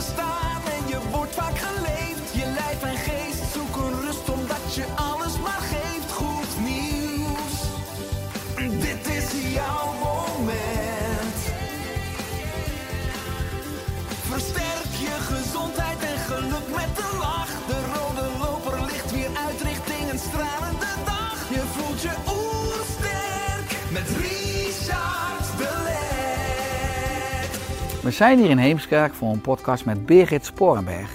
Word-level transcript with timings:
druk 0.00 0.39
We 28.00 28.10
zijn 28.10 28.38
hier 28.38 28.50
in 28.50 28.58
Heemskerk 28.58 29.14
voor 29.14 29.32
een 29.32 29.40
podcast 29.40 29.84
met 29.84 30.06
Birgit 30.06 30.44
Sporenberg. 30.44 31.10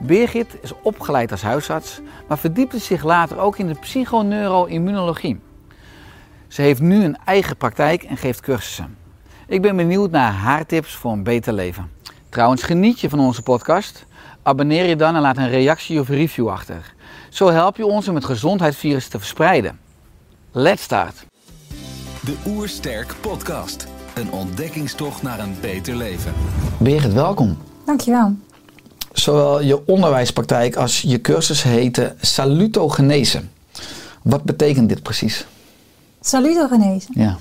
Birgit 0.00 0.56
is 0.62 0.72
opgeleid 0.82 1.30
als 1.30 1.42
huisarts, 1.42 2.00
maar 2.28 2.38
verdiepte 2.38 2.78
zich 2.78 3.04
later 3.04 3.38
ook 3.38 3.58
in 3.58 3.66
de 3.66 3.74
psychoneuroimmunologie. 3.74 5.40
Ze 6.48 6.62
heeft 6.62 6.80
nu 6.80 7.04
een 7.04 7.16
eigen 7.24 7.56
praktijk 7.56 8.02
en 8.02 8.16
geeft 8.16 8.40
cursussen. 8.40 8.96
Ik 9.46 9.62
ben 9.62 9.76
benieuwd 9.76 10.10
naar 10.10 10.32
haar 10.32 10.66
tips 10.66 10.94
voor 10.94 11.12
een 11.12 11.22
beter 11.22 11.52
leven. 11.52 11.90
Trouwens, 12.28 12.62
geniet 12.62 13.00
je 13.00 13.08
van 13.08 13.20
onze 13.20 13.42
podcast? 13.42 14.06
Abonneer 14.42 14.86
je 14.86 14.96
dan 14.96 15.14
en 15.14 15.20
laat 15.20 15.36
een 15.36 15.50
reactie 15.50 16.00
of 16.00 16.08
review 16.08 16.48
achter. 16.48 16.94
Zo 17.28 17.50
help 17.50 17.76
je 17.76 17.86
ons 17.86 18.08
om 18.08 18.14
het 18.14 18.24
gezondheidsvirus 18.24 19.08
te 19.08 19.18
verspreiden. 19.18 19.80
Let's 20.52 20.82
start! 20.82 21.26
De 22.20 22.36
Oersterk 22.46 23.14
Podcast. 23.20 23.97
Een 24.18 24.32
ontdekkingstocht 24.32 25.22
naar 25.22 25.38
een 25.38 25.54
beter 25.60 25.96
leven. 25.96 26.32
Birgit, 26.78 27.12
welkom. 27.12 27.56
Dankjewel. 27.84 28.34
Zowel 29.12 29.62
je 29.62 29.86
onderwijspraktijk 29.86 30.76
als 30.76 31.02
je 31.02 31.20
cursus 31.20 31.62
heten 31.62 32.16
salutogenese. 32.20 33.42
Wat 34.22 34.42
betekent 34.42 34.88
dit 34.88 35.02
precies? 35.02 35.46
Salutogenese. 36.20 37.08
Ja. 37.10 37.36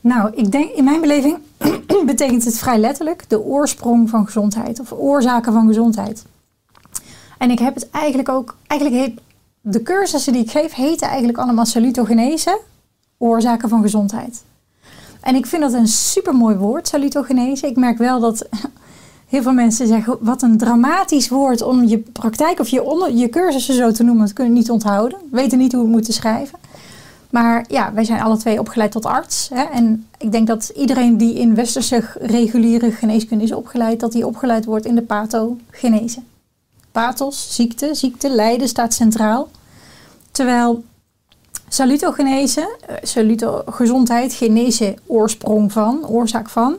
Nou, 0.00 0.32
ik 0.34 0.52
denk 0.52 0.70
in 0.70 0.84
mijn 0.84 1.00
beleving 1.00 1.38
betekent 2.06 2.44
het 2.44 2.58
vrij 2.58 2.78
letterlijk 2.78 3.24
de 3.28 3.40
oorsprong 3.40 4.10
van 4.10 4.24
gezondheid 4.24 4.80
of 4.80 4.92
oorzaken 4.92 5.52
van 5.52 5.66
gezondheid. 5.66 6.24
En 7.38 7.50
ik 7.50 7.58
heb 7.58 7.74
het 7.74 7.90
eigenlijk 7.90 8.28
ook, 8.28 8.56
eigenlijk 8.66 9.02
heet 9.02 9.20
de 9.60 9.82
cursussen 9.82 10.32
die 10.32 10.42
ik 10.42 10.50
geef, 10.50 10.74
heten 10.74 11.08
eigenlijk 11.08 11.38
allemaal 11.38 11.66
salutogenese, 11.66 12.60
oorzaken 13.22 13.68
van 13.68 13.82
gezondheid. 13.82 14.42
En 15.20 15.34
ik 15.34 15.46
vind 15.46 15.62
dat 15.62 15.72
een 15.72 15.88
supermooi 15.88 16.56
woord, 16.56 16.88
salutogenese. 16.88 17.66
Ik 17.66 17.76
merk 17.76 17.98
wel 17.98 18.20
dat 18.20 18.48
heel 19.28 19.42
veel 19.42 19.52
mensen 19.52 19.86
zeggen, 19.86 20.16
wat 20.20 20.42
een 20.42 20.58
dramatisch 20.58 21.28
woord 21.28 21.62
om 21.62 21.84
je 21.84 21.98
praktijk 21.98 22.60
of 22.60 22.68
je, 22.68 22.82
onder, 22.82 23.12
je 23.12 23.28
cursussen 23.28 23.74
zo 23.74 23.90
te 23.90 24.02
noemen. 24.02 24.24
Dat 24.24 24.34
kunnen 24.34 24.52
niet 24.52 24.70
onthouden, 24.70 25.18
weten 25.30 25.58
niet 25.58 25.72
hoe 25.72 25.80
we 25.80 25.86
het 25.86 25.96
moeten 25.96 26.12
schrijven. 26.12 26.58
Maar 27.30 27.64
ja, 27.68 27.92
wij 27.92 28.04
zijn 28.04 28.20
alle 28.20 28.36
twee 28.36 28.58
opgeleid 28.58 28.92
tot 28.92 29.06
arts. 29.06 29.48
Hè? 29.54 29.62
En 29.62 30.06
ik 30.18 30.32
denk 30.32 30.46
dat 30.46 30.72
iedereen 30.76 31.16
die 31.16 31.34
in 31.34 31.54
westerse 31.54 32.02
reguliere 32.20 32.92
geneeskunde 32.92 33.44
is 33.44 33.52
opgeleid, 33.52 34.00
dat 34.00 34.12
die 34.12 34.26
opgeleid 34.26 34.64
wordt 34.64 34.86
in 34.86 34.94
de 34.94 35.02
pathogenese. 35.02 36.20
Pathos, 36.92 37.54
ziekte, 37.54 37.94
ziekte, 37.94 38.30
lijden 38.30 38.68
staat 38.68 38.94
centraal. 38.94 39.48
Terwijl 40.30 40.84
salutogenese, 41.72 42.76
eh, 42.86 42.96
saluto, 43.02 43.62
gezondheid, 43.66 44.32
genese, 44.32 44.94
oorsprong 45.06 45.72
van, 45.72 46.06
oorzaak 46.06 46.48
van. 46.48 46.76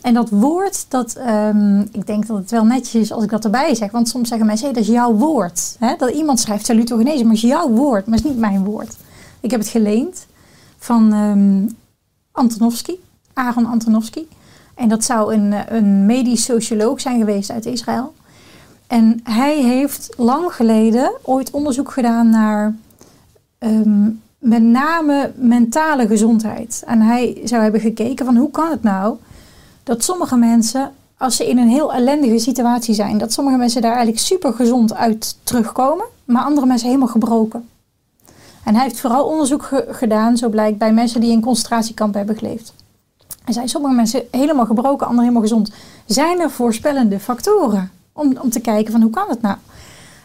En 0.00 0.14
dat 0.14 0.30
woord, 0.30 0.86
dat, 0.88 1.14
ehm, 1.14 1.80
ik 1.80 2.06
denk 2.06 2.26
dat 2.26 2.36
het 2.36 2.50
wel 2.50 2.64
netjes 2.64 3.02
is 3.02 3.12
als 3.12 3.24
ik 3.24 3.30
dat 3.30 3.44
erbij 3.44 3.74
zeg. 3.74 3.90
Want 3.90 4.08
soms 4.08 4.28
zeggen 4.28 4.46
mensen, 4.46 4.66
hey, 4.66 4.74
dat 4.74 4.84
is 4.84 4.90
jouw 4.90 5.12
woord. 5.12 5.76
Dat 5.98 6.10
iemand 6.10 6.40
schrijft 6.40 6.66
salutogenese, 6.66 7.24
maar 7.24 7.34
is 7.34 7.40
jouw 7.40 7.68
woord, 7.68 8.06
maar 8.06 8.16
het 8.16 8.24
is 8.24 8.30
niet 8.30 8.40
mijn 8.40 8.64
woord. 8.64 8.96
Ik 9.40 9.50
heb 9.50 9.60
het 9.60 9.68
geleend 9.68 10.26
van 10.78 11.12
ehm 11.12 11.66
Antonovsky, 12.32 12.94
Aaron 13.32 13.66
Antonovsky. 13.66 14.26
En 14.74 14.88
dat 14.88 15.04
zou 15.04 15.34
een, 15.34 15.54
een 15.76 16.06
medisch 16.06 16.44
socioloog 16.44 17.00
zijn 17.00 17.18
geweest 17.18 17.50
uit 17.50 17.66
Israël. 17.66 18.14
En 18.86 19.20
hij 19.22 19.62
heeft 19.62 20.08
lang 20.16 20.52
geleden 20.52 21.12
ooit 21.22 21.50
onderzoek 21.50 21.90
gedaan 21.92 22.30
naar 22.30 22.74
ehm, 23.58 24.08
met 24.38 24.62
name 24.62 25.32
mentale 25.36 26.06
gezondheid. 26.06 26.82
En 26.86 27.00
hij 27.00 27.40
zou 27.44 27.62
hebben 27.62 27.80
gekeken 27.80 28.24
van 28.24 28.36
hoe 28.36 28.50
kan 28.50 28.70
het 28.70 28.82
nou 28.82 29.16
dat 29.82 30.04
sommige 30.04 30.36
mensen, 30.36 30.92
als 31.16 31.36
ze 31.36 31.48
in 31.48 31.58
een 31.58 31.68
heel 31.68 31.92
ellendige 31.94 32.38
situatie 32.38 32.94
zijn, 32.94 33.18
dat 33.18 33.32
sommige 33.32 33.56
mensen 33.56 33.82
daar 33.82 33.90
eigenlijk 33.94 34.20
super 34.20 34.52
gezond 34.52 34.94
uit 34.94 35.36
terugkomen, 35.42 36.04
maar 36.24 36.42
andere 36.42 36.66
mensen 36.66 36.86
helemaal 36.86 37.08
gebroken. 37.08 37.68
En 38.64 38.74
hij 38.74 38.82
heeft 38.84 39.00
vooral 39.00 39.24
onderzoek 39.26 39.62
ge- 39.62 39.86
gedaan, 39.90 40.36
zo 40.36 40.48
blijkt, 40.48 40.78
bij 40.78 40.92
mensen 40.92 41.20
die 41.20 41.30
in 41.30 41.40
concentratiekampen 41.40 42.18
hebben 42.18 42.36
geleefd. 42.38 42.74
Hij 43.44 43.54
zei, 43.54 43.68
sommige 43.68 43.94
mensen 43.94 44.22
helemaal 44.30 44.66
gebroken, 44.66 45.06
anderen 45.06 45.22
helemaal 45.28 45.42
gezond. 45.48 45.70
Zijn 46.06 46.40
er 46.40 46.50
voorspellende 46.50 47.20
factoren 47.20 47.90
om, 48.12 48.36
om 48.42 48.50
te 48.50 48.60
kijken 48.60 48.92
van 48.92 49.02
hoe 49.02 49.10
kan 49.10 49.28
het 49.28 49.42
nou? 49.42 49.56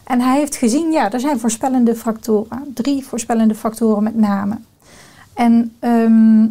En 0.04 0.20
hij 0.20 0.38
heeft 0.38 0.56
gezien, 0.56 0.92
ja, 0.92 1.12
er 1.12 1.20
zijn 1.20 1.40
voorspellende 1.40 1.96
factoren. 1.96 2.70
Drie 2.74 3.04
voorspellende 3.04 3.54
factoren 3.54 4.02
met 4.02 4.16
name. 4.16 4.58
En 5.34 5.76
ehm, 5.78 6.46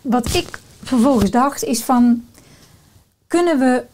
wat 0.00 0.34
ik 0.34 0.60
vervolgens 0.82 1.30
dacht 1.30 1.64
is 1.64 1.84
van, 1.84 2.24
kunnen 3.26 3.58
we 3.58 3.84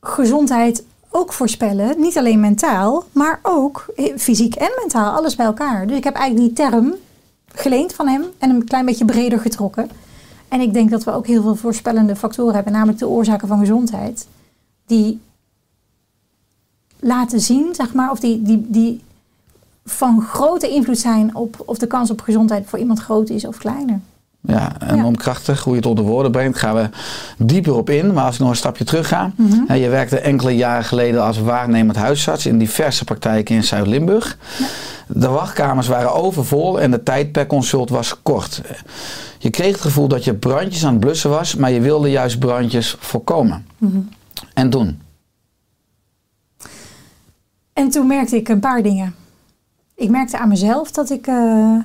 gezondheid 0.00 0.84
ook 1.10 1.32
voorspellen? 1.32 2.00
Niet 2.00 2.18
alleen 2.18 2.40
mentaal, 2.40 3.04
maar 3.12 3.40
ook 3.42 3.86
eh, 3.96 4.16
fysiek 4.16 4.54
en 4.54 4.72
mentaal, 4.78 5.16
alles 5.16 5.36
bij 5.36 5.46
elkaar. 5.46 5.86
Dus 5.86 5.96
ik 5.96 6.04
heb 6.04 6.14
eigenlijk 6.14 6.46
die 6.46 6.66
term 6.66 6.94
geleend 7.52 7.92
van 7.92 8.08
hem 8.08 8.24
en 8.38 8.50
een 8.50 8.64
klein 8.64 8.84
beetje 8.84 9.04
breder 9.04 9.38
getrokken. 9.38 9.90
En 10.48 10.60
ik 10.60 10.72
denk 10.72 10.90
dat 10.90 11.04
we 11.04 11.12
ook 11.12 11.26
heel 11.26 11.42
veel 11.42 11.56
voorspellende 11.56 12.16
factoren 12.16 12.54
hebben, 12.54 12.72
namelijk 12.72 12.98
de 12.98 13.08
oorzaken 13.08 13.48
van 13.48 13.58
gezondheid, 13.58 14.26
die 14.86 15.20
laten 17.00 17.40
zien, 17.40 17.68
zeg 17.74 17.92
maar, 17.94 18.10
of 18.10 18.20
die, 18.20 18.42
die, 18.42 18.66
die 18.68 19.00
van 19.84 20.22
grote 20.22 20.68
invloed 20.68 20.98
zijn 20.98 21.34
op 21.34 21.62
of 21.64 21.78
de 21.78 21.86
kans 21.86 22.10
op 22.10 22.20
gezondheid 22.20 22.64
voor 22.66 22.78
iemand 22.78 22.98
groot 23.00 23.28
is 23.28 23.46
of 23.46 23.56
kleiner. 23.56 24.00
Ja, 24.42 24.72
en 24.78 24.96
Ja. 24.96 25.04
om 25.04 25.16
krachtig 25.16 25.62
hoe 25.64 25.72
je 25.72 25.78
het 25.78 25.88
onder 25.88 26.04
woorden 26.04 26.32
brengt, 26.32 26.58
gaan 26.58 26.74
we 26.74 26.88
dieper 27.38 27.74
op 27.74 27.90
in. 27.90 28.12
Maar 28.12 28.24
als 28.24 28.34
ik 28.34 28.40
nog 28.40 28.50
een 28.50 28.56
stapje 28.56 28.84
terug 28.84 29.08
ga. 29.08 29.32
Mhm. 29.36 29.72
Je 29.74 29.88
werkte 29.88 30.18
enkele 30.18 30.56
jaren 30.56 30.84
geleden 30.84 31.22
als 31.22 31.38
waarnemend 31.38 31.96
huisarts 31.96 32.46
in 32.46 32.58
diverse 32.58 33.04
praktijken 33.04 33.54
in 33.54 33.64
Zuid-Limburg. 33.64 34.38
De 35.06 35.28
wachtkamers 35.28 35.86
waren 35.86 36.14
overvol 36.14 36.80
en 36.80 36.90
de 36.90 37.02
tijd 37.02 37.32
per 37.32 37.46
consult 37.46 37.90
was 37.90 38.22
kort. 38.22 38.60
Je 39.38 39.50
kreeg 39.50 39.72
het 39.72 39.80
gevoel 39.80 40.08
dat 40.08 40.24
je 40.24 40.34
brandjes 40.34 40.84
aan 40.84 40.92
het 40.92 41.00
blussen 41.00 41.30
was, 41.30 41.54
maar 41.54 41.70
je 41.70 41.80
wilde 41.80 42.10
juist 42.10 42.38
brandjes 42.38 42.96
voorkomen. 42.98 43.66
Mhm. 43.78 43.98
En 44.54 44.70
toen? 44.70 45.00
En 47.80 47.90
toen 47.90 48.06
merkte 48.06 48.36
ik 48.36 48.48
een 48.48 48.60
paar 48.60 48.82
dingen. 48.82 49.14
Ik 49.94 50.10
merkte 50.10 50.38
aan 50.38 50.48
mezelf 50.48 50.90
dat, 50.90 51.10
ik, 51.10 51.26
eh, 51.26 51.76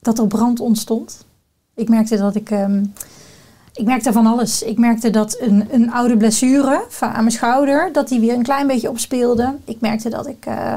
dat 0.00 0.18
er 0.18 0.26
brand 0.26 0.60
ontstond. 0.60 1.26
Ik 1.74 1.88
merkte 1.88 2.16
dat 2.16 2.34
ik. 2.34 2.50
ehm, 2.50 2.84
ik 3.72 3.84
merkte 3.84 4.12
van 4.12 4.26
alles. 4.26 4.62
Ik 4.62 4.78
merkte 4.78 5.10
dat 5.10 5.36
een, 5.40 5.68
een 5.70 5.92
oude 5.92 6.16
blessure 6.16 6.84
van, 6.88 7.08
aan 7.08 7.20
mijn 7.20 7.30
schouder, 7.30 7.92
dat 7.92 8.08
die 8.08 8.20
weer 8.20 8.34
een 8.34 8.42
klein 8.42 8.66
beetje 8.66 8.90
opspeelde. 8.90 9.54
Ik 9.64 9.80
merkte 9.80 10.08
dat 10.08 10.26
ik 10.26 10.46
eh, 10.46 10.76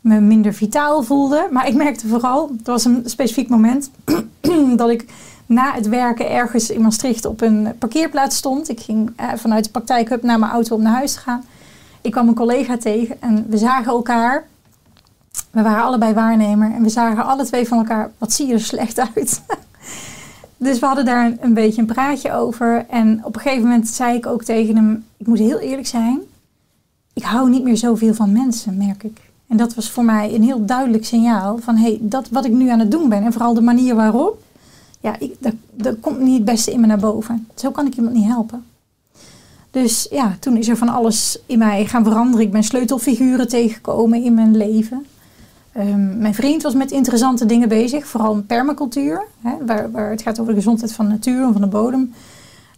me 0.00 0.20
minder 0.20 0.54
vitaal 0.54 1.02
voelde. 1.02 1.48
Maar 1.50 1.68
ik 1.68 1.74
merkte 1.74 2.08
vooral, 2.08 2.48
er 2.48 2.72
was 2.72 2.84
een 2.84 3.02
specifiek 3.04 3.48
moment, 3.48 3.90
dat 4.76 4.90
ik 4.90 5.04
na 5.46 5.72
het 5.72 5.88
werken 5.88 6.30
ergens 6.30 6.70
in 6.70 6.80
Maastricht 6.80 7.24
op 7.24 7.40
een 7.40 7.74
parkeerplaats 7.78 8.36
stond. 8.36 8.68
Ik 8.68 8.80
ging 8.80 9.12
eh, 9.16 9.28
vanuit 9.34 9.64
de 9.64 9.70
praktijkhub 9.70 10.22
naar 10.22 10.38
mijn 10.38 10.52
auto 10.52 10.74
om 10.74 10.82
naar 10.82 10.94
huis 10.94 11.12
te 11.12 11.18
gaan. 11.18 11.44
Ik 12.06 12.12
kwam 12.12 12.28
een 12.28 12.34
collega 12.34 12.76
tegen 12.76 13.20
en 13.20 13.46
we 13.48 13.58
zagen 13.58 13.92
elkaar. 13.92 14.46
We 15.50 15.62
waren 15.62 15.84
allebei 15.84 16.14
waarnemer 16.14 16.72
en 16.72 16.82
we 16.82 16.88
zagen 16.88 17.24
alle 17.24 17.44
twee 17.44 17.68
van 17.68 17.78
elkaar, 17.78 18.10
wat 18.18 18.32
zie 18.32 18.46
je 18.46 18.52
er 18.52 18.60
slecht 18.60 18.98
uit. 18.98 19.42
dus 20.56 20.78
we 20.78 20.86
hadden 20.86 21.04
daar 21.04 21.32
een, 21.40 21.54
beetje 21.54 21.80
een 21.80 21.86
praatje 21.86 22.32
over. 22.32 22.86
En 22.88 23.24
op 23.24 23.34
een 23.34 23.40
gegeven 23.40 23.62
moment 23.62 23.88
zei 23.88 24.16
ik 24.16 24.26
ook 24.26 24.44
tegen 24.44 24.76
hem: 24.76 25.04
Ik 25.16 25.26
moet 25.26 25.38
heel 25.38 25.58
eerlijk 25.58 25.86
zijn. 25.86 26.20
Ik 27.12 27.22
hou 27.22 27.50
niet 27.50 27.62
meer 27.62 27.76
zoveel 27.76 28.14
van 28.14 28.32
mensen, 28.32 28.76
merk 28.76 29.02
ik. 29.02 29.20
En 29.46 29.56
dat 29.56 29.74
was 29.74 29.90
voor 29.90 30.04
mij 30.04 30.34
een 30.34 30.42
heel 30.42 30.64
duidelijk 30.64 31.04
signaal 31.04 31.58
van: 31.58 31.76
hé, 31.76 31.88
hey, 31.88 31.98
dat 32.00 32.28
wat 32.28 32.44
ik 32.44 32.52
nu 32.52 32.68
aan 32.68 32.80
het 32.80 32.90
doen 32.90 33.08
ben 33.08 33.22
en 33.22 33.32
vooral 33.32 33.54
de 33.54 33.60
manier 33.60 33.94
waarop, 33.94 34.42
ja, 35.00 35.18
ik, 35.18 35.34
dat, 35.38 35.54
dat 35.70 36.00
komt 36.00 36.20
niet 36.20 36.36
het 36.36 36.44
beste 36.44 36.72
in 36.72 36.80
me 36.80 36.86
naar 36.86 36.98
boven. 36.98 37.46
Zo 37.54 37.70
kan 37.70 37.86
ik 37.86 37.96
iemand 37.96 38.14
niet 38.14 38.26
helpen. 38.26 38.64
Dus 39.82 40.06
ja, 40.10 40.36
toen 40.40 40.56
is 40.56 40.68
er 40.68 40.76
van 40.76 40.88
alles 40.88 41.38
in 41.46 41.58
mij 41.58 41.86
gaan 41.86 42.04
veranderen. 42.04 42.46
Ik 42.46 42.52
ben 42.52 42.62
sleutelfiguren 42.62 43.48
tegengekomen 43.48 44.22
in 44.22 44.34
mijn 44.34 44.56
leven. 44.56 45.06
Ehm, 45.72 46.18
mijn 46.18 46.34
vriend 46.34 46.62
was 46.62 46.74
met 46.74 46.90
interessante 46.90 47.46
dingen 47.46 47.68
bezig, 47.68 48.06
vooral 48.06 48.42
permacultuur, 48.42 49.24
hè, 49.40 49.64
waar, 49.66 49.90
waar 49.90 50.10
het 50.10 50.22
gaat 50.22 50.40
over 50.40 50.52
de 50.52 50.58
gezondheid 50.58 50.92
van 50.92 51.04
de 51.04 51.10
natuur 51.10 51.42
en 51.42 51.52
van 51.52 51.60
de 51.60 51.66
bodem. 51.66 52.12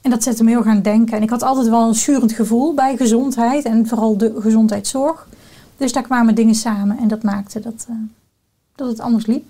En 0.03 0.11
dat 0.11 0.23
zette 0.23 0.45
me 0.45 0.51
heel 0.51 0.63
gaan 0.63 0.83
denken. 0.83 1.17
En 1.17 1.23
ik 1.23 1.31
had 1.31 1.43
altijd 1.43 1.69
wel 1.69 1.89
een 1.89 1.95
schurend 1.95 2.33
gevoel 2.33 2.75
bij 2.75 2.97
gezondheid 2.97 3.65
en 3.65 3.87
vooral 3.87 4.17
de 4.17 4.35
gezondheidszorg. 4.39 5.29
Dus 5.77 5.93
daar 5.93 6.03
kwamen 6.03 6.35
dingen 6.35 6.55
samen 6.55 6.99
en 6.99 7.09
dat 7.09 7.23
maakte 7.23 7.61
dat, 7.61 7.87
eh, 7.89 7.95
dat 8.75 8.89
het 8.89 9.01
anders 9.01 9.27
liep. 9.27 9.45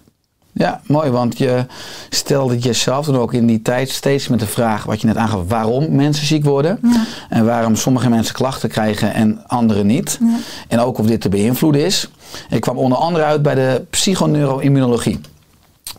Ja, 0.52 0.80
mooi, 0.86 1.10
want 1.10 1.38
je 1.38 1.66
stelde 2.08 2.58
jezelf 2.58 3.06
dan 3.06 3.16
ook 3.16 3.32
in 3.32 3.46
die 3.46 3.62
tijd 3.62 3.90
steeds 3.90 4.28
met 4.28 4.40
de 4.40 4.46
vraag, 4.46 4.84
wat 4.84 5.00
je 5.00 5.06
net 5.06 5.16
aangaf, 5.16 5.48
waarom 5.48 5.94
mensen 5.94 6.26
ziek 6.26 6.44
worden. 6.44 6.78
Ja. 6.82 7.04
En 7.28 7.44
waarom 7.44 7.76
sommige 7.76 8.08
mensen 8.08 8.34
klachten 8.34 8.68
krijgen 8.68 9.14
en 9.14 9.46
anderen 9.46 9.86
niet. 9.86 10.18
Ja. 10.20 10.36
En 10.68 10.78
ook 10.78 10.98
of 10.98 11.06
dit 11.06 11.20
te 11.20 11.28
beïnvloeden 11.28 11.84
is. 11.84 12.10
Ik 12.50 12.60
kwam 12.60 12.76
onder 12.76 12.98
andere 12.98 13.24
uit 13.24 13.42
bij 13.42 13.54
de 13.54 13.84
psychoneuroimmunologie. 13.90 15.20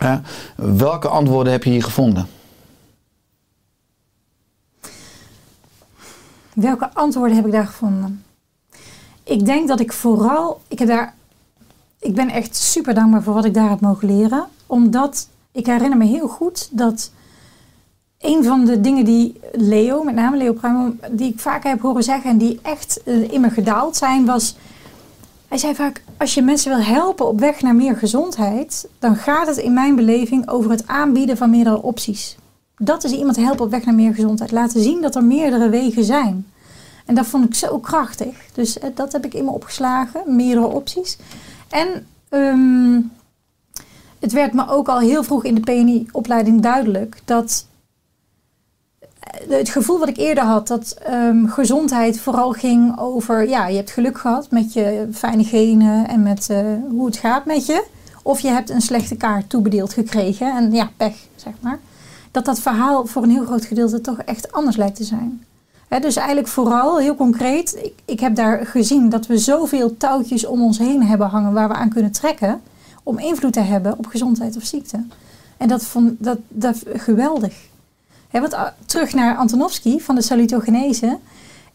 Uh, 0.03 0.13
welke 0.55 1.07
antwoorden 1.07 1.51
heb 1.51 1.63
je 1.63 1.69
hier 1.69 1.83
gevonden? 1.83 2.27
Welke 6.53 6.89
antwoorden 6.93 7.35
heb 7.35 7.45
ik 7.45 7.51
daar 7.51 7.67
gevonden? 7.67 8.23
Ik 9.23 9.45
denk 9.45 9.67
dat 9.67 9.79
ik 9.79 9.93
vooral, 9.93 10.61
ik 10.67 10.79
heb 10.79 10.87
daar 10.87 11.13
ik 11.99 12.15
ben 12.15 12.29
echt 12.29 12.55
super 12.55 12.93
dankbaar 12.93 13.23
voor 13.23 13.33
wat 13.33 13.45
ik 13.45 13.53
daar 13.53 13.69
heb 13.69 13.81
mogen 13.81 14.07
leren. 14.07 14.47
Omdat 14.65 15.27
ik 15.51 15.65
herinner 15.65 15.97
me 15.97 16.05
heel 16.05 16.27
goed 16.27 16.69
dat 16.71 17.11
een 18.19 18.43
van 18.43 18.65
de 18.65 18.81
dingen 18.81 19.05
die 19.05 19.39
Leo, 19.51 20.03
met 20.03 20.15
name 20.15 20.37
Leo 20.37 20.53
Pruimel, 20.53 20.95
die 21.11 21.31
ik 21.31 21.39
vaak 21.39 21.63
heb 21.63 21.81
horen 21.81 22.03
zeggen 22.03 22.29
en 22.29 22.37
die 22.37 22.59
echt 22.61 23.03
eh, 23.03 23.31
in 23.31 23.41
me 23.41 23.49
gedaald 23.49 23.95
zijn, 23.95 24.25
was. 24.25 24.57
Hij 25.47 25.57
zei 25.57 25.75
vaak: 25.75 26.03
als 26.17 26.33
je 26.33 26.41
mensen 26.41 26.75
wil 26.75 26.85
helpen 26.85 27.27
op 27.27 27.39
weg 27.39 27.61
naar 27.61 27.75
meer 27.75 27.95
gezondheid, 27.95 28.87
dan 28.99 29.15
gaat 29.15 29.47
het 29.47 29.57
in 29.57 29.73
mijn 29.73 29.95
beleving 29.95 30.49
over 30.49 30.71
het 30.71 30.87
aanbieden 30.87 31.37
van 31.37 31.49
meerdere 31.49 31.81
opties. 31.81 32.37
Dat 32.77 33.03
is 33.03 33.11
iemand 33.11 33.35
helpen 33.35 33.65
op 33.65 33.71
weg 33.71 33.85
naar 33.85 33.95
meer 33.95 34.13
gezondheid. 34.13 34.51
Laten 34.51 34.81
zien 34.81 35.01
dat 35.01 35.15
er 35.15 35.23
meerdere 35.23 35.69
wegen 35.69 36.03
zijn. 36.03 36.47
En 37.05 37.15
dat 37.15 37.25
vond 37.25 37.45
ik 37.45 37.55
zo 37.55 37.79
krachtig. 37.79 38.35
Dus 38.53 38.79
eh, 38.79 38.89
dat 38.95 39.11
heb 39.11 39.25
ik 39.25 39.33
in 39.33 39.45
me 39.45 39.51
opgeslagen, 39.51 40.35
meerdere 40.35 40.67
opties. 40.67 41.17
En 41.69 42.07
ehm, 42.29 43.01
het 44.19 44.31
werd 44.31 44.53
me 44.53 44.67
ook 44.67 44.87
al 44.87 44.99
heel 44.99 45.23
vroeg 45.23 45.43
in 45.43 45.55
de 45.55 45.61
PNI-opleiding 45.61 46.61
duidelijk 46.61 47.21
dat 47.25 47.65
eh, 49.19 49.57
het 49.57 49.69
gevoel 49.69 49.99
wat 49.99 50.09
ik 50.09 50.17
eerder 50.17 50.43
had, 50.43 50.67
dat 50.67 50.91
ehm, 50.91 51.45
gezondheid 51.45 52.19
vooral 52.19 52.51
ging 52.51 52.99
over, 52.99 53.49
ja, 53.49 53.67
je 53.67 53.75
hebt 53.75 53.91
geluk 53.91 54.17
gehad 54.17 54.51
met 54.51 54.73
je 54.73 55.07
fijne 55.13 55.43
genen 55.43 56.07
en 56.07 56.23
met 56.23 56.49
eh, 56.49 56.65
hoe 56.89 57.05
het 57.05 57.17
gaat 57.17 57.45
met 57.45 57.65
je. 57.65 57.85
Of 58.23 58.39
je 58.39 58.47
hebt 58.47 58.69
een 58.69 58.81
slechte 58.81 59.15
kaart 59.15 59.49
toebedeeld 59.49 59.93
gekregen 59.93 60.55
en 60.55 60.71
ja, 60.71 60.89
pech, 60.97 61.15
zeg 61.35 61.53
maar. 61.59 61.79
Dat 62.31 62.45
dat 62.45 62.59
verhaal 62.59 63.05
voor 63.05 63.23
een 63.23 63.29
heel 63.29 63.45
groot 63.45 63.65
gedeelte 63.65 64.01
toch 64.01 64.17
echt 64.17 64.51
anders 64.51 64.75
lijkt 64.75 64.95
te 64.95 65.03
zijn. 65.03 65.43
Dus 65.89 66.15
eigenlijk 66.15 66.47
vooral, 66.47 66.99
heel 66.99 67.15
concreet, 67.15 67.75
ik, 67.83 67.93
ik 68.05 68.19
heb 68.19 68.35
daar 68.35 68.65
gezien 68.65 69.09
dat 69.09 69.27
we 69.27 69.37
zoveel 69.37 69.97
touwtjes 69.97 70.45
om 70.45 70.61
ons 70.61 70.77
heen 70.77 71.03
hebben 71.03 71.27
hangen 71.27 71.53
waar 71.53 71.67
we 71.67 71.73
aan 71.73 71.89
kunnen 71.89 72.11
trekken 72.11 72.61
om 73.03 73.19
invloed 73.19 73.53
te 73.53 73.59
hebben 73.59 73.97
op 73.97 74.05
gezondheid 74.05 74.57
of 74.57 74.63
ziekte. 74.63 75.05
En 75.57 75.67
dat 75.67 75.85
vond 75.85 76.13
dat, 76.17 76.37
dat 76.47 76.83
geweldig. 76.93 77.53
Hè, 78.27 78.39
wat, 78.39 78.53
ah, 78.53 78.67
terug 78.85 79.13
naar 79.13 79.35
Antonovsky 79.35 79.99
van 79.99 80.15
de 80.15 80.21
salutogenese. 80.21 81.17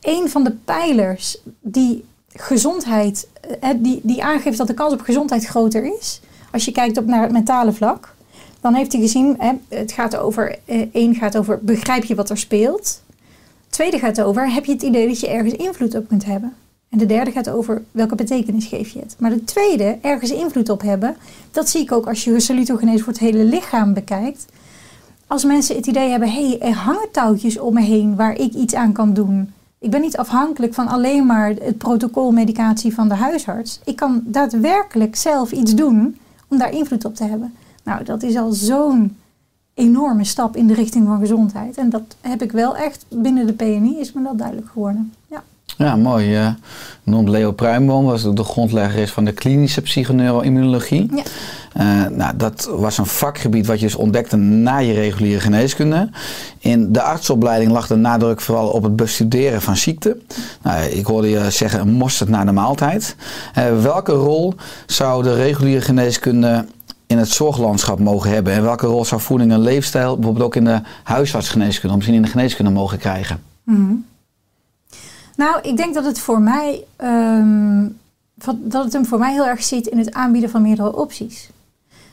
Een 0.01 0.31
van 0.31 0.45
de 0.45 0.51
pijlers 0.65 1.39
die 1.61 2.05
gezondheid, 2.29 3.29
eh, 3.61 3.71
die, 3.77 4.01
die 4.03 4.25
aangeeft 4.25 4.59
dat 4.59 4.67
de 4.67 4.75
kans 4.75 4.93
op 4.93 5.01
gezondheid 5.01 5.45
groter 5.45 5.97
is, 5.99 6.21
als 6.53 6.65
je 6.65 6.73
kijkt 6.73 6.99
op 6.99 7.07
naar 7.07 7.23
het 7.23 7.33
mentale 7.33 7.73
vlak, 7.73 8.15
dan 8.61 8.75
heeft 8.75 8.93
hij 8.93 9.01
gezien, 9.01 9.39
het 9.69 9.93
gaat 9.93 10.17
over, 10.17 10.59
eh, 10.65 10.87
één 10.93 11.15
gaat 11.15 11.37
over 11.37 11.59
begrijp 11.63 12.05
je 12.05 12.15
wat 12.15 12.31
er 12.31 12.39
speelt 12.39 13.03
tweede 13.75 13.99
gaat 13.99 14.23
over, 14.23 14.53
heb 14.53 14.65
je 14.65 14.73
het 14.73 14.83
idee 14.83 15.09
dat 15.09 15.21
je 15.21 15.29
ergens 15.29 15.55
invloed 15.55 15.95
op 15.95 16.09
kunt 16.09 16.25
hebben? 16.25 16.53
En 16.89 16.99
de 16.99 17.07
derde 17.07 17.31
gaat 17.31 17.51
over 17.51 17.83
welke 17.91 18.15
betekenis 18.15 18.67
geef 18.67 18.89
je 18.89 18.99
het. 18.99 19.17
Maar 19.19 19.31
de 19.31 19.45
tweede, 19.45 19.99
ergens 20.01 20.31
invloed 20.31 20.69
op 20.69 20.83
hebben, 20.83 21.17
dat 21.51 21.69
zie 21.69 21.81
ik 21.81 21.93
ook 21.93 22.07
als 22.07 22.25
je 22.25 22.41
salutogenese 22.41 23.05
voor 23.05 23.13
het 23.13 23.23
hele 23.23 23.45
lichaam 23.45 23.95
bekijkt. 23.95 24.47
Als 25.27 25.45
mensen 25.45 25.77
het 25.77 25.87
idee 25.87 26.11
hebben, 26.11 26.33
hé, 26.33 26.49
hey, 26.49 26.61
er 26.61 26.75
hangen 26.75 27.11
touwtjes 27.13 27.59
om 27.59 27.75
me 27.75 27.81
heen 27.81 28.17
waar 28.17 28.35
ik 28.35 28.53
iets 28.53 28.75
aan 28.75 28.93
kan 28.93 29.15
doen. 29.15 29.53
Ik 29.79 29.91
ben 29.91 30.01
niet 30.01 30.17
afhankelijk 30.17 30.75
van 30.75 30.89
alleen 30.89 31.27
maar 31.27 31.49
het 31.49 31.79
protocol 31.79 32.31
medicatie 32.33 32.95
van 32.95 33.09
de 33.09 33.15
huisarts. 33.15 33.81
Ik 33.85 33.97
kan 33.97 34.23
daadwerkelijk 34.25 35.17
zelf 35.17 35.53
iets 35.53 35.75
doen 35.75 36.19
om 36.49 36.59
daar 36.59 36.73
invloed 36.73 37.05
op 37.05 37.15
te 37.15 37.25
hebben. 37.25 37.55
Nou, 37.85 38.05
dat 38.05 38.23
is 38.23 38.37
al 38.37 38.53
zo'n 38.53 39.17
enorme 39.75 40.25
stap 40.25 40.57
in 40.57 40.67
de 40.67 40.75
richting 40.75 41.07
van 41.07 41.19
gezondheid. 41.19 41.79
En 41.79 41.91
dat 41.91 42.03
heb 42.21 42.43
ik 42.43 42.53
wel 42.53 42.77
echt 42.77 43.07
binnen 43.09 43.47
de 43.47 43.53
PNI, 43.53 43.99
is 43.99 44.13
me 44.13 44.23
dat 44.23 44.39
duidelijk 44.39 44.69
geworden. 44.69 45.13
Ja, 45.31 45.43
ja 45.77 45.97
mooi. 45.97 46.27
Je 46.27 46.55
noemt 47.03 47.29
Leo 47.29 47.53
Pruimboom, 47.53 48.05
was 48.05 48.23
de 48.23 48.45
grondlegger 48.45 49.03
is 49.03 49.11
van 49.11 49.25
de 49.25 49.33
klinische 49.33 49.81
psychoneuroimmunologie. 49.81 51.11
Ja. 51.15 51.23
Uh, 51.81 52.07
nou, 52.17 52.37
dat 52.37 52.71
was 52.77 52.99
een 52.99 53.07
vakgebied 53.07 53.67
wat 53.67 53.81
je 53.81 53.87
dus 53.87 53.95
ontdekte 53.95 54.37
na 54.37 54.79
je 54.79 54.93
reguliere 54.93 55.41
geneeskunde. 55.41 56.09
In 56.59 56.93
de 56.93 57.03
artsopleiding 57.03 57.73
lag 57.73 57.87
de 57.87 57.97
nadruk 57.97 58.41
vooral 58.41 58.69
op 58.69 58.83
het 58.83 58.97
bestuderen 58.97 59.63
van 59.63 59.77
ziekte. 59.77 60.17
Nou, 60.63 60.85
ik 60.85 61.07
hoorde 61.07 61.31
je 61.31 61.51
zeggen 61.51 61.81
een 61.81 61.93
mosterd 61.93 62.29
na 62.29 62.45
de 62.45 62.53
maaltijd. 62.53 63.17
Uh, 63.59 63.83
welke 63.83 64.13
rol 64.13 64.55
zou 64.87 65.23
de 65.23 65.35
reguliere 65.35 65.81
geneeskunde 65.81 66.65
in 67.15 67.21
het 67.21 67.29
zorglandschap 67.29 67.99
mogen 67.99 68.31
hebben? 68.31 68.53
En 68.53 68.63
welke 68.63 68.87
rol 68.87 69.05
zou 69.05 69.21
voeding 69.21 69.53
en 69.53 69.61
leefstijl 69.61 70.15
bijvoorbeeld 70.15 70.45
ook 70.45 70.57
in 70.57 70.65
de 70.65 70.81
huisartsgeneeskunde, 71.03 71.95
misschien 71.95 72.17
in 72.17 72.23
de 72.23 72.29
geneeskunde 72.29 72.71
mogen 72.71 72.99
krijgen? 72.99 73.43
Mm 73.63 74.05
Nou, 75.37 75.61
ik 75.63 75.77
denk 75.77 75.95
dat 75.95 76.05
het 76.05 76.19
voor 76.19 76.41
mij 76.41 76.85
um, 77.05 77.99
dat 78.57 78.85
het 78.85 78.93
hem 78.93 79.07
voor 79.07 79.19
mij 79.19 79.33
heel 79.33 79.47
erg 79.47 79.63
zit 79.63 79.87
in 79.87 79.99
het 79.99 80.13
aanbieden 80.13 80.51
van 80.51 80.63
meerdere 80.63 80.97
opties. 80.97 81.51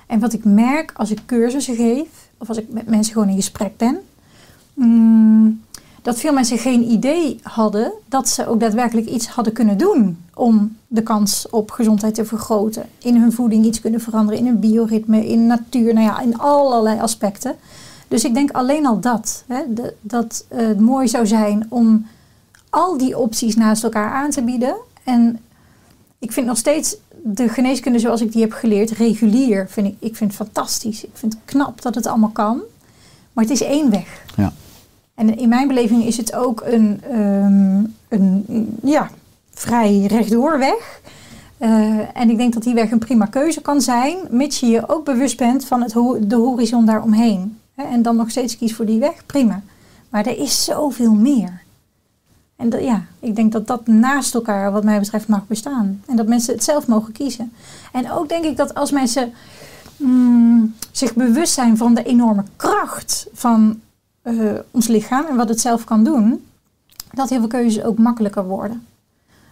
En 0.08 0.20
wat 0.20 0.34
ik 0.34 0.44
merk 0.44 0.92
als 0.96 1.12
ik 1.12 1.20
cursussen 1.26 1.76
geef, 1.76 2.08
of 2.38 2.48
als 2.48 2.58
ik 2.58 2.66
met 2.70 2.88
mensen 2.88 3.14
gewoon 3.14 3.30
in 3.30 3.36
gesprek 3.36 3.78
ben, 3.78 4.00
um, 4.80 5.64
dat 6.02 6.20
veel 6.20 6.34
mensen 6.34 6.58
geen 6.58 6.92
idee 6.92 7.40
hadden 7.44 7.92
dat 8.08 8.30
ze 8.30 8.48
ook 8.48 8.60
daadwerkelijk 8.60 9.08
iets 9.08 9.28
hadden 9.28 9.54
kunnen 9.54 9.78
doen 9.78 10.24
om 10.34 10.78
de 10.88 11.04
kans 11.04 11.50
op 11.50 11.72
gezondheid 11.72 12.16
te 12.16 12.26
vergroten. 12.26 12.84
In 12.98 13.16
hun 13.16 13.32
voeding 13.32 13.66
iets 13.66 13.82
kunnen 13.82 14.02
veranderen, 14.02 14.40
in 14.40 14.46
hun 14.46 14.60
bioritme, 14.60 15.28
in 15.28 15.48
natuur, 15.48 15.94
nou 15.94 16.06
ja, 16.06 16.20
in 16.20 16.38
allerlei 16.38 17.00
aspecten. 17.00 17.56
Dus 18.08 18.24
ik 18.24 18.34
denk 18.34 18.52
alleen 18.52 18.86
al 18.86 19.00
dat, 19.00 19.44
hè, 19.48 19.64
dat 20.02 20.46
het 20.48 20.80
mooi 20.80 21.08
zou 21.08 21.28
zijn 21.28 21.66
om 21.70 22.06
al 22.70 22.98
die 22.98 23.18
opties 23.18 23.56
naast 23.56 23.84
elkaar 23.84 24.12
aan 24.12 24.30
te 24.30 24.42
bieden. 24.42 24.76
En 25.04 25.40
ik 26.20 26.32
vind 26.32 26.48
nog 26.48 26.58
steeds 26.58 26.96
de 27.24 27.50
geneeskunde 27.50 28.00
zoals 28.00 28.22
ik 28.22 28.32
die 28.32 28.42
heb 28.42 28.52
geleerd, 28.52 28.92
regulier, 28.92 29.70
vind 29.70 29.88
ik, 29.88 29.96
ik 30.00 30.16
vind 30.16 30.34
fantastisch. 30.34 31.04
Ik 31.04 31.10
vind 31.14 31.34
het 31.34 31.42
knap 31.46 31.82
dat 31.82 31.96
het 31.96 32.08
allemaal 32.08 32.30
kan. 32.30 32.62
Maar 33.34 33.44
het 33.44 33.54
is 33.54 33.62
één 33.62 33.90
weg. 33.90 34.24
Ja. 34.36 34.54
En 35.22 35.38
in 35.38 35.50
mijn 35.50 35.68
beleving 35.68 36.06
is 36.06 36.18
het 36.18 36.36
ook 36.36 36.62
een, 36.66 37.02
um, 37.18 37.96
een 38.08 38.78
ja, 38.84 39.10
vrij 39.54 40.06
rechtdoor 40.06 40.58
weg. 40.58 41.02
Uh, 41.60 42.18
en 42.18 42.30
ik 42.30 42.38
denk 42.38 42.54
dat 42.54 42.64
die 42.64 42.74
weg 42.74 42.92
een 42.92 43.00
prima 43.00 43.26
keuze 43.26 43.62
kan 43.62 43.82
zijn, 43.82 44.18
mits 44.30 44.60
je 44.60 44.66
je 44.66 44.90
ook 44.90 45.06
bewust 45.06 45.38
bent 45.38 45.66
van 45.66 45.82
het 45.82 45.92
de 46.30 46.36
horizon 46.36 46.86
daaromheen. 46.86 47.60
En 47.76 48.02
dan 48.02 48.16
nog 48.16 48.30
steeds 48.30 48.58
kies 48.58 48.76
voor 48.76 48.86
die 48.86 49.00
weg, 49.00 49.26
prima. 49.26 49.62
Maar 50.10 50.26
er 50.26 50.38
is 50.38 50.64
zoveel 50.64 51.14
meer. 51.14 51.62
En 52.56 52.84
ja, 52.84 53.04
ik 53.20 53.36
denk 53.36 53.52
dat 53.52 53.68
dat 53.68 53.88
naast 53.88 54.34
elkaar, 54.34 54.72
wat 54.72 54.84
mij 54.84 55.00
betreft, 55.00 55.28
mag 55.28 55.48
bestaan. 55.48 56.02
En 56.08 56.16
dat 56.16 56.28
mensen 56.28 56.54
het 56.54 56.64
zelf 56.64 56.88
mogen 56.88 57.14
kiezen. 57.14 57.54
En 57.92 58.12
ook 58.12 58.30
denk 58.30 58.44
ik 58.44 58.58
dat 58.58 58.74
als 58.74 58.92
mensen 58.92 59.34
mm, 59.98 60.76
zich 60.92 61.14
bewust 61.14 61.54
zijn 61.54 61.78
van 61.78 61.94
de 61.94 62.04
enorme 62.04 62.44
kracht 62.56 63.28
van 63.34 63.80
uh, 64.24 64.52
ons 64.72 64.88
lichaam 64.88 65.26
en 65.26 65.36
wat 65.36 65.50
het 65.50 65.62
zelf 65.62 65.84
kan 65.84 66.04
doen, 66.04 66.46
dat 67.12 67.30
heel 67.30 67.40
veel 67.40 67.48
keuzes 67.48 67.84
ook 67.84 67.98
makkelijker 67.98 68.46
worden. 68.46 68.86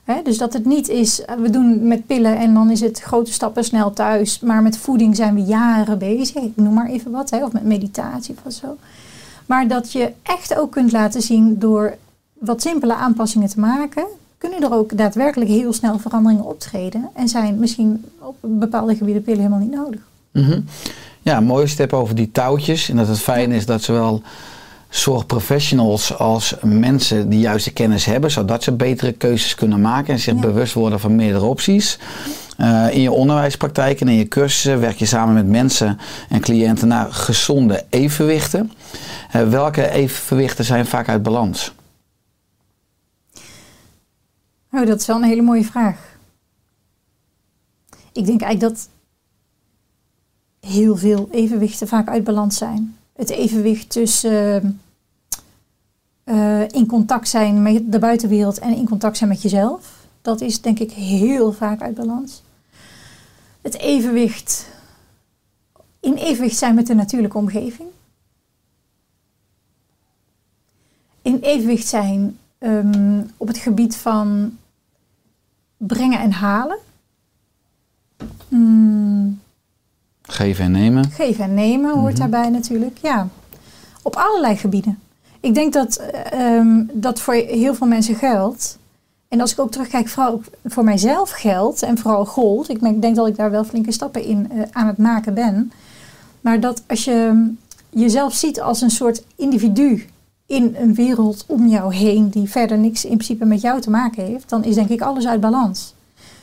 Hè, 0.04 0.22
dus 0.24 0.38
dat 0.38 0.54
het 0.54 0.66
niet 0.66 0.88
is, 0.88 1.26
eh, 1.26 1.36
we 1.36 1.50
doen 1.50 1.88
met 1.88 2.06
pillen 2.08 2.38
en 2.38 2.54
dan 2.54 2.72
is 2.72 2.82
het 2.82 3.00
grote 3.00 3.34
stappen 3.34 3.64
snel 3.64 3.94
thuis. 3.94 4.40
Maar 4.40 4.62
met 4.62 4.78
voeding 4.78 5.16
zijn 5.16 5.36
we 5.36 5.42
jaren 5.42 5.98
bezig. 5.98 6.44
Ik 6.44 6.56
noem 6.56 6.74
maar 6.74 6.90
even 6.90 7.12
wat. 7.12 7.30
Hè, 7.30 7.44
of 7.44 7.52
met 7.52 7.64
meditatie 7.64 8.36
of 8.44 8.54
zo. 8.54 8.78
Maar 9.46 9.68
dat 9.68 9.92
je 9.92 10.12
echt 10.22 10.58
ook 10.58 10.72
kunt 10.72 10.92
laten 10.92 11.22
zien 11.22 11.60
door 11.60 11.96
wat 12.34 12.62
simpele 12.62 12.94
aanpassingen 12.96 13.50
te 13.50 13.60
maken. 13.60 14.06
Kunnen 14.38 14.62
er 14.62 14.74
ook 14.74 14.98
daadwerkelijk 14.98 15.50
heel 15.50 15.74
snel 15.74 16.00
veranderingen 16.00 16.46
optreden. 16.46 17.10
En 17.14 17.28
zijn 17.28 17.60
misschien 17.60 18.06
op 18.20 18.36
bepaalde 18.42 18.96
gebieden 18.96 19.24
pillen 19.24 19.40
helemaal 19.40 19.60
niet 19.60 19.72
nodig. 19.72 20.02
Mhm. 20.32 20.62
Ja, 21.22 21.40
mooi 21.40 21.68
step 21.68 21.94
over 21.94 22.16
die 22.16 22.32
touwtjes. 22.32 22.90
En 22.90 22.96
dat 22.96 23.08
het 23.08 23.20
fijn 23.20 23.52
is 23.52 23.66
dat 23.66 23.82
zowel 23.82 24.22
zorgprofessionals 24.90 26.18
als 26.18 26.56
mensen 26.64 27.30
die 27.30 27.40
juiste 27.40 27.72
kennis 27.74 28.06
hebben, 28.06 28.32
zodat 28.32 28.64
ze 28.64 28.72
betere 28.72 29.12
keuzes 29.12 29.56
kunnen 29.56 29.82
maken 29.82 30.14
en 30.14 30.20
zich 30.20 30.34
Ja. 30.34 30.40
bewust 30.40 30.74
worden 30.74 31.00
van 31.00 31.16
meerdere 31.16 31.46
opties. 31.46 32.00
Eh, 32.58 32.88
in 32.92 33.02
je 33.02 33.12
onderwijspraktijk 33.12 34.02
en 34.02 34.08
in 34.08 34.16
je 34.16 34.28
cursussen 34.28 34.80
werk 34.80 34.98
je 34.98 35.06
samen 35.06 35.34
met 35.34 35.48
mensen 35.48 35.98
en 36.30 36.40
cliënten 36.42 36.88
naar 36.88 37.14
gezonde 37.14 37.86
evenwichten. 37.90 38.72
Eh, 39.32 39.50
welke 39.50 39.90
evenwichten 39.90 40.66
zijn 40.66 40.86
vaak 40.86 41.08
uit 41.08 41.24
balans? 41.24 41.74
Oh, 44.72 44.86
dat 44.86 45.00
is 45.00 45.06
wel 45.08 45.16
een 45.16 45.24
hele 45.24 45.42
mooie 45.42 45.66
vraag. 45.66 46.18
Ik 48.12 48.26
denk 48.26 48.42
eigenlijk 48.42 48.74
dat 48.74 48.90
heel 50.72 50.98
veel 50.98 51.28
evenwichten 51.32 51.88
vaak 51.88 52.08
uit 52.08 52.24
balans 52.24 52.58
zijn. 52.58 52.98
Het 53.20 53.30
evenwicht 53.30 53.90
tussen 53.90 54.82
eh, 56.24 56.70
in 56.70 56.86
contact 56.88 57.28
zijn 57.28 57.62
met 57.62 57.92
de 57.92 58.00
buitenwereld 58.00 58.60
en 58.60 58.76
in 58.76 58.88
contact 58.88 59.18
zijn 59.18 59.30
met 59.30 59.42
jezelf. 59.42 60.08
Dat 60.22 60.42
is 60.42 60.62
denk 60.62 60.80
ik 60.80 60.92
heel 60.92 61.52
vaak 61.52 61.82
uit 61.82 61.96
balans. 61.96 62.44
Het 63.62 63.78
evenwicht 63.78 64.68
in 66.00 66.14
evenwicht 66.14 66.58
zijn 66.58 66.76
met 66.76 66.88
de 66.88 66.94
natuurlijke 66.94 67.38
omgeving. 67.38 67.90
In 71.22 71.40
evenwicht 71.40 71.88
zijn 71.88 72.38
ehm, 72.58 73.22
op 73.38 73.48
het 73.48 73.58
gebied 73.58 73.96
van 73.96 74.58
brengen 75.78 76.20
en 76.20 76.32
halen. 76.32 76.78
Mm, 78.48 79.40
Geven 80.32 80.66
en 80.66 80.72
nemen. 80.72 81.12
geven 81.12 81.44
en 81.44 81.54
nemen 81.54 82.00
hoort 82.00 82.18
daarbij 82.18 82.50
natuurlijk. 82.50 82.98
Ja, 83.02 83.28
op 84.02 84.16
allerlei 84.16 84.56
gebieden. 84.56 85.00
Ik 85.40 85.54
denk 85.54 85.74
dat 85.74 85.96
eh, 85.96 86.58
ehm, 86.58 86.84
dat 86.94 87.20
voor 87.20 87.34
heel 87.34 87.76
veel 87.76 87.88
mensen 87.88 88.16
geldt. 88.16 88.78
En 89.28 89.42
als 89.42 89.52
ik 89.52 89.60
ook 89.60 89.72
terugkijk, 89.72 90.08
vooral 90.08 90.32
ook 90.34 90.44
voor 90.66 90.84
mijzelf 90.84 91.30
geldt 91.32 91.82
en 91.84 91.98
vooral 91.98 92.26
gold. 92.26 92.70
Ik 92.70 92.80
denk- 92.82 93.02
denk 93.02 93.16
dat 93.16 93.28
ik 93.28 93.36
daar 93.36 93.52
wel 93.52 93.64
flinke 93.64 93.92
stappen 93.92 94.24
in 94.24 94.52
eh, 94.52 94.62
aan 94.72 94.88
het 94.88 94.98
maken 94.98 95.34
ben. 95.34 95.72
Maar 96.42 96.60
dat 96.60 96.84
als 96.88 97.04
je 97.04 97.52
jezelf 97.90 98.34
ziet 98.34 98.62
als 98.62 98.82
een 98.82 98.90
soort 98.90 99.24
individu 99.36 100.06
in 100.46 100.76
een 100.80 100.94
wereld 100.94 101.44
om 101.48 101.68
jou 101.68 101.94
heen 101.96 102.30
die 102.30 102.50
verder 102.50 102.78
niks 102.78 103.04
in 103.04 103.10
principe 103.18 103.46
met 103.46 103.62
jou 103.62 103.82
te 103.82 103.90
maken 103.90 104.26
heeft, 104.26 104.50
dan 104.50 104.64
is 104.64 104.76
denk 104.76 104.90
ik 104.90 105.02
alles 105.02 105.28
uit 105.28 105.42
balans. 105.42 105.94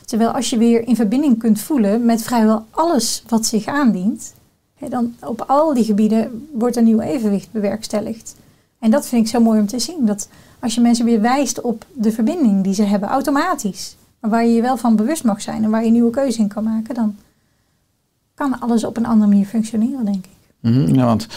Terwijl 0.07 0.31
als 0.31 0.49
je 0.49 0.57
weer 0.57 0.87
in 0.87 0.95
verbinding 0.95 1.39
kunt 1.39 1.59
voelen 1.59 2.05
met 2.05 2.21
vrijwel 2.21 2.65
alles 2.69 3.23
wat 3.27 3.45
zich 3.45 3.65
aandient, 3.65 4.33
dan 4.89 5.15
op 5.19 5.43
al 5.47 5.73
die 5.73 5.83
gebieden 5.83 6.47
wordt 6.53 6.75
een 6.75 6.83
nieuw 6.83 6.99
evenwicht 6.99 7.51
bewerkstelligd. 7.51 8.35
En 8.79 8.91
dat 8.91 9.07
vind 9.07 9.25
ik 9.25 9.31
zo 9.31 9.39
mooi 9.39 9.59
om 9.59 9.67
te 9.67 9.79
zien. 9.79 10.05
Dat 10.05 10.29
als 10.59 10.75
je 10.75 10.81
mensen 10.81 11.05
weer 11.05 11.21
wijst 11.21 11.61
op 11.61 11.85
de 11.93 12.11
verbinding 12.11 12.63
die 12.63 12.73
ze 12.73 12.83
hebben, 12.83 13.09
automatisch, 13.09 13.95
maar 14.19 14.29
waar 14.29 14.45
je 14.45 14.53
je 14.53 14.61
wel 14.61 14.77
van 14.77 14.95
bewust 14.95 15.23
mag 15.23 15.41
zijn 15.41 15.63
en 15.63 15.69
waar 15.69 15.85
je 15.85 15.91
nieuwe 15.91 16.11
keuze 16.11 16.39
in 16.39 16.47
kan 16.47 16.63
maken, 16.63 16.95
dan 16.95 17.15
kan 18.33 18.59
alles 18.59 18.83
op 18.83 18.97
een 18.97 19.05
andere 19.05 19.29
manier 19.29 19.45
functioneren, 19.45 20.05
denk 20.05 20.25
ik. 20.25 20.31
Mhm, 20.59 20.95
ja, 20.95 21.05
want 21.05 21.27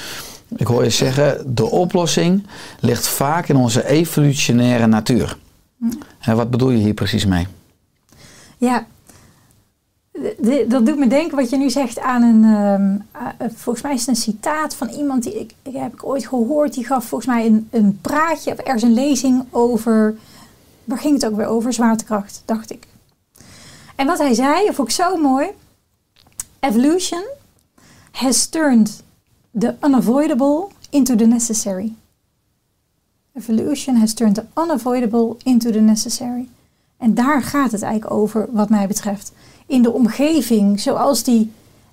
ik 0.57 0.67
hoor 0.67 0.85
je 0.85 0.91
zeggen, 0.91 1.55
de 1.55 1.71
oplossing 1.71 2.47
ligt 2.81 3.09
vaak 3.09 3.49
in 3.49 3.57
onze 3.57 3.87
evolutionaire 3.87 4.87
natuur. 4.87 5.39
En 6.21 6.37
wat 6.37 6.51
bedoel 6.51 6.71
je 6.71 6.79
hier 6.79 6.95
precies 6.95 7.27
mee? 7.27 7.47
Ja, 8.61 8.87
dat 10.69 10.87
doet 10.87 10.99
me 10.99 11.07
denken 11.07 11.37
wat 11.37 11.51
je 11.51 11.57
nu 11.57 11.71
zegt 11.71 11.99
aan 11.99 12.23
een. 12.23 12.45
ehm, 12.45 13.23
eh, 13.39 13.49
volgens 13.55 13.85
mij 13.85 13.95
is 13.95 14.01
het 14.01 14.09
een 14.09 14.17
citaat 14.23 14.75
van 14.75 14.89
iemand 14.89 15.23
die 15.23 15.41
ik, 15.41 15.55
ik 15.63 15.75
heb 15.75 15.93
ik 15.93 16.05
ooit 16.05 16.27
gehoord. 16.27 16.75
Die 16.75 16.85
gaf 16.87 17.05
volgens 17.05 17.31
mij 17.31 17.47
een, 17.47 17.69
een 17.71 17.99
praatje 18.01 18.53
of 18.53 18.59
ergens 18.59 18.83
een 18.83 18.93
lezing 18.95 19.45
over. 19.51 20.17
Waar 20.85 20.99
ging 20.99 21.15
het 21.15 21.27
ook 21.27 21.37
weer 21.37 21.47
over? 21.47 21.73
Zwaartekracht, 21.73 22.43
dacht 22.45 22.71
ik. 22.71 22.87
En 23.97 24.07
wat 24.07 24.19
hij 24.19 24.35
zei, 24.35 24.73
vond 24.73 24.89
ik 24.89 24.95
zo 24.95 25.17
mooi. 25.17 25.49
Evolution 26.61 27.25
has 28.11 28.47
turned 28.47 29.03
the 29.59 29.75
unavoidable 29.81 30.69
into 30.91 31.15
the 31.15 31.27
necessary. 31.27 31.93
Evolution 33.35 33.97
has 33.97 34.15
turned 34.15 34.35
the 34.35 34.45
unavoidable 34.55 35.37
into 35.45 35.71
the 35.71 35.81
necessary. 35.81 36.49
En 37.01 37.15
daar 37.15 37.43
gaat 37.43 37.73
het 37.73 37.83
eigenlijk 37.83 38.15
over, 38.15 38.49
wat 38.53 38.69
mij 38.69 38.87
betreft. 38.87 39.33
In 39.67 39.83
de 39.83 39.93
omgeving, 39.93 40.81
zoals 40.81 41.23
die, 41.23 41.53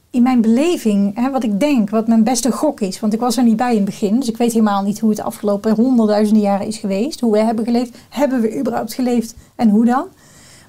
in 0.09 0.23
mijn 0.23 0.41
beleving, 0.41 1.15
hè, 1.15 1.31
wat 1.31 1.43
ik 1.43 1.59
denk, 1.59 1.89
wat 1.89 2.07
mijn 2.07 2.23
beste 2.23 2.51
gok 2.51 2.79
is. 2.79 2.99
Want 2.99 3.13
ik 3.13 3.19
was 3.19 3.37
er 3.37 3.43
niet 3.43 3.55
bij 3.55 3.69
in 3.69 3.75
het 3.75 3.85
begin, 3.85 4.19
dus 4.19 4.29
ik 4.29 4.37
weet 4.37 4.51
helemaal 4.51 4.83
niet 4.83 4.99
hoe 4.99 5.09
het 5.09 5.21
afgelopen 5.21 5.75
honderdduizenden 5.75 6.43
jaren 6.43 6.67
is 6.67 6.77
geweest. 6.77 7.19
Hoe 7.19 7.31
we 7.31 7.39
hebben 7.39 7.65
geleefd. 7.65 7.97
Hebben 8.09 8.41
we 8.41 8.59
überhaupt 8.59 8.93
geleefd 8.93 9.35
en 9.55 9.69
hoe 9.69 9.85
dan? 9.85 10.05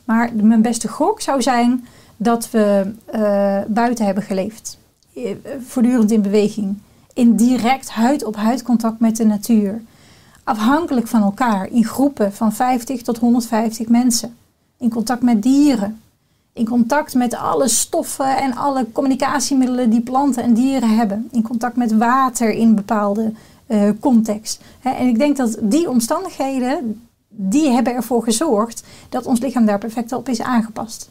Maar 0.05 0.31
mijn 0.35 0.63
beste 0.63 0.89
gok 0.89 1.21
zou 1.21 1.43
zijn 1.43 1.87
dat 2.17 2.51
we 2.51 2.93
eh, 3.05 3.59
buiten 3.69 4.05
hebben 4.05 4.23
geleefd. 4.23 4.79
Eh, 5.15 5.23
voortdurend 5.67 6.11
in 6.11 6.23
beweging. 6.23 6.79
In 7.15 7.37
direct 7.37 7.91
huid-op-huid 7.91 8.63
contact 8.63 9.01
met 9.01 9.17
de 9.17 9.25
natuur 9.25 9.83
afhankelijk 10.49 11.07
van 11.07 11.23
elkaar 11.23 11.69
in 11.71 11.85
groepen 11.85 12.33
van 12.33 12.53
50 12.53 13.03
tot 13.03 13.19
150 13.19 13.89
mensen. 13.89 14.37
In 14.79 14.91
contact 14.91 15.23
met 15.23 15.43
dieren. 15.43 16.01
In 16.53 16.65
contact 16.65 17.15
met 17.15 17.35
alle 17.35 17.69
stoffen 17.69 18.37
en 18.37 18.57
alle 18.57 18.87
communicatiemiddelen 18.93 19.91
die 19.91 20.01
planten 20.01 20.43
en 20.43 20.55
dieren 20.55 20.97
hebben. 20.97 21.29
In 21.33 21.43
contact 21.43 21.77
met 21.77 21.97
water 21.97 22.51
in 22.51 22.75
bepaalde 22.75 23.33
eh, 23.67 23.91
context. 24.01 24.61
En 24.83 25.07
ik 25.07 25.19
denk 25.19 25.37
dat 25.37 25.59
die 25.61 25.91
omstandigheden, 25.91 27.09
die 27.29 27.71
hebben 27.71 27.95
ervoor 27.95 28.23
gezorgd 28.23 28.85
dat 29.09 29.27
ons 29.27 29.41
lichaam 29.41 29.67
daar 29.67 29.79
perfect 29.79 30.13
op 30.13 30.29
is 30.29 30.43
aangepast. 30.43 31.11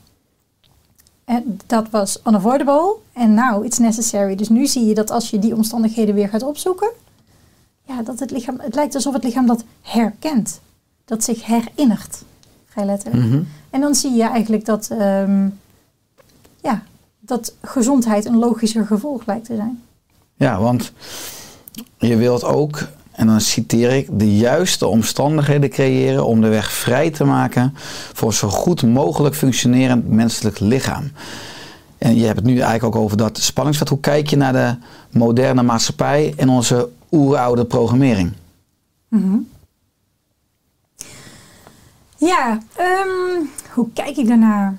En 1.26 1.60
dat 1.66 1.90
was 1.90 2.20
unavoidable 2.28 2.96
en 3.14 3.34
now 3.34 3.66
it's 3.66 3.78
necessary. 3.78 4.36
Dus 4.36 4.50
nu 4.50 4.68
zie 4.68 4.86
je 4.86 4.94
dat 4.94 5.12
als 5.12 5.30
je 5.30 5.40
die 5.40 5.56
omstandigheden 5.56 6.16
weer 6.16 6.30
gaat 6.30 6.44
opzoeken, 6.44 6.90
ja, 7.88 8.02
dat 8.02 8.20
het 8.20 8.32
lichaam, 8.32 8.60
het 8.60 8.76
lijkt 8.76 8.96
alsof 8.96 9.14
het 9.14 9.24
lichaam 9.24 9.46
dat 9.48 9.64
herkent. 9.82 10.60
Dat 11.06 11.24
zich 11.24 11.46
herinnert. 11.46 12.22
Vrij 12.66 12.86
letterlijk. 12.86 13.26
Mhm. 13.26 13.42
En 13.70 13.82
dan 13.82 13.96
zie 13.96 14.14
je 14.14 14.24
eigenlijk 14.24 14.66
dat, 14.66 14.88
ehm, 14.90 15.48
ja, 16.62 16.84
dat 17.20 17.54
gezondheid 17.62 18.26
een 18.26 18.38
logischer 18.38 18.86
gevolg 18.86 19.26
lijkt 19.26 19.46
te 19.46 19.56
zijn. 19.56 19.82
Ja, 20.36 20.60
want 20.60 20.92
je 21.98 22.16
wilt 22.16 22.44
ook, 22.44 22.88
en 23.12 23.28
dan 23.28 23.42
citeer 23.42 23.92
ik, 23.92 24.08
de 24.12 24.38
juiste 24.38 24.88
omstandigheden 24.88 25.70
creëren 25.70 26.26
om 26.26 26.42
de 26.42 26.48
weg 26.48 26.72
vrij 26.72 27.12
te 27.12 27.24
maken 27.24 27.74
voor 28.14 28.28
een 28.28 28.34
zo 28.34 28.50
goed 28.50 28.84
mogelijk 28.84 29.36
functionerend 29.36 30.10
menselijk 30.10 30.60
lichaam. 30.60 31.12
En 31.98 32.16
je 32.16 32.26
hebt 32.26 32.36
het 32.36 32.46
nu 32.46 32.60
eigenlijk 32.60 32.96
ook 32.96 33.04
over 33.04 33.18
dat 33.18 33.38
spanningsveld. 33.38 33.90
Hoe 33.90 34.00
kijk 34.00 34.30
je 34.30 34.38
naar 34.38 34.54
de 34.54 34.76
moderne 35.10 35.64
maatschappij 35.64 36.34
en 36.38 36.50
onze 36.50 36.90
oeroude 37.12 37.66
programmering? 37.66 38.32
Ja, 42.18 42.60
ehm, 42.76 43.46
hoe 43.74 43.88
kijk 43.94 44.18
ik 44.18 44.28
daarnaar? 44.28 44.78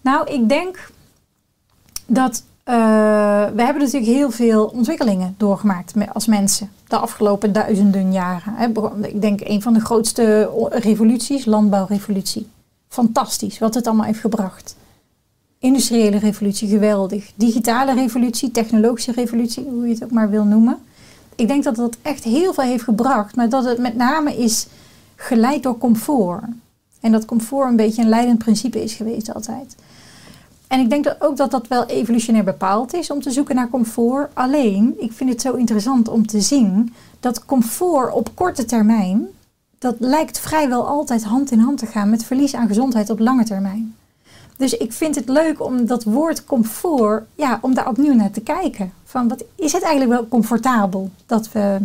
Nou, 0.00 0.32
ik 0.32 0.48
denk 0.48 0.90
dat 2.06 2.44
eh, 2.64 2.74
we 3.54 3.62
hebben 3.62 3.82
natuurlijk 3.82 4.12
heel 4.12 4.30
veel 4.30 4.64
ontwikkelingen 4.64 5.34
doorgemaakt 5.38 5.94
als 6.12 6.26
mensen 6.26 6.70
de 6.88 6.96
afgelopen 6.96 7.52
duizenden 7.52 8.12
jaren. 8.12 8.74
Ik 9.02 9.20
denk 9.20 9.40
een 9.40 9.62
van 9.62 9.72
de 9.72 9.80
grootste 9.80 10.50
revoluties, 10.70 11.44
landbouwrevolutie. 11.44 12.48
Fantastisch 12.88 13.58
wat 13.58 13.74
het 13.74 13.86
allemaal 13.86 14.06
heeft 14.06 14.20
gebracht. 14.20 14.76
Industriële 15.58 16.18
revolutie, 16.18 16.68
geweldig. 16.68 17.32
Digitale 17.34 17.94
revolutie, 17.94 18.50
technologische 18.50 19.12
revolutie, 19.12 19.64
hoe 19.64 19.86
je 19.86 19.94
het 19.94 20.04
ook 20.04 20.10
maar 20.10 20.30
wil 20.30 20.44
noemen. 20.44 20.78
Ik 21.36 21.48
denk 21.48 21.64
dat 21.64 21.76
dat 21.76 21.96
echt 22.02 22.24
heel 22.24 22.54
veel 22.54 22.64
heeft 22.64 22.84
gebracht, 22.84 23.36
maar 23.36 23.48
dat 23.48 23.64
het 23.64 23.78
met 23.78 23.96
name 23.96 24.36
is 24.36 24.66
geleid 25.16 25.62
door 25.62 25.78
comfort. 25.78 26.42
En 27.00 27.12
dat 27.12 27.24
comfort 27.24 27.68
een 27.68 27.76
beetje 27.76 28.02
een 28.02 28.08
leidend 28.08 28.38
principe 28.38 28.82
is 28.82 28.92
geweest 28.92 29.34
altijd. 29.34 29.76
En 30.66 30.80
ik 30.80 30.90
denk 30.90 31.04
dat 31.04 31.20
ook 31.20 31.36
dat 31.36 31.50
dat 31.50 31.68
wel 31.68 31.86
evolutionair 31.86 32.44
bepaald 32.44 32.94
is 32.94 33.10
om 33.10 33.22
te 33.22 33.30
zoeken 33.30 33.54
naar 33.54 33.70
comfort. 33.70 34.30
Alleen, 34.34 34.94
ik 34.98 35.12
vind 35.12 35.30
het 35.30 35.40
zo 35.40 35.52
interessant 35.52 36.08
om 36.08 36.26
te 36.26 36.40
zien 36.40 36.94
dat 37.20 37.44
comfort 37.44 38.12
op 38.12 38.30
korte 38.34 38.64
termijn 38.64 39.28
dat 39.84 39.96
lijkt 39.98 40.38
vrijwel 40.38 40.86
altijd 40.86 41.24
hand 41.24 41.50
in 41.50 41.58
hand 41.58 41.78
te 41.78 41.86
gaan 41.86 42.10
met 42.10 42.24
verlies 42.24 42.54
aan 42.54 42.66
gezondheid 42.66 43.10
op 43.10 43.18
lange 43.18 43.44
termijn. 43.44 43.96
Dus 44.56 44.76
ik 44.76 44.92
vind 44.92 45.14
het 45.14 45.28
leuk 45.28 45.62
om 45.62 45.86
dat 45.86 46.04
woord 46.04 46.44
comfort, 46.44 47.24
ja, 47.34 47.58
om 47.62 47.74
daar 47.74 47.88
opnieuw 47.88 48.14
naar 48.14 48.30
te 48.30 48.40
kijken. 48.40 48.92
Van 49.14 49.28
wat 49.28 49.44
is 49.54 49.72
het 49.72 49.82
eigenlijk 49.82 50.20
wel 50.20 50.28
comfortabel 50.28 51.10
dat 51.26 51.52
we 51.52 51.78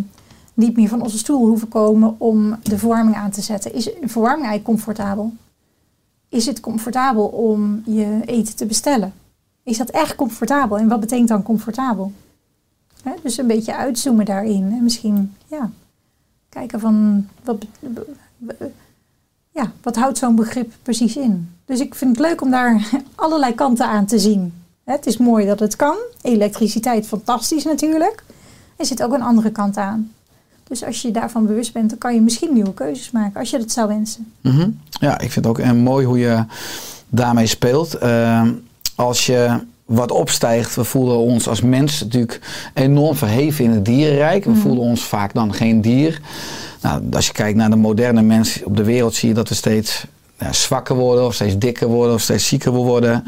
niet 0.54 0.76
meer 0.76 0.88
van 0.88 1.02
onze 1.02 1.18
stoel 1.18 1.48
hoeven 1.48 1.68
komen 1.68 2.16
om 2.18 2.58
de 2.64 2.78
verwarming 2.78 3.16
aan 3.16 3.32
te 3.32 3.42
zetten? 3.42 3.74
Is 3.74 3.90
verwarming 4.02 4.48
eigenlijk 4.48 4.64
comfortabel? 4.64 5.34
Is 6.30 6.46
het 6.46 6.60
comfortabel 6.60 7.26
om 7.26 7.82
je 7.86 8.22
eten 8.26 8.56
te 8.56 8.66
bestellen? 8.66 9.14
Is 9.64 9.78
dat 9.78 9.90
echt 9.90 10.16
comfortabel? 10.16 10.78
En 10.78 10.88
wat 10.88 11.00
betekent 11.00 11.28
dan 11.28 11.44
comfortabel? 11.44 12.12
Dus 13.24 13.38
een 13.38 13.48
beetje 13.48 13.76
uitzoomen 13.76 14.26
daarin. 14.26 14.72
En 14.72 14.84
misschien 14.84 15.36
ja, 15.48 15.72
kijken 16.50 16.80
van 16.80 17.28
wat, 17.44 17.66
ja, 19.52 19.72
wat 19.82 19.96
houdt 19.96 20.18
zo'n 20.18 20.36
begrip 20.36 20.74
precies 20.84 21.18
in? 21.18 21.50
Dus 21.66 21.80
ik 21.80 21.96
vind 21.96 22.18
het 22.18 22.26
leuk 22.26 22.42
om 22.42 22.50
daar 22.50 22.90
allerlei 23.16 23.56
kanten 23.56 23.86
aan 23.86 24.06
te 24.06 24.20
zien. 24.20 24.59
Het 24.92 25.06
is 25.06 25.18
mooi 25.18 25.46
dat 25.46 25.60
het 25.60 25.76
kan. 25.76 25.96
Elektriciteit, 26.22 27.08
fantastisch 27.08 27.64
natuurlijk. 27.64 28.24
Er 28.76 28.86
zit 28.86 29.04
ook 29.04 29.14
een 29.14 29.22
andere 29.22 29.52
kant 29.52 29.78
aan. 29.78 30.12
Dus 30.68 30.84
als 30.84 31.02
je 31.02 31.08
je 31.08 31.14
daarvan 31.14 31.46
bewust 31.46 31.74
bent, 31.74 31.90
dan 31.90 31.98
kan 31.98 32.14
je 32.14 32.22
misschien 32.22 32.54
nieuwe 32.54 32.74
keuzes 32.74 33.12
maken. 33.12 33.40
Als 33.40 33.50
je 33.50 33.58
dat 33.58 33.72
zou 33.72 33.88
wensen. 33.88 34.32
Mhm. 34.42 34.70
Ja, 34.90 35.14
ik 35.14 35.32
vind 35.32 35.46
het 35.46 35.48
ook 35.48 35.60
eh, 35.60 35.72
mooi 35.72 36.06
hoe 36.06 36.20
je 36.20 36.44
daarmee 37.10 37.46
speelt. 37.46 37.94
Eh, 37.94 38.48
als 38.96 39.26
je 39.26 39.60
wat 39.86 40.12
opstijgt, 40.12 40.76
we 40.76 40.84
voelen 40.84 41.18
ons 41.18 41.48
als 41.48 41.62
mens 41.62 42.00
natuurlijk 42.02 42.42
enorm 42.74 43.16
verheven 43.16 43.66
in 43.66 43.72
het 43.72 43.86
dierenrijk. 43.86 44.46
We 44.46 44.56
voelen 44.56 44.84
ons 44.84 45.04
vaak 45.04 45.34
dan 45.34 45.54
geen 45.54 45.82
dier. 45.82 46.22
Nou, 46.82 47.04
als 47.12 47.28
je 47.28 47.34
kijkt 47.34 47.58
naar 47.58 47.70
de 47.70 47.76
moderne 47.76 48.22
mens 48.22 48.64
op 48.64 48.78
de 48.78 48.84
wereld, 48.84 49.16
zie 49.16 49.30
je 49.30 49.36
dat 49.36 49.50
we 49.50 49.56
steeds 49.56 50.06
ja, 50.40 50.54
zwakker 50.54 50.96
worden, 50.96 51.26
of 51.26 51.34
steeds 51.34 51.58
dikker 51.58 51.88
worden, 51.88 52.14
of 52.16 52.22
steeds 52.22 52.48
zieker 52.48 52.72
worden. 52.72 53.24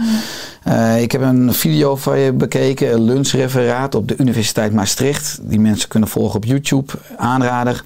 Eh, 0.63 1.01
ik 1.01 1.11
heb 1.11 1.21
een 1.21 1.53
video 1.53 1.95
van 1.95 2.19
je 2.19 2.33
bekeken, 2.33 2.93
een 2.93 3.03
lunchreferaat 3.03 3.95
op 3.95 4.07
de 4.07 4.15
Universiteit 4.17 4.73
Maastricht. 4.73 5.39
Die 5.41 5.59
mensen 5.59 5.89
kunnen 5.89 6.09
volgen 6.09 6.35
op 6.35 6.45
YouTube, 6.45 6.93
aanrader. 7.17 7.83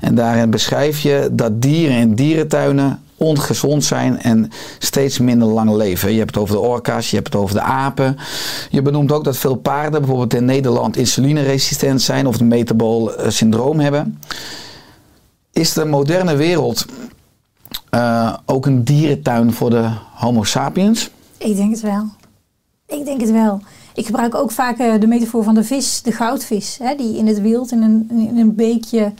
En 0.00 0.14
daarin 0.14 0.50
beschrijf 0.50 1.00
je 1.00 1.28
dat 1.32 1.62
dieren 1.62 1.96
in 1.96 2.14
dierentuinen 2.14 2.98
ongezond 3.16 3.84
zijn 3.84 4.22
en 4.22 4.50
steeds 4.78 5.18
minder 5.18 5.48
lang 5.48 5.70
leven. 5.70 6.12
Je 6.12 6.18
hebt 6.18 6.34
het 6.34 6.42
over 6.42 6.54
de 6.54 6.60
orka's, 6.60 7.10
je 7.10 7.16
hebt 7.16 7.32
het 7.32 7.42
over 7.42 7.54
de 7.54 7.60
apen. 7.60 8.16
Je 8.70 8.82
benoemt 8.82 9.12
ook 9.12 9.24
dat 9.24 9.36
veel 9.36 9.54
paarden 9.54 10.00
bijvoorbeeld 10.00 10.34
in 10.34 10.44
Nederland 10.44 10.96
insulineresistent 10.96 12.02
zijn 12.02 12.26
of 12.26 12.32
het 12.32 12.48
metabool 12.48 13.14
eh, 13.14 13.30
syndroom 13.30 13.80
hebben. 13.80 14.18
Is 15.52 15.72
de 15.72 15.84
moderne 15.84 16.36
wereld 16.36 16.86
eh, 17.94 18.34
ook 18.46 18.66
een 18.66 18.84
dierentuin 18.84 19.52
voor 19.52 19.70
de 19.70 19.90
Homo 20.14 20.42
sapiens? 20.42 21.10
Ik 21.38 21.56
denk 21.56 21.70
het 21.70 21.80
wel. 21.80 22.06
Ik 22.86 23.04
denk 23.04 23.20
het 23.20 23.30
wel. 23.30 23.60
Ik 23.94 24.06
gebruik 24.06 24.34
ook 24.34 24.50
vaak 24.50 24.78
eh, 24.78 25.00
de 25.00 25.06
metafoor 25.06 25.44
van 25.44 25.54
de 25.54 25.64
vis, 25.64 26.02
de 26.02 26.12
goudvis. 26.12 26.78
Hè, 26.82 26.94
die 26.94 27.16
in 27.16 27.26
het 27.26 27.40
wild 27.40 27.72
in 27.72 27.82
een, 27.82 28.10
in 28.10 28.38
een 28.38 28.54
beekje 28.54 29.12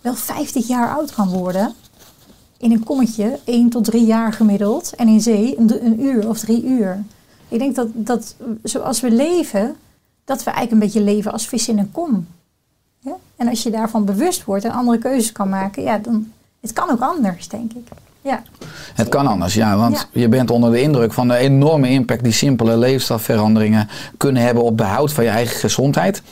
wel 0.00 0.14
50 0.14 0.66
jaar 0.66 0.94
oud 0.94 1.14
kan 1.14 1.28
worden. 1.28 1.74
In 2.58 2.72
een 2.72 2.84
kommetje 2.84 3.38
1 3.44 3.68
tot 3.68 3.84
3 3.84 4.04
jaar 4.04 4.32
gemiddeld. 4.32 4.94
En 4.94 5.08
in 5.08 5.20
zee 5.20 5.58
een, 5.58 6.00
uur 6.00 6.28
of 6.28 6.38
drie 6.38 6.64
uur. 6.64 7.04
Ik 7.48 7.58
denk 7.58 7.74
dat, 7.74 7.88
dat 7.92 8.36
zoals 8.62 9.00
we 9.00 9.10
leven, 9.10 9.76
dat 10.24 10.44
we 10.44 10.50
eigenlijk 10.50 10.72
een 10.72 10.88
beetje 10.88 11.12
leven 11.12 11.32
als 11.32 11.48
vis 11.48 11.68
in 11.68 11.78
een 11.78 11.92
kom. 11.92 12.26
Ja? 12.98 13.16
En 13.36 13.48
als 13.48 13.62
je 13.62 13.70
daarvan 13.70 14.04
bewust 14.04 14.44
wordt 14.44 14.64
en 14.64 14.70
andere 14.70 14.98
keuzes 14.98 15.32
kan 15.32 15.48
maken, 15.48 15.82
ja, 15.82 15.98
dan 15.98 16.32
het 16.62 16.72
kan 16.72 16.90
ook 16.90 17.00
anders, 17.00 17.48
denk 17.48 17.72
ik. 17.72 17.88
Ja. 18.22 18.42
Het 18.94 19.08
kan 19.08 19.26
anders, 19.26 19.54
ja, 19.54 19.76
want 19.76 20.08
Ja. 20.12 20.20
je 20.20 20.28
bent 20.28 20.50
onder 20.50 20.70
de 20.70 20.80
indruk 20.82 21.12
van 21.12 21.28
de 21.28 21.36
enorme 21.36 21.88
impact 21.88 22.22
die 22.24 22.32
simpele 22.32 22.76
leefstijlveranderingen 22.76 23.88
kunnen 24.16 24.42
hebben 24.42 24.62
op 24.62 24.76
behoud 24.76 25.12
van 25.12 25.24
je 25.24 25.30
eigen 25.30 25.56
gezondheid. 25.60 26.22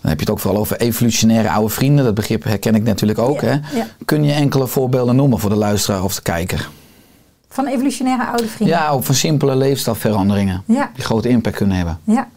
Dan 0.00 0.10
heb 0.10 0.14
je 0.20 0.24
het 0.24 0.30
ook 0.30 0.38
vooral 0.40 0.60
over 0.60 0.76
evolutionaire 0.80 1.50
oude 1.50 1.68
vrienden. 1.74 2.04
Dat 2.04 2.14
begrip 2.14 2.44
herken 2.44 2.74
ik 2.74 2.82
natuurlijk 2.82 3.18
ook. 3.18 3.40
Ja, 3.40 3.46
Hè? 3.48 3.78
ja. 3.78 3.86
Kun 4.04 4.24
je 4.24 4.32
enkele 4.32 4.66
voorbeelden 4.66 5.16
noemen 5.16 5.38
voor 5.38 5.50
de 5.50 5.56
luisteraar 5.56 6.04
of 6.04 6.14
de 6.14 6.22
kijker? 6.22 6.68
Van 7.48 7.66
evolutionaire 7.66 8.26
oude 8.26 8.46
vrienden. 8.48 8.76
Ja, 8.76 8.88
ook 8.88 9.04
van 9.04 9.14
simpele 9.14 9.56
leefstijlveranderingen 9.56 10.62
die 10.66 11.04
grote 11.04 11.28
impact 11.28 11.56
kunnen 11.56 11.76
hebben. 11.76 11.98
Ja. 12.04 12.28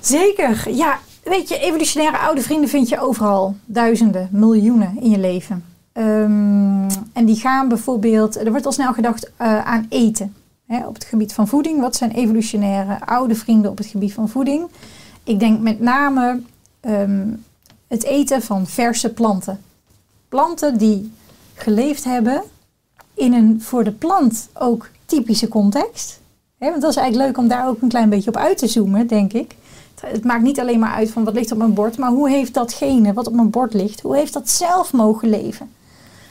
Zeker. 0.00 0.70
Ja, 0.70 0.98
weet 1.24 1.48
je, 1.48 1.58
evolutionaire 1.58 2.18
oude 2.18 2.40
vrienden 2.40 2.68
vind 2.68 2.88
je 2.88 3.00
overal. 3.00 3.56
Duizenden, 3.64 4.28
miljoenen 4.32 5.00
in 5.00 5.10
je 5.10 5.18
leven. 5.18 5.64
Ehm, 5.92 6.90
en 7.12 7.24
die 7.24 7.36
gaan 7.36 7.68
bijvoorbeeld, 7.68 8.36
er 8.36 8.50
wordt 8.50 8.66
al 8.66 8.72
snel 8.72 8.92
gedacht 8.92 9.30
eh, 9.36 9.64
aan 9.64 9.86
eten. 9.88 10.34
Hè, 10.66 10.86
op 10.86 10.94
het 10.94 11.04
gebied 11.04 11.32
van 11.32 11.48
voeding. 11.48 11.80
Wat 11.80 11.96
zijn 11.96 12.10
evolutionaire 12.10 13.06
oude 13.06 13.34
vrienden 13.34 13.70
op 13.70 13.78
het 13.78 13.86
gebied 13.86 14.12
van 14.12 14.28
voeding? 14.28 14.66
Ik 15.24 15.38
denk 15.38 15.60
met 15.60 15.80
name 15.80 16.40
ehm, 16.80 17.26
het 17.88 18.04
eten 18.04 18.42
van 18.42 18.66
verse 18.66 19.12
planten. 19.12 19.60
Planten 20.28 20.78
die 20.78 21.12
geleefd 21.54 22.04
hebben 22.04 22.42
in 23.14 23.32
een 23.32 23.62
voor 23.62 23.84
de 23.84 23.92
plant 23.92 24.48
ook 24.52 24.90
typische 25.06 25.48
context. 25.48 26.20
Hè, 26.58 26.70
want 26.70 26.82
dat 26.82 26.90
is 26.90 26.96
eigenlijk 26.96 27.28
leuk 27.28 27.38
om 27.38 27.48
daar 27.48 27.68
ook 27.68 27.82
een 27.82 27.88
klein 27.88 28.08
beetje 28.08 28.30
op 28.30 28.36
uit 28.36 28.58
te 28.58 28.66
zoomen, 28.66 29.06
denk 29.06 29.32
ik. 29.32 29.56
Het- 30.00 30.24
maakt 30.24 30.42
niet 30.42 30.60
alleen 30.60 30.78
maar 30.78 30.92
uit 30.94 31.10
van 31.10 31.24
wat 31.24 31.34
ligt 31.34 31.52
op 31.52 31.58
mijn 31.58 31.74
bord, 31.74 31.98
maar 31.98 32.10
hoe 32.10 32.28
heeft 32.30 32.54
datgene 32.54 33.12
wat 33.12 33.26
op 33.26 33.32
mijn 33.34 33.50
bord 33.50 33.74
ligt, 33.74 34.00
hoe 34.00 34.16
heeft 34.16 34.32
dat 34.32 34.50
zelf 34.50 34.92
mogen 34.92 35.28
leven? 35.28 35.70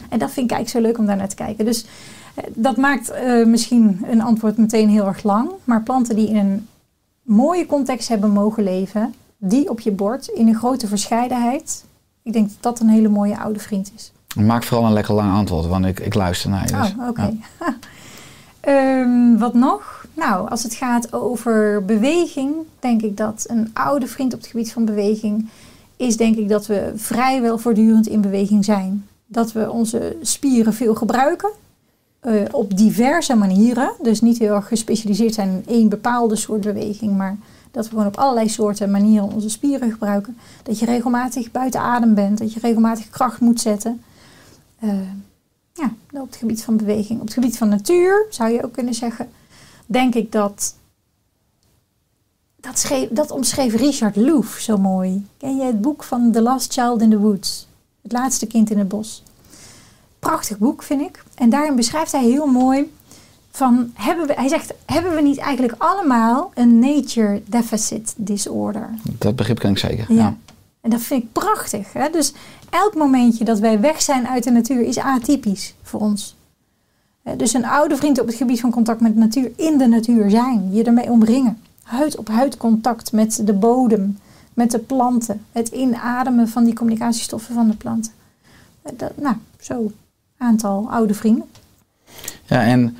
En 0.10 0.19
dat 0.19 0.32
vind 0.32 0.52
ik 0.52 0.56
eigenlijk 0.56 0.69
zo 0.69 0.91
leuk 0.91 0.97
om 0.99 1.06
daar 1.06 1.17
naar 1.17 1.28
te 1.30 1.36
kijken. 1.36 1.65
Dus 1.65 1.86
eh, 2.36 2.43
dat 2.54 2.78
maakt 2.78 3.10
eh, 3.12 3.45
misschien 3.45 4.02
een 4.10 4.21
antwoord 4.21 4.58
meteen 4.58 4.89
heel 4.89 5.06
erg 5.08 5.23
lang. 5.23 5.49
Maar 5.63 5.82
planten 5.82 6.15
die 6.15 6.28
in 6.30 6.36
een 6.36 6.67
mooie 7.21 7.65
context 7.65 8.08
hebben 8.08 8.30
mogen 8.32 8.63
leven, 8.63 9.13
die 9.38 9.69
op 9.69 9.80
je 9.80 9.91
bord 9.91 10.28
in 10.28 10.47
een 10.47 10.56
grote 10.56 10.88
verscheidenheid. 10.88 11.84
Ik 12.23 12.34
denk 12.34 12.47
dat 12.49 12.58
dat 12.62 12.80
een 12.80 12.89
hele 12.89 13.10
mooie 13.10 13.39
oude 13.39 13.60
vriend 13.60 13.91
is. 13.95 14.12
Maak 14.36 14.63
vooral 14.63 14.86
een 14.86 14.93
lekker 14.93 15.13
lang 15.13 15.34
antwoord, 15.34 15.65
want 15.65 15.86
ik, 15.86 15.99
ik 15.99 16.13
luister 16.13 16.49
naar 16.49 16.65
je. 16.67 16.76
dus, 16.76 16.95
Oh, 16.99 17.08
oké. 17.08 17.21
ja. 17.60 17.76
Ehm, 18.60 19.38
wat 19.38 19.54
nog? 19.54 20.03
Nou, 20.13 20.49
als 20.49 20.63
het 20.63 20.73
gaat 20.73 21.13
over 21.13 21.86
beweging, 21.86 22.56
denk 22.80 23.02
ik 23.02 23.17
dat 23.17 23.45
een 23.47 23.69
oude 23.73 24.08
vriend 24.08 24.34
op 24.34 24.39
het 24.39 24.49
gebied 24.49 24.71
van 24.71 24.86
beweging 24.86 25.49
is, 25.97 26.17
denk 26.17 26.36
ik 26.36 26.49
dat 26.49 26.65
we 26.65 26.91
vrijwel 26.95 27.58
voortdurend 27.58 28.08
in 28.08 28.21
beweging 28.21 28.65
zijn. 28.65 29.08
Dat 29.26 29.52
we 29.52 29.71
onze 29.71 30.17
spieren 30.21 30.73
veel 30.73 30.95
gebruiken. 30.95 31.49
eh, 32.19 32.41
op 32.52 32.78
diverse 32.78 33.36
manieren. 33.36 33.91
Dus 34.02 34.21
niet 34.21 34.38
heel 34.39 34.54
erg 34.56 34.67
gespecialiseerd 34.67 35.34
zijn 35.34 35.49
in 35.49 35.63
één 35.67 35.89
bepaalde 35.89 36.36
soort 36.36 36.62
beweging, 36.62 37.17
maar 37.17 37.38
dat 37.71 37.84
we 37.84 37.89
gewoon 37.89 38.06
op 38.06 38.17
allerlei 38.17 38.49
soorten 38.49 38.91
manieren 38.91 39.32
onze 39.34 39.49
spieren 39.49 39.91
gebruiken. 39.91 40.38
Dat 40.63 40.80
je 40.80 40.86
regelmatig 40.86 41.52
buiten 41.52 41.80
adem 41.80 42.13
bent, 42.13 42.38
dat 42.38 42.54
je 42.54 42.60
regelmatig 42.60 43.10
kracht 43.10 43.39
moet 43.39 43.62
zetten. 43.62 44.02
Eh, 44.80 44.89
ja, 45.73 45.91
op 46.12 46.28
het 46.28 46.36
gebied 46.36 46.63
van 46.63 46.78
beweging. 46.78 47.19
Op 47.19 47.26
het 47.26 47.34
gebied 47.34 47.58
van 47.58 47.69
natuur 47.69 48.26
zou 48.30 48.52
je 48.52 48.63
ook 48.63 48.73
kunnen 48.73 48.93
zeggen, 48.93 49.30
denk 49.86 50.15
ik 50.15 50.32
dat. 50.32 50.76
Dat, 52.56 52.80
schreef, 52.80 53.08
dat 53.12 53.32
omschreef 53.32 53.76
Richard 53.76 54.15
Louf 54.15 54.58
zo 54.58 54.78
mooi. 54.78 55.26
Ken 55.38 55.58
je 55.58 55.63
het 55.63 55.82
boek 55.82 56.04
van 56.04 56.32
The 56.32 56.41
Last 56.41 56.74
Child 56.74 57.02
in 57.02 57.10
the 57.10 57.19
Woods? 57.19 57.67
Het 58.02 58.12
laatste 58.12 58.48
kind 58.48 58.69
in 58.69 58.78
het 58.78 58.88
bos. 58.88 59.24
Prachtig 60.19 60.58
boek, 60.58 60.84
vind 60.84 61.02
ik. 61.02 61.24
En 61.36 61.50
daarin 61.50 61.76
beschrijft 61.76 62.12
hij 62.12 62.24
heel 62.24 62.46
mooi 62.46 62.93
van, 63.52 63.91
hebben 63.93 64.28
we, 64.28 64.34
hij 64.34 64.48
zegt, 64.48 64.74
hebben 64.86 65.15
we 65.15 65.22
niet 65.22 65.38
eigenlijk 65.38 65.76
allemaal 65.78 66.52
een 66.54 66.80
nature 66.80 67.41
deficit 67.46 68.13
disorder? 68.17 68.89
Dat 69.04 69.36
begrip 69.36 69.60
ken 69.60 69.72
ik 69.72 69.78
zeker. 69.78 70.06
Ja. 70.13 70.15
Ja. 70.15 70.38
En 70.82 70.89
dat 70.89 71.02
vind 71.02 71.24
ik 71.24 71.32
prachtig. 71.32 71.93
Hè? 71.93 72.10
Dus 72.10 72.34
elk 72.69 72.96
momentje 72.96 73.43
dat 73.43 73.60
wij 73.60 73.80
weg 73.80 74.02
zijn 74.02 74.28
uit 74.28 74.43
de 74.43 74.52
natuur 74.52 74.82
is 74.82 74.98
atypisch 74.98 75.74
voor 75.82 76.00
ons. 76.00 76.36
Eh, 77.23 77.33
Dus 77.38 77.53
een 77.53 77.65
oude 77.65 77.95
vriend 77.95 78.19
op 78.19 78.27
het 78.27 78.36
gebied 78.36 78.59
van 78.59 78.71
contact 78.71 79.01
met 79.01 79.13
de 79.13 79.19
natuur, 79.19 79.51
in 79.55 79.77
de 79.77 79.88
natuur 79.88 80.29
zijn, 80.29 80.69
je 80.71 80.83
ermee 80.83 81.09
omringen. 81.09 81.57
Huid 81.83 82.17
op 82.17 82.27
huid 82.27 82.57
contact 82.57 83.12
met 83.12 83.41
de 83.45 83.53
bodem, 83.53 84.17
met 84.53 84.71
de 84.71 84.79
planten. 84.79 85.45
Het 85.51 85.67
inademen 85.67 86.47
van 86.47 86.63
die 86.63 86.73
communicatiestoffen 86.73 87.53
van 87.53 87.67
de 87.67 87.75
planten. 87.75 88.12
Eh, 88.81 88.91
Dat, 88.97 89.12
nou, 89.17 89.36
zo 89.59 89.91
aantal 90.38 90.88
oude 90.89 91.13
vrienden. 91.13 91.45
Ja, 92.45 92.62
en 92.63 92.97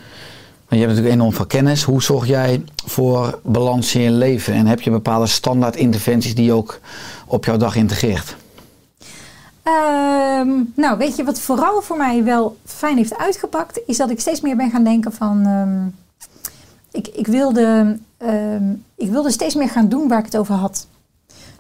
je 0.70 0.80
hebt 0.80 0.88
natuurlijk 0.90 1.16
enorm 1.16 1.34
veel 1.34 1.46
kennis. 1.46 1.84
Hoe 1.84 2.04
zorg 2.04 2.28
jij 2.28 2.64
voor 2.86 3.40
balans 3.44 3.96
in 3.96 4.02
je 4.02 4.12
leven? 4.12 4.54
En 4.54 4.68
heb 4.68 4.82
je 4.82 4.92
bepaalde 4.92 5.28
standaard 5.28 5.76
interventies 5.76 6.36
die 6.36 6.46
je 6.46 6.54
ook 6.54 6.80
op 7.26 7.46
jouw 7.46 7.58
dag 7.58 7.76
integreert? 7.76 8.36
Ehm, 9.64 10.64
nou, 10.76 10.98
weet 10.98 11.16
je 11.16 11.24
wat 11.24 11.40
vooral 11.40 11.82
voor 11.82 11.98
mij 11.98 12.24
wel 12.24 12.58
fijn 12.66 12.98
heeft 12.98 13.18
uitgepakt, 13.18 13.80
is 13.86 13.98
dat 13.98 14.10
ik 14.10 14.20
steeds 14.20 14.42
meer 14.42 14.56
ben 14.56 14.72
gaan 14.72 14.84
denken 14.84 15.14
van. 15.14 15.46
ehm, 15.46 15.88
ik, 16.92 17.08
ik, 17.08 17.28
wilde, 17.28 17.98
ehm, 18.18 18.74
ik 18.96 19.10
wilde 19.10 19.32
steeds 19.32 19.56
meer 19.56 19.70
gaan 19.70 19.90
doen 19.90 20.08
waar 20.08 20.20
ik 20.20 20.26
het 20.26 20.38
over 20.38 20.56
had. 20.56 20.88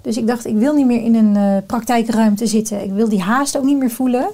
Dus 0.01 0.17
ik 0.17 0.27
dacht, 0.27 0.45
ik 0.45 0.55
wil 0.55 0.73
niet 0.73 0.85
meer 0.85 1.01
in 1.01 1.15
een 1.15 1.35
eh, 1.35 1.57
praktijkruimte 1.67 2.47
zitten. 2.47 2.83
Ik 2.83 2.91
wil 2.91 3.09
die 3.09 3.21
haast 3.21 3.57
ook 3.57 3.63
niet 3.63 3.77
meer 3.77 3.91
voelen. 3.91 4.27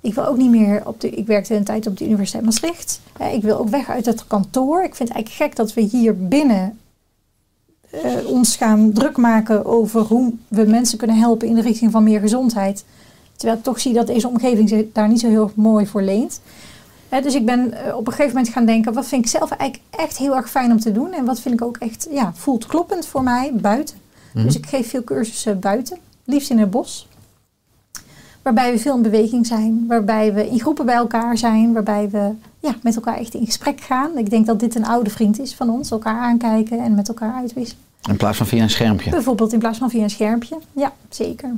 Ik 0.00 0.14
wil 0.14 0.26
ook 0.26 0.36
niet 0.36 0.50
meer 0.50 0.86
op 0.86 1.00
de. 1.00 1.10
Ik 1.10 1.26
werkte 1.26 1.54
een 1.54 1.64
tijd 1.64 1.86
op 1.86 1.98
de 1.98 2.04
Universiteit 2.04 2.44
Maastricht. 2.44 3.00
Eh, 3.18 3.34
ik 3.34 3.42
wil 3.42 3.58
ook 3.58 3.68
weg 3.68 3.90
uit 3.90 4.06
het 4.06 4.26
kantoor. 4.26 4.82
Ik 4.82 4.94
vind 4.94 5.08
het 5.08 5.16
eigenlijk 5.16 5.44
gek 5.44 5.56
dat 5.56 5.74
we 5.74 5.80
hier 5.80 6.28
binnen 6.28 6.78
eh, 7.90 8.26
ons 8.26 8.56
gaan 8.56 8.92
druk 8.92 9.16
maken 9.16 9.64
over 9.64 10.00
hoe 10.00 10.32
we 10.48 10.64
mensen 10.64 10.98
kunnen 10.98 11.16
helpen 11.16 11.48
in 11.48 11.54
de 11.54 11.60
richting 11.60 11.90
van 11.90 12.02
meer 12.02 12.20
gezondheid. 12.20 12.84
Terwijl 13.36 13.58
ik 13.58 13.64
toch 13.64 13.80
zie 13.80 13.92
dat 13.92 14.06
deze 14.06 14.28
omgeving 14.28 14.68
zich 14.68 14.84
daar 14.92 15.08
niet 15.08 15.20
zo 15.20 15.28
heel 15.28 15.50
mooi 15.54 15.86
voor 15.86 16.02
leent. 16.02 16.40
Dus 17.22 17.34
ik 17.34 17.44
ben 17.44 17.72
eh, 17.72 17.96
op 17.96 18.06
een 18.06 18.12
gegeven 18.12 18.36
moment 18.36 18.52
gaan 18.52 18.66
denken, 18.66 18.92
wat 18.92 19.06
vind 19.06 19.24
ik 19.24 19.30
zelf 19.30 19.50
eigenlijk 19.50 19.82
echt 19.90 20.18
heel 20.18 20.36
erg 20.36 20.50
fijn 20.50 20.70
om 20.70 20.80
te 20.80 20.92
doen? 20.92 21.12
En 21.12 21.24
wat 21.24 21.40
vind 21.40 21.54
ik 21.54 21.62
ook 21.62 21.76
echt, 21.76 22.08
ja, 22.10 22.32
voelt 22.34 22.66
kloppend 22.66 23.06
voor 23.06 23.22
mij 23.22 23.52
buiten. 23.54 23.96
Dus 24.32 24.56
ik 24.56 24.66
geef 24.66 24.88
veel 24.88 25.04
cursussen 25.04 25.60
buiten, 25.60 25.98
liefst 26.24 26.50
in 26.50 26.58
het 26.58 26.70
bos. 26.70 27.08
Waarbij 28.42 28.72
we 28.72 28.78
veel 28.78 28.96
in 28.96 29.02
beweging 29.02 29.46
zijn, 29.46 29.84
waarbij 29.88 30.34
we 30.34 30.48
in 30.48 30.60
groepen 30.60 30.86
bij 30.86 30.94
elkaar 30.94 31.38
zijn, 31.38 31.72
waarbij 31.72 32.10
we 32.10 32.30
ja, 32.60 32.74
met 32.82 32.94
elkaar 32.94 33.16
echt 33.18 33.34
in 33.34 33.44
gesprek 33.44 33.80
gaan. 33.80 34.18
Ik 34.18 34.30
denk 34.30 34.46
dat 34.46 34.60
dit 34.60 34.74
een 34.74 34.86
oude 34.86 35.10
vriend 35.10 35.40
is 35.40 35.54
van 35.54 35.70
ons, 35.70 35.90
elkaar 35.90 36.18
aankijken 36.18 36.78
en 36.78 36.94
met 36.94 37.08
elkaar 37.08 37.34
uitwisselen. 37.34 37.82
In 38.08 38.16
plaats 38.16 38.36
van 38.36 38.46
via 38.46 38.62
een 38.62 38.70
schermpje. 38.70 39.10
Bijvoorbeeld 39.10 39.52
in 39.52 39.58
plaats 39.58 39.78
van 39.78 39.90
via 39.90 40.02
een 40.02 40.10
schermpje. 40.10 40.58
Ja, 40.72 40.92
zeker. 41.08 41.56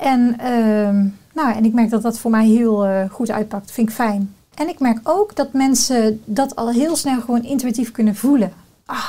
En, 0.00 0.36
ehm, 0.38 0.96
nou, 1.34 1.56
en 1.56 1.64
ik 1.64 1.72
merk 1.72 1.90
dat 1.90 2.02
dat 2.02 2.18
voor 2.18 2.30
mij 2.30 2.46
heel 2.46 2.86
eh, 2.86 3.10
goed 3.10 3.30
uitpakt. 3.30 3.70
Vind 3.70 3.88
ik 3.88 3.94
fijn. 3.94 4.34
En 4.54 4.68
ik 4.68 4.78
merk 4.80 4.98
ook 5.02 5.36
dat 5.36 5.52
mensen 5.52 6.20
dat 6.24 6.56
al 6.56 6.70
heel 6.70 6.96
snel 6.96 7.20
gewoon 7.20 7.42
intuïtief 7.44 7.92
kunnen 7.92 8.14
voelen. 8.16 8.52
Ah, 8.86 9.04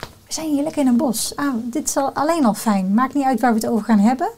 we 0.00 0.06
zijn 0.38 0.48
hier 0.48 0.62
lekker 0.62 0.80
in 0.82 0.88
een 0.88 0.96
bos. 0.96 1.32
Ah, 1.36 1.54
dit 1.64 1.88
is 1.88 1.96
al 1.96 2.10
alleen 2.12 2.44
al 2.44 2.54
fijn. 2.54 2.94
Maakt 2.94 3.14
niet 3.14 3.24
uit 3.24 3.40
waar 3.40 3.54
we 3.54 3.60
het 3.60 3.68
over 3.68 3.84
gaan 3.84 3.98
hebben. 3.98 4.28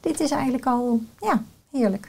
Dit 0.00 0.20
is 0.20 0.30
eigenlijk 0.30 0.66
al, 0.66 1.00
ja, 1.20 1.42
heerlijk. 1.72 2.08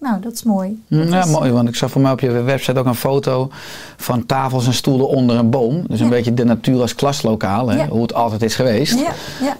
Nou, 0.00 0.20
dat 0.20 0.32
is 0.32 0.42
mooi. 0.42 0.82
Dat 0.88 1.08
Ja, 1.08 1.24
is- 1.24 1.30
mooi, 1.30 1.50
want 1.52 1.68
ik 1.68 1.74
zag 1.74 1.90
voor 1.90 2.00
mij 2.00 2.12
op 2.12 2.20
je 2.20 2.30
website 2.30 2.78
ook 2.78 2.86
een 2.86 2.94
foto 2.94 3.48
van 3.96 4.26
tafels 4.26 4.66
en 4.66 4.74
stoelen 4.74 5.08
onder 5.08 5.36
een 5.36 5.50
boom. 5.50 5.86
Dus 5.86 5.98
een 6.00 6.04
Ja. 6.06 6.12
beetje 6.12 6.34
de 6.34 6.44
natuur 6.44 6.80
als 6.80 6.94
klaslokaal, 6.94 7.68
hè? 7.68 7.76
Ja. 7.76 7.88
hoe 7.88 8.02
het 8.02 8.14
altijd 8.14 8.42
is 8.42 8.54
geweest. 8.54 8.98
Ja, 8.98 9.12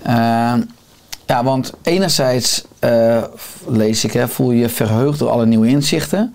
ja. 0.04 0.56
Uh, 0.56 0.62
ja, 1.32 1.44
want 1.44 1.72
enerzijds 1.82 2.64
eh, 2.78 3.22
lees 3.66 4.04
ik, 4.04 4.12
hè, 4.12 4.28
voel 4.28 4.50
je 4.50 4.60
je 4.60 4.68
verheugd 4.68 5.18
door 5.18 5.30
alle 5.30 5.46
nieuwe 5.46 5.68
inzichten. 5.68 6.34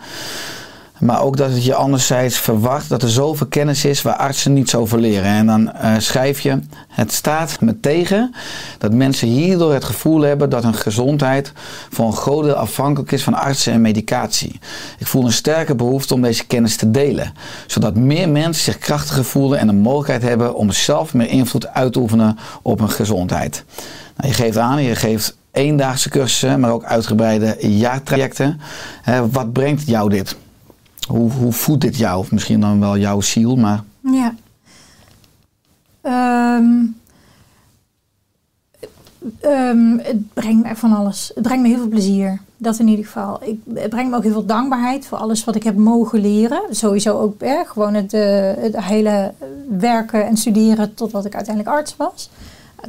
Maar 0.99 1.21
ook 1.21 1.37
dat 1.37 1.51
het 1.51 1.65
je 1.65 1.73
anderzijds 1.73 2.37
verwacht 2.37 2.89
dat 2.89 3.03
er 3.03 3.09
zoveel 3.09 3.47
kennis 3.47 3.85
is 3.85 4.01
waar 4.01 4.15
artsen 4.15 4.53
niets 4.53 4.75
over 4.75 4.99
leren. 4.99 5.29
En 5.29 5.45
dan 5.45 5.71
eh, 5.71 5.93
schrijf 5.97 6.39
je, 6.39 6.59
het 6.87 7.11
staat 7.11 7.61
me 7.61 7.79
tegen 7.79 8.33
dat 8.77 8.93
mensen 8.93 9.27
hierdoor 9.27 9.73
het 9.73 9.83
gevoel 9.83 10.21
hebben 10.21 10.49
dat 10.49 10.63
hun 10.63 10.73
gezondheid 10.75 11.51
voor 11.89 12.05
een 12.05 12.13
groot 12.13 12.43
deel 12.43 12.53
afhankelijk 12.53 13.11
is 13.11 13.23
van 13.23 13.33
artsen 13.33 13.73
en 13.73 13.81
medicatie. 13.81 14.59
Ik 14.97 15.07
voel 15.07 15.25
een 15.25 15.31
sterke 15.31 15.75
behoefte 15.75 16.13
om 16.13 16.21
deze 16.21 16.45
kennis 16.45 16.75
te 16.75 16.91
delen. 16.91 17.33
Zodat 17.67 17.95
meer 17.95 18.29
mensen 18.29 18.63
zich 18.63 18.77
krachtiger 18.77 19.25
voelen 19.25 19.59
en 19.59 19.67
de 19.67 19.73
mogelijkheid 19.73 20.21
hebben 20.21 20.55
om 20.55 20.71
zelf 20.71 21.13
meer 21.13 21.29
invloed 21.29 21.67
uit 21.67 21.93
te 21.93 21.99
oefenen 21.99 22.37
op 22.61 22.79
hun 22.79 22.89
gezondheid. 22.91 23.63
Nou, 24.17 24.29
je 24.29 24.33
geeft 24.33 24.57
aan, 24.57 24.83
je 24.83 24.95
geeft 24.95 25.37
eendaagse 25.51 26.09
cursussen, 26.09 26.59
maar 26.59 26.71
ook 26.71 26.83
uitgebreide 26.83 27.57
jaartrajecten. 27.59 28.59
Wat 29.31 29.53
brengt 29.53 29.87
jou 29.87 30.09
dit? 30.09 30.35
Hoe, 31.07 31.31
hoe 31.31 31.51
voedt 31.51 31.81
dit 31.81 31.97
jou? 31.97 32.19
Of 32.19 32.31
misschien 32.31 32.59
dan 32.61 32.79
wel 32.79 32.97
jouw 32.97 33.21
ziel, 33.21 33.55
maar 33.55 33.83
Ja. 34.01 34.35
Ehm, 36.01 36.85
ehm, 39.39 39.97
het 39.97 40.33
brengt 40.33 40.63
me 40.63 40.75
van 40.75 40.93
alles. 40.93 41.31
Het 41.35 41.43
brengt 41.43 41.63
me 41.63 41.69
heel 41.69 41.77
veel 41.77 41.87
plezier. 41.87 42.39
Dat 42.57 42.79
in 42.79 42.87
ieder 42.87 43.05
geval. 43.05 43.39
Ik, 43.43 43.59
het 43.73 43.89
brengt 43.89 44.09
me 44.09 44.17
ook 44.17 44.23
heel 44.23 44.31
veel 44.31 44.45
dankbaarheid 44.45 45.05
voor 45.05 45.17
alles 45.17 45.43
wat 45.43 45.55
ik 45.55 45.63
heb 45.63 45.75
mogen 45.75 46.19
leren. 46.19 46.61
Sowieso 46.69 47.19
ook 47.19 47.41
eh, 47.41 47.59
gewoon 47.65 47.93
het, 47.93 48.13
eh, 48.13 48.51
het 48.57 48.83
hele 48.83 49.33
werken 49.69 50.25
en 50.25 50.37
studeren 50.37 50.93
totdat 50.93 51.25
ik 51.25 51.35
uiteindelijk 51.35 51.75
arts 51.75 51.95
was. 51.95 52.29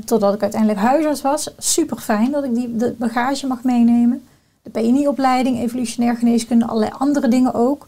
Totdat 0.05 0.35
ik 0.35 0.43
uiteindelijk 0.43 0.81
huisarts 0.81 1.23
was. 1.23 1.55
Super 1.59 1.97
fijn 1.97 2.31
dat 2.31 2.45
ik 2.45 2.55
die 2.55 2.77
de 2.77 2.95
bagage 2.99 3.47
mag 3.47 3.63
meenemen. 3.63 4.23
De 4.63 4.71
PNI-opleiding, 4.71 5.59
evolutionair 5.59 6.17
geneeskunde, 6.17 6.67
allerlei 6.67 6.93
andere 6.99 7.29
dingen 7.29 7.55
ook. 7.55 7.87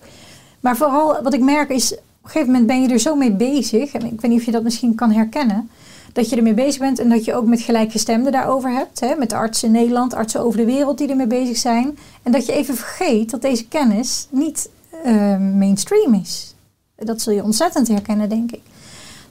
Maar 0.61 0.77
vooral 0.77 1.23
wat 1.23 1.35
ik 1.35 1.41
merk 1.41 1.71
is, 1.71 1.93
op 1.93 1.99
een 2.23 2.31
gegeven 2.31 2.47
moment 2.47 2.67
ben 2.67 2.83
je 2.83 2.89
er 2.89 2.99
zo 2.99 3.15
mee 3.15 3.33
bezig. 3.33 3.93
En 3.93 4.05
ik 4.05 4.21
weet 4.21 4.31
niet 4.31 4.41
of 4.41 4.47
je 4.47 4.53
dat 4.53 4.63
misschien 4.63 4.95
kan 4.95 5.11
herkennen. 5.13 5.71
Dat 6.13 6.29
je 6.29 6.37
ermee 6.37 6.55
bezig 6.55 6.81
bent 6.81 6.99
en 6.99 7.09
dat 7.09 7.25
je 7.25 7.35
ook 7.35 7.47
met 7.47 7.61
gelijkgestemden 7.61 8.33
daarover 8.33 8.71
hebt. 8.71 9.01
Hè? 9.01 9.15
Met 9.15 9.33
artsen 9.33 9.69
in 9.69 9.75
Nederland, 9.75 10.15
artsen 10.15 10.41
over 10.41 10.59
de 10.59 10.65
wereld 10.65 10.99
die 10.99 11.09
ermee 11.09 11.27
bezig 11.27 11.57
zijn. 11.57 11.99
En 12.23 12.33
dat 12.33 12.47
je 12.47 12.53
even 12.53 12.77
vergeet 12.77 13.31
dat 13.31 13.43
deze 13.43 13.69
kennis 13.69 14.27
niet 14.31 14.71
eh, 15.05 15.39
mainstream 15.39 16.15
is. 16.15 16.55
Dat 16.97 17.21
zul 17.21 17.33
je 17.33 17.45
ontzettend 17.45 17.89
herkennen, 17.89 18.29
denk 18.29 18.53
ik. 18.53 18.61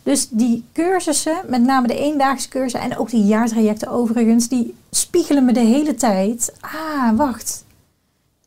Dus 0.09 0.27
die 0.29 0.63
cursussen, 0.73 1.37
met 1.47 1.61
name 1.61 1.87
de 1.87 1.97
eendaagse 1.97 2.49
cursussen 2.49 2.81
en 2.81 2.97
ook 2.97 3.09
die 3.09 3.23
jaartrajecten 3.23 3.87
overigens, 3.87 4.47
die 4.47 4.75
spiegelen 4.91 5.45
me 5.45 5.53
de 5.53 5.59
hele 5.59 5.95
tijd. 5.95 6.53
Ah, 6.59 7.17
wacht. 7.17 7.63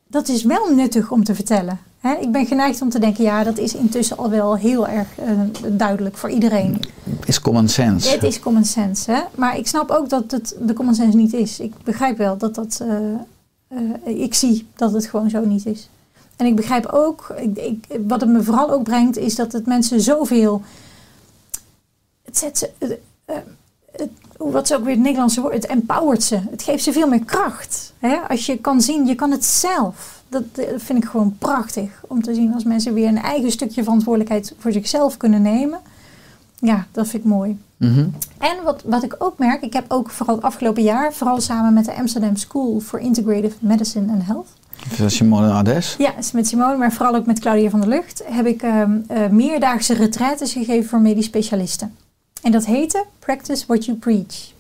Dat 0.07 0.29
is 0.29 0.43
wel 0.43 0.75
nuttig 0.75 1.11
om 1.11 1.25
te 1.25 1.35
vertellen. 1.35 1.79
Ik 2.21 2.33
ben 2.33 2.47
geneigd 2.47 2.83
om 2.83 2.89
te 2.89 2.99
denken, 2.99 3.25
ja, 3.25 3.45
dat 3.45 3.59
is 3.59 3.75
intussen 3.75 4.17
al 4.17 4.31
wel 4.31 4.57
heel 4.57 4.89
erg 4.89 5.09
eh, 5.19 5.31
duidelijk 5.73 6.17
voor 6.17 6.31
iedereen. 6.31 6.81
is 7.25 7.41
common 7.41 7.69
sense. 7.69 8.11
Het 8.11 8.23
is 8.23 8.41
common 8.41 8.65
sense, 8.65 9.11
hè? 9.11 9.21
maar 9.35 9.59
ik 9.59 9.67
snap 9.67 9.91
ook 9.91 10.09
dat 10.09 10.31
het 10.31 10.57
de 10.61 10.73
common 10.73 10.95
sense 10.95 11.17
niet 11.17 11.33
is. 11.33 11.61
Ik 11.61 11.73
begrijp 11.85 12.17
wel 12.17 12.37
dat 12.37 12.55
dat. 12.55 12.83
eh, 12.83 13.79
eh, 14.05 14.21
ik 14.21 14.35
zie 14.35 14.67
dat 14.77 14.93
het 14.93 15.07
gewoon 15.07 15.31
zo 15.31 15.45
niet 15.45 15.67
is. 15.67 15.89
En 16.37 16.47
ik 16.47 16.57
begrijp 16.57 16.87
ook, 16.87 17.35
ik, 17.37 17.59
ik, 17.59 18.01
wat 18.07 18.21
het 18.21 18.31
me 18.31 18.43
vooral 18.43 18.71
ook 18.71 18.83
brengt, 18.83 19.17
is 19.17 19.35
dat 19.35 19.53
het 19.53 19.67
mensen 19.67 20.01
zoveel. 20.01 20.63
Het 22.33 22.41
zet 22.41 22.59
ze. 22.59 22.71
het, 22.79 22.99
eh, 23.25 23.37
het, 23.93 24.11
wat 24.37 24.65
is 24.65 24.77
ook 24.77 24.85
weer 24.85 24.95
het 24.95 25.03
Nederlandse 25.03 25.41
woord? 25.41 25.55
Het 25.55 25.67
empowert 25.67 26.23
ze. 26.23 26.41
Het 26.51 26.63
geeft 26.63 26.85
ze 26.85 26.93
veel 26.93 27.09
meer 27.09 27.25
kracht. 27.25 27.93
Hè? 27.99 28.17
Als 28.29 28.47
je 28.47 28.59
kan 28.59 28.81
zien, 28.81 29.07
je 29.07 29.15
kan 29.15 29.31
het 29.31 29.45
zelf. 29.45 30.23
Dat, 30.29 30.43
eh, 30.55 30.65
vind 30.77 31.05
ik 31.05 31.11
gewoon 31.11 31.37
prachtig 31.39 31.91
om 32.09 32.23
te 32.23 32.35
zien 32.35 32.55
als 32.55 32.65
mensen 32.65 32.95
weer 32.95 33.09
een 33.09 33.23
eigen 33.23 33.51
stukje 33.51 33.83
verantwoordelijkheid 33.83 34.55
voor 34.59 34.73
zichzelf 34.73 35.17
kunnen 35.17 35.43
nemen. 35.43 35.79
Ja, 36.59 36.87
dat 36.93 37.09
vind 37.09 37.25
ik 37.25 37.29
mooi. 37.29 37.59
Mhm. 37.77 38.07
En 38.39 38.63
wat, 38.65 38.83
wat 38.85 39.03
ik 39.03 39.15
ook 39.19 39.39
merk, 39.39 39.63
ik 39.63 39.73
heb 39.73 39.85
ook 39.89 40.11
vooral 40.11 40.35
het 40.35 40.45
afgelopen 40.45 40.83
jaar, 40.83 41.13
vooral 41.13 41.41
samen 41.41 41.73
met 41.73 41.85
de 41.85 41.95
Amsterdam 41.95 42.37
School 42.37 42.81
for 42.81 42.99
Integrative 42.99 43.57
Medicine 43.59 44.13
and 44.13 44.27
Health. 44.27 44.49
Is 45.07 45.17
Simone 45.17 45.51
Ades. 45.51 45.95
Ja, 45.99 46.13
met 46.33 46.49
Simone, 46.49 46.77
maar 46.77 46.93
vooral 46.93 47.15
ook 47.15 47.27
met 47.27 47.41
Claudia 47.41 47.71
van 47.71 47.81
der 47.81 47.89
Lucht, 47.89 48.23
heb 48.25 48.47
ik 48.47 48.63
ehm, 48.63 48.97
eh, 49.07 49.29
meerdaagse 49.29 49.95
retraites 49.95 50.53
gegeven 50.53 50.89
voor 50.89 51.01
medisch 51.01 51.25
specialisten. 51.25 51.97
En 52.43 52.53
dat 52.53 52.67
heette 52.67 53.05
Practice 53.19 53.65
What 53.67 53.85
You 53.85 53.99
Preach. 53.99 54.53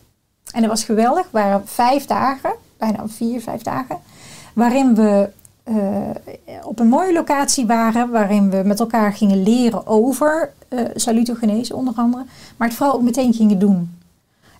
En 0.52 0.60
dat 0.60 0.70
was 0.70 0.84
geweldig. 0.84 1.26
Waren 1.30 1.68
vijf 1.68 2.06
dagen, 2.06 2.52
bijna 2.78 3.08
vier, 3.08 3.40
vijf 3.40 3.62
dagen, 3.62 3.96
waarin 4.54 4.94
we 4.94 5.28
eh, 5.62 5.76
op 6.64 6.78
een 6.78 6.88
mooie 6.88 7.12
locatie 7.12 7.66
waren, 7.66 8.10
waarin 8.10 8.50
we 8.50 8.62
met 8.64 8.80
elkaar 8.80 9.12
gingen 9.12 9.42
leren 9.42 9.86
over 9.86 10.52
eh 10.68 10.84
salutogenese 10.94 11.76
onder 11.76 11.94
andere, 11.96 12.24
maar 12.56 12.68
het 12.68 12.76
vooral 12.76 12.94
ook 12.94 13.02
meteen 13.02 13.34
gingen 13.34 13.58
doen. 13.58 13.98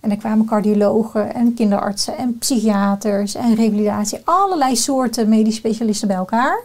En 0.00 0.10
er 0.10 0.16
kwamen 0.16 0.46
cardiologen 0.46 1.34
en 1.34 1.54
kinderartsen 1.54 2.16
en 2.16 2.38
psychiaters 2.38 3.34
en 3.34 3.54
revalidatie, 3.54 4.18
allerlei 4.24 4.76
soorten 4.76 5.28
medisch 5.28 5.56
specialisten 5.56 6.08
bij 6.08 6.16
elkaar. 6.16 6.60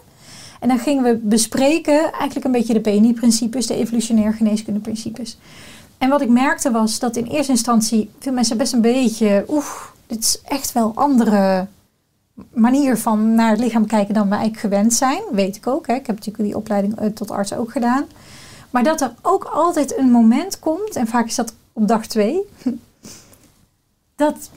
En 0.60 0.67
dan 0.67 0.80
gingen 0.80 1.04
we 1.04 1.15
bespreken 1.15 2.12
eigenlijk 2.12 2.46
een 2.46 2.52
beetje 2.52 2.74
de 2.74 2.80
PNI-principes, 2.80 3.67
de 3.67 3.76
evolutionair 3.76 4.34
geneeskunde-principes. 4.34 5.38
En 5.97 6.10
wat 6.10 6.21
ik 6.21 6.29
merkte 6.29 6.71
was 6.71 6.99
dat 6.99 7.15
in 7.15 7.25
eerste 7.25 7.51
instantie 7.51 8.10
veel 8.19 8.33
mensen 8.33 8.57
best 8.57 8.73
een 8.73 8.81
beetje, 8.81 9.45
oeh, 9.47 9.65
dit 10.07 10.19
is 10.19 10.41
echt 10.43 10.71
wel 10.71 10.91
andere 10.95 11.67
manier 12.53 12.97
van 12.97 13.36
naar 13.36 13.49
het 13.49 13.60
lichaam 13.60 13.86
kijken 13.86 14.13
dan 14.13 14.23
we 14.29 14.36
eigenlijk 14.36 14.60
gewend 14.60 14.93
zijn. 14.93 15.21
Weet 15.31 15.55
ik 15.55 15.67
ook. 15.67 15.88
Hè. 15.88 15.93
Ik 15.93 16.07
heb 16.07 16.15
natuurlijk 16.15 16.43
die 16.43 16.55
opleiding 16.57 16.99
eh, 16.99 17.10
tot 17.10 17.31
arts 17.31 17.53
ook 17.53 17.71
gedaan. 17.71 18.05
Maar 18.69 18.83
dat 18.83 19.01
er 19.01 19.13
ook 19.21 19.43
altijd 19.43 19.97
een 19.97 20.12
moment 20.12 20.60
komt, 20.60 20.95
en 20.95 21.07
vaak 21.07 21.25
is 21.27 21.36
dat 21.36 21.53
op 21.73 21.88
dag 21.88 22.05
twee, 22.05 22.39
dat, 24.15 24.49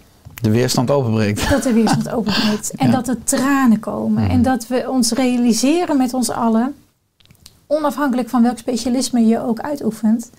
De 0.43 0.51
weerstand 0.51 0.91
openbreekt. 0.91 1.51
dat 1.51 1.65
er 1.65 1.75
weerstand 1.75 2.09
openbreekt. 2.19 2.71
En 2.77 2.87
Ja. 2.87 2.93
dat 2.93 3.09
er 3.09 3.25
tranen 3.25 3.81
komen. 3.81 4.29
En 4.31 4.43
dat 4.43 4.67
we 4.67 4.85
ons 4.91 5.13
realiseren 5.13 5.97
met 5.97 6.15
ons 6.15 6.31
allen, 6.31 6.75
onafhankelijk 7.67 8.29
van 8.29 8.43
welk 8.43 8.59
specialisme 8.59 9.27
je 9.27 9.41
ook 9.43 9.61
uitoefent, 9.61 10.31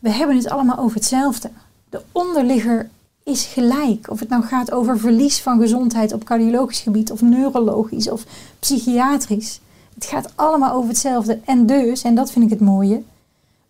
we 0.00 0.10
hebben 0.10 0.36
het 0.36 0.50
allemaal 0.50 0.78
over 0.78 0.96
hetzelfde. 0.96 1.50
De 1.88 2.02
onderligger 2.12 2.90
is 3.22 3.44
gelijk. 3.44 4.10
Of 4.10 4.20
het 4.20 4.28
nou 4.28 4.42
gaat 4.42 4.72
over 4.72 4.98
verlies 4.98 5.40
van 5.40 5.60
gezondheid 5.60 6.12
op 6.12 6.24
cardiologisch 6.24 6.80
gebied, 6.80 7.10
of 7.10 7.22
neurologisch, 7.22 8.10
of 8.10 8.24
psychiatrisch. 8.58 9.60
Het 9.94 10.04
gaat 10.04 10.32
allemaal 10.34 10.72
over 10.72 10.88
hetzelfde. 10.88 11.40
En 11.44 11.66
dus, 11.66 12.02
en 12.02 12.14
dat 12.14 12.32
vind 12.32 12.44
ik 12.44 12.50
het 12.50 12.60
mooie, 12.60 13.02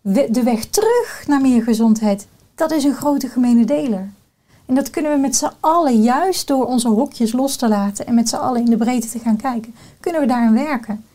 de 0.01 0.43
weg 0.43 0.65
terug 0.65 1.23
naar 1.27 1.41
meer 1.41 1.63
gezondheid, 1.63 2.27
dat 2.55 2.71
is 2.71 2.83
een 2.83 2.95
grote 2.95 3.27
gemene 3.27 3.65
deler. 3.65 4.09
En 4.65 4.75
dat 4.75 4.89
kunnen 4.89 5.11
we 5.11 5.17
met 5.17 5.35
z'n 5.35 5.51
allen, 5.59 6.01
juist 6.01 6.47
door 6.47 6.65
onze 6.65 6.87
hokjes 6.87 7.31
los 7.31 7.55
te 7.55 7.67
laten 7.67 8.07
en 8.07 8.13
met 8.13 8.29
z'n 8.29 8.35
allen 8.35 8.61
in 8.61 8.69
de 8.69 8.77
breedte 8.77 9.09
te 9.09 9.19
gaan 9.19 9.37
kijken, 9.37 9.75
kunnen 9.99 10.21
we 10.21 10.27
daarin 10.27 10.53
werken. 10.53 11.05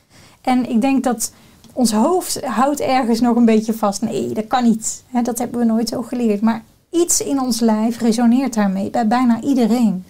En 0.40 0.70
ik 0.70 0.80
denk 0.80 1.04
dat 1.04 1.32
ons 1.76 1.92
hoofd 1.92 2.44
houdt 2.44 2.80
ergens 2.80 3.20
nog 3.20 3.36
een 3.36 3.44
beetje 3.44 3.74
vast. 3.74 4.02
Nee, 4.02 4.32
dat 4.32 4.46
kan 4.46 4.64
niet. 4.64 5.02
Hè, 5.10 5.22
dat 5.22 5.38
hebben 5.38 5.58
we 5.58 5.64
nooit 5.64 5.88
zo 5.88 6.02
geleerd. 6.02 6.40
Maar 6.40 6.64
iets 6.90 7.20
in 7.20 7.40
ons 7.40 7.60
lijf 7.60 8.00
resoneert 8.00 8.54
daarmee, 8.54 8.90
bij 8.90 9.06
bijna 9.06 9.40
iedereen. 9.40 10.04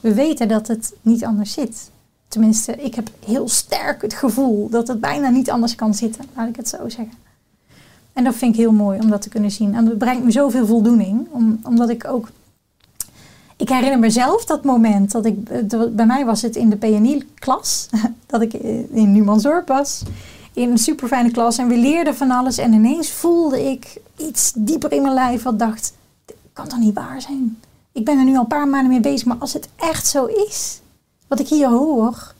We 0.00 0.14
weten 0.14 0.48
dat 0.48 0.68
het 0.68 0.92
niet 1.02 1.24
anders 1.24 1.52
zit. 1.52 1.90
Tenminste, 2.28 2.72
ik 2.72 2.94
heb 2.94 3.10
heel 3.26 3.48
sterk 3.48 4.02
het 4.02 4.14
gevoel 4.14 4.68
dat 4.68 4.88
het 4.88 5.00
bijna 5.00 5.28
niet 5.28 5.50
anders 5.50 5.74
kan 5.74 5.94
zitten, 5.94 6.24
laat 6.36 6.48
ik 6.48 6.56
het 6.56 6.68
zo 6.68 6.88
zeggen. 6.88 7.16
En 8.12 8.24
dat 8.24 8.34
vind 8.34 8.54
ik 8.54 8.60
heel 8.60 8.72
mooi 8.72 9.00
om 9.00 9.10
dat 9.10 9.22
te 9.22 9.28
kunnen 9.28 9.50
zien. 9.50 9.74
En 9.74 9.84
dat 9.84 9.98
brengt 9.98 10.24
me 10.24 10.30
zoveel 10.30 10.66
voldoening, 10.66 11.26
om, 11.30 11.60
omdat 11.62 11.88
ik 11.88 12.06
ook. 12.06 12.28
Ik 13.56 13.68
herinner 13.68 13.98
mezelf 13.98 14.44
dat 14.44 14.64
moment 14.64 15.12
dat 15.12 15.24
ik. 15.24 15.68
Bij 15.96 16.06
mij 16.06 16.24
was 16.24 16.42
het 16.42 16.56
in 16.56 16.70
de 16.70 16.76
PNI-klas, 16.76 17.88
dat 18.26 18.40
ik 18.40 18.52
in 18.52 19.12
Numansdorp 19.12 19.68
was. 19.68 20.02
In 20.52 20.70
een 20.70 20.78
super 20.78 21.08
fijne 21.08 21.30
klas 21.30 21.58
en 21.58 21.68
we 21.68 21.76
leerden 21.76 22.16
van 22.16 22.30
alles. 22.30 22.58
En 22.58 22.72
ineens 22.72 23.10
voelde 23.10 23.70
ik 23.70 24.00
iets 24.16 24.52
dieper 24.54 24.92
in 24.92 25.02
mijn 25.02 25.14
lijf 25.14 25.42
wat 25.42 25.58
dacht: 25.58 25.94
dit 26.24 26.36
kan 26.52 26.68
toch 26.68 26.78
niet 26.78 26.94
waar 26.94 27.20
zijn? 27.20 27.60
Ik 27.92 28.04
ben 28.04 28.18
er 28.18 28.24
nu 28.24 28.34
al 28.34 28.40
een 28.40 28.46
paar 28.46 28.68
maanden 28.68 28.90
mee 28.90 29.00
bezig, 29.00 29.26
maar 29.26 29.36
als 29.38 29.52
het 29.52 29.68
echt 29.76 30.06
zo 30.06 30.24
is, 30.24 30.80
wat 31.28 31.40
ik 31.40 31.48
hier 31.48 31.68
hoor, 31.68 32.34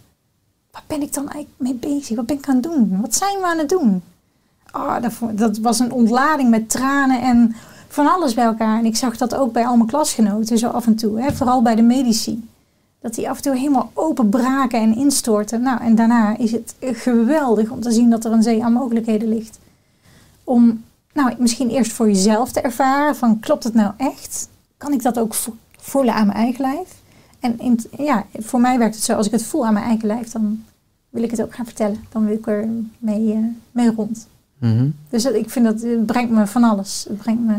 waar 0.71 0.85
ben 0.87 1.03
ik 1.03 1.15
dan 1.15 1.29
eigenlijk 1.29 1.55
mee 1.57 1.93
bezig? 1.93 2.17
Wat 2.17 2.27
ben 2.27 2.37
ik 2.37 2.49
aan 2.49 2.55
het 2.55 2.63
doen? 2.63 3.01
Wat 3.01 3.15
zijn 3.15 3.39
we 3.39 3.47
aan 3.47 3.59
het 3.59 3.69
doen? 3.69 4.03
Oh, 4.73 4.97
dat, 5.33 5.59
was 5.59 5.79
een 5.79 5.93
ontlading 5.93 6.51
met 6.51 6.71
tranen 6.71 7.21
en 7.23 7.55
van 7.89 8.13
alles 8.13 8.35
bij 8.35 8.45
elkaar. 8.45 8.79
En 8.79 8.85
ik 8.85 8.97
zag 8.97 9.17
dat 9.17 9.35
ook 9.35 9.53
bij 9.53 9.67
al 9.67 9.77
mijn 9.77 9.89
klasgenoten 9.89 10.59
zo 10.59 10.69
af 10.69 10.87
en 10.87 10.97
toe. 10.97 11.21
Hè? 11.21 11.33
Vooral 11.33 11.63
bij 11.63 11.75
de 11.75 11.83
medici. 11.83 12.49
Dat 13.03 13.15
die 13.15 13.31
af 13.31 13.37
en 13.37 13.43
toe 13.43 13.57
helemaal 13.57 13.91
openbraken 13.95 14.81
en 14.81 14.97
instorten. 14.97 15.63
Nou, 15.63 15.81
en 15.81 15.95
daarna 15.95 16.37
is 16.39 16.53
het 16.53 16.75
geweldig 16.81 17.71
om 17.71 17.81
te 17.81 17.91
zien 17.93 18.11
dat 18.11 18.25
er 18.25 18.33
een 18.33 18.43
zee 18.43 18.65
aan 18.65 18.73
mogelijkheden 18.73 19.29
ligt. 19.29 19.59
Om 20.45 20.83
nou, 21.13 21.35
misschien 21.39 21.71
eerst 21.71 21.93
voor 21.93 22.07
jezelf 22.07 22.53
te 22.53 22.61
ervaren 22.61 23.17
van 23.17 23.41
klopt 23.41 23.65
het 23.65 23.75
nou 23.75 23.93
echt? 23.97 24.49
Kan 24.77 24.93
ik 24.93 25.03
dat 25.03 25.19
ook 25.19 25.35
vo- 25.35 25.57
voelen 25.77 26.15
aan 26.15 26.27
mijn 26.27 26.39
eigen 26.39 26.61
lijf? 26.65 26.89
En 27.41 27.59
in, 27.61 27.79
ja, 27.99 28.27
voor 28.39 28.61
mij 28.61 28.79
werkt 28.79 28.95
het 28.95 29.05
zo, 29.05 29.15
als 29.15 29.27
ik 29.27 29.33
het 29.33 29.43
voel 29.45 29.67
aan 29.67 29.73
mijn 29.73 29.87
eigen 29.87 30.07
lijf, 30.07 30.31
dan 30.31 30.65
wil 31.11 31.23
ik 31.23 31.31
het 31.31 31.43
ook 31.43 31.55
gaan 31.55 31.65
vertellen. 31.65 32.05
Dan 32.13 32.25
wil 32.25 32.35
ik 32.37 32.47
er 32.47 32.69
mee, 32.99 33.33
eh, 33.33 33.39
mee 33.73 33.95
rond. 33.95 34.27
Mhm. 34.59 34.89
Dus 35.11 35.23
dat- 35.23 35.35
ik 35.35 35.51
vind 35.51 35.65
dat 35.65 35.81
het 35.83 36.07
brengt 36.07 36.31
me 36.33 36.47
van 36.47 36.65
alles. 36.65 37.05
Het 37.09 37.19
brengt 37.19 37.43
me, 37.43 37.55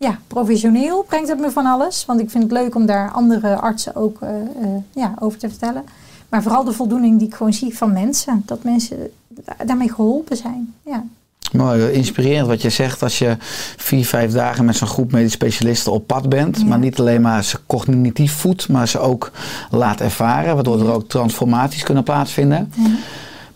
ja, 0.00 0.18
professioneel 0.26 1.02
brengt 1.08 1.28
het 1.28 1.40
me 1.40 1.50
van 1.50 1.66
alles. 1.66 2.04
Want 2.06 2.20
ik 2.20 2.30
vind 2.30 2.42
het 2.42 2.52
leuk 2.52 2.74
om 2.74 2.86
daar 2.86 3.10
andere 3.10 3.56
artsen 3.56 3.96
ook 3.96 4.20
eh, 4.20 4.28
eh, 4.30 4.68
ja, 4.94 5.14
over 5.18 5.38
te 5.38 5.48
vertellen. 5.48 5.84
Maar 6.28 6.42
vooral 6.42 6.64
de 6.64 6.72
voldoening 6.72 7.18
die 7.18 7.28
ik 7.28 7.34
gewoon 7.34 7.52
zie 7.52 7.76
van 7.76 7.92
mensen. 7.92 8.42
Dat 8.46 8.62
mensen 8.64 9.10
da- 9.28 9.64
daarmee 9.64 9.92
geholpen 9.92 10.36
zijn. 10.36 10.74
Ja, 10.84 11.04
Mooi, 11.52 11.82
eh, 11.82 11.94
inspirerend 11.94 12.46
wat 12.46 12.62
je 12.62 12.70
zegt 12.70 13.02
als 13.02 13.18
je 13.18 13.36
vier, 13.76 14.06
vijf 14.06 14.32
dagen 14.32 14.64
met 14.64 14.76
zo'n 14.76 14.88
groep 14.88 15.12
medisch 15.12 15.32
specialisten 15.32 15.92
op 15.92 16.06
pad 16.06 16.28
bent. 16.28 16.58
Ja. 16.58 16.64
Maar 16.64 16.78
niet 16.78 16.98
alleen 16.98 17.20
maar 17.20 17.44
ze 17.44 17.58
cognitief 17.66 18.32
voedt, 18.32 18.68
maar 18.68 18.88
ze 18.88 18.98
ook 18.98 19.30
laat 19.70 20.00
ervaren. 20.00 20.54
Waardoor 20.54 20.80
er 20.80 20.92
ook 20.92 21.08
transformaties 21.08 21.82
kunnen 21.82 22.02
plaatsvinden. 22.02 22.72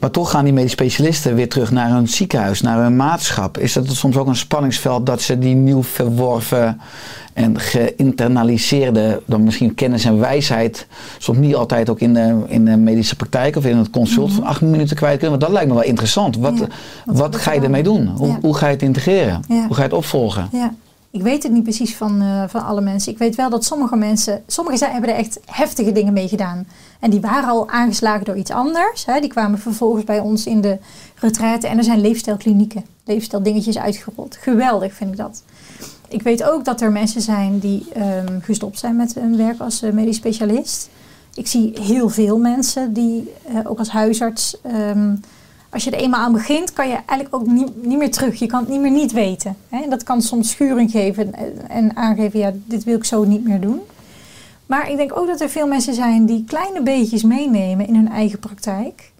Maar 0.04 0.12
toch 0.12 0.30
gaan 0.30 0.44
die 0.44 0.52
medisch 0.52 0.72
specialisten 0.72 1.34
weer 1.34 1.48
terug 1.48 1.70
naar 1.70 1.90
hun 1.90 2.08
ziekenhuis, 2.08 2.60
naar 2.60 2.82
hun 2.82 2.96
maatschap. 2.96 3.58
Is 3.58 3.72
dat 3.72 3.86
soms 3.88 4.16
ook 4.16 4.26
een 4.26 4.36
spanningsveld 4.36 5.06
dat 5.06 5.20
ze 5.20 5.38
die 5.38 5.54
nieuw 5.54 5.82
verworven 5.82 6.80
en 7.32 7.60
geïnternaliseerde, 7.60 9.22
dan 9.26 9.44
misschien 9.44 9.74
kennis 9.74 10.04
en 10.04 10.18
wijsheid, 10.18 10.86
soms 11.18 11.38
niet 11.38 11.54
altijd 11.54 11.90
ook 11.90 12.00
in 12.00 12.14
de, 12.14 12.42
in 12.46 12.64
de 12.64 12.76
medische 12.76 13.16
praktijk 13.16 13.56
of 13.56 13.64
in 13.64 13.76
het 13.76 13.90
consult 13.90 14.32
van 14.32 14.44
acht 14.44 14.60
minuten 14.60 14.96
kwijt 14.96 15.18
kunnen? 15.18 15.38
Want 15.38 15.42
dat 15.42 15.50
lijkt 15.52 15.68
me 15.68 15.74
wel 15.74 15.84
interessant. 15.88 16.36
Wat, 16.36 16.58
Ja. 16.58 16.66
wat, 17.04 17.36
ga 17.36 17.52
je 17.52 17.60
ermee 17.60 17.82
doen? 17.82 18.06
Hoe, 18.06 18.28
Ja. 18.28 18.38
hoe 18.40 18.54
ga 18.54 18.66
je 18.66 18.72
het 18.72 18.82
integreren? 18.82 19.42
Ja. 19.48 19.66
Hoe 19.66 19.74
ga 19.74 19.82
je 19.82 19.88
het 19.88 19.96
opvolgen? 19.96 20.48
ja. 20.52 20.74
Ik 21.14 21.22
weet 21.22 21.42
het 21.42 21.52
niet 21.52 21.62
precies 21.62 21.96
van, 21.96 22.20
eh, 22.20 22.44
van 22.48 22.64
alle 22.64 22.80
mensen. 22.80 23.12
Ik 23.12 23.18
weet 23.18 23.34
wel 23.34 23.50
dat 23.50 23.64
sommige 23.64 23.96
mensen, 23.96 24.42
sommigen 24.46 24.78
zijn, 24.78 24.92
hebben 24.92 25.10
er 25.10 25.16
echt 25.16 25.40
heftige 25.46 25.92
dingen 25.92 26.12
mee 26.12 26.28
gedaan. 26.28 26.66
En 27.00 27.10
die 27.10 27.20
waren 27.20 27.48
al 27.48 27.68
aangeslagen 27.68 28.24
door 28.24 28.36
iets 28.36 28.50
anders. 28.50 29.04
Hè. 29.06 29.20
Die 29.20 29.28
kwamen 29.28 29.58
vervolgens 29.58 30.04
bij 30.04 30.20
ons 30.20 30.46
in 30.46 30.60
de 30.60 30.78
retraite. 31.14 31.66
En 31.66 31.78
er 31.78 31.84
zijn 31.84 32.00
leefstijlklinieken, 32.00 32.84
leefstijldingetjes 33.04 33.78
uitgerold. 33.78 34.36
Geweldig 34.36 34.94
vind 34.94 35.10
ik 35.10 35.16
dat. 35.16 35.42
Ik 36.08 36.22
weet 36.22 36.42
ook 36.42 36.64
dat 36.64 36.80
er 36.80 36.92
mensen 36.92 37.20
zijn 37.20 37.58
die 37.58 37.86
ehm, 37.92 38.40
gestopt 38.40 38.78
zijn 38.78 38.96
met 38.96 39.14
hun 39.14 39.36
werk 39.36 39.60
als 39.60 39.82
eh, 39.82 39.92
medisch 39.92 40.16
specialist. 40.16 40.88
Ik 41.34 41.46
zie 41.46 41.72
heel 41.80 42.08
veel 42.08 42.38
mensen 42.38 42.92
die, 42.92 43.32
eh, 43.42 43.58
ook 43.64 43.78
als 43.78 43.90
huisarts, 43.90 44.60
ehm, 44.62 45.14
als 45.74 45.84
je 45.84 45.90
er 45.90 45.98
eenmaal 45.98 46.20
aan 46.20 46.32
begint, 46.32 46.72
kan 46.72 46.88
je 46.88 46.94
eigenlijk 46.94 47.34
ook 47.34 47.46
niet, 47.46 47.84
niet 47.84 47.98
meer 47.98 48.10
terug. 48.10 48.38
Je 48.38 48.46
kan 48.46 48.60
het 48.60 48.68
niet 48.68 48.80
meer 48.80 48.90
niet 48.90 49.12
weten. 49.12 49.56
Hè? 49.68 49.88
Dat 49.88 50.02
kan 50.02 50.22
soms 50.22 50.50
schuring 50.50 50.90
geven 50.90 51.34
en, 51.34 51.68
en 51.68 51.96
aangeven, 51.96 52.38
ja, 52.38 52.52
dit 52.64 52.84
wil 52.84 52.96
ik 52.96 53.04
zo 53.04 53.24
niet 53.24 53.44
meer 53.44 53.60
doen. 53.60 53.80
Maar 54.66 54.90
ik 54.90 54.96
denk 54.96 55.18
ook 55.18 55.26
dat 55.26 55.40
er 55.40 55.48
veel 55.48 55.66
mensen 55.66 55.94
zijn 55.94 56.26
die 56.26 56.44
kleine 56.44 56.82
beetjes 56.82 57.22
meenemen 57.22 57.86
in 57.86 57.94
hun 57.94 58.08
eigen 58.08 58.38
praktijk. 58.38 59.12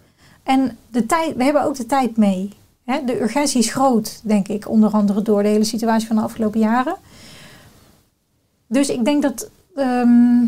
En 0.42 0.76
de 0.90 1.06
tijd, 1.06 1.36
we 1.36 1.44
hebben 1.44 1.62
ook 1.62 1.76
de 1.76 1.86
tijd 1.86 2.16
mee. 2.16 2.52
Hè? 2.84 3.04
De 3.04 3.22
urgentie 3.22 3.60
is 3.60 3.72
groot, 3.72 4.20
denk 4.22 4.48
ik, 4.48 4.68
onder 4.68 4.90
andere 4.90 5.22
door 5.22 5.42
de 5.42 5.48
hele 5.48 5.64
situatie 5.64 6.06
van 6.06 6.16
de 6.16 6.22
afgelopen 6.22 6.60
jaren. 6.60 6.96
Dus 8.66 8.88
ik 8.88 9.04
denk 9.04 9.22
dat 9.22 9.50
ehm, 9.74 10.44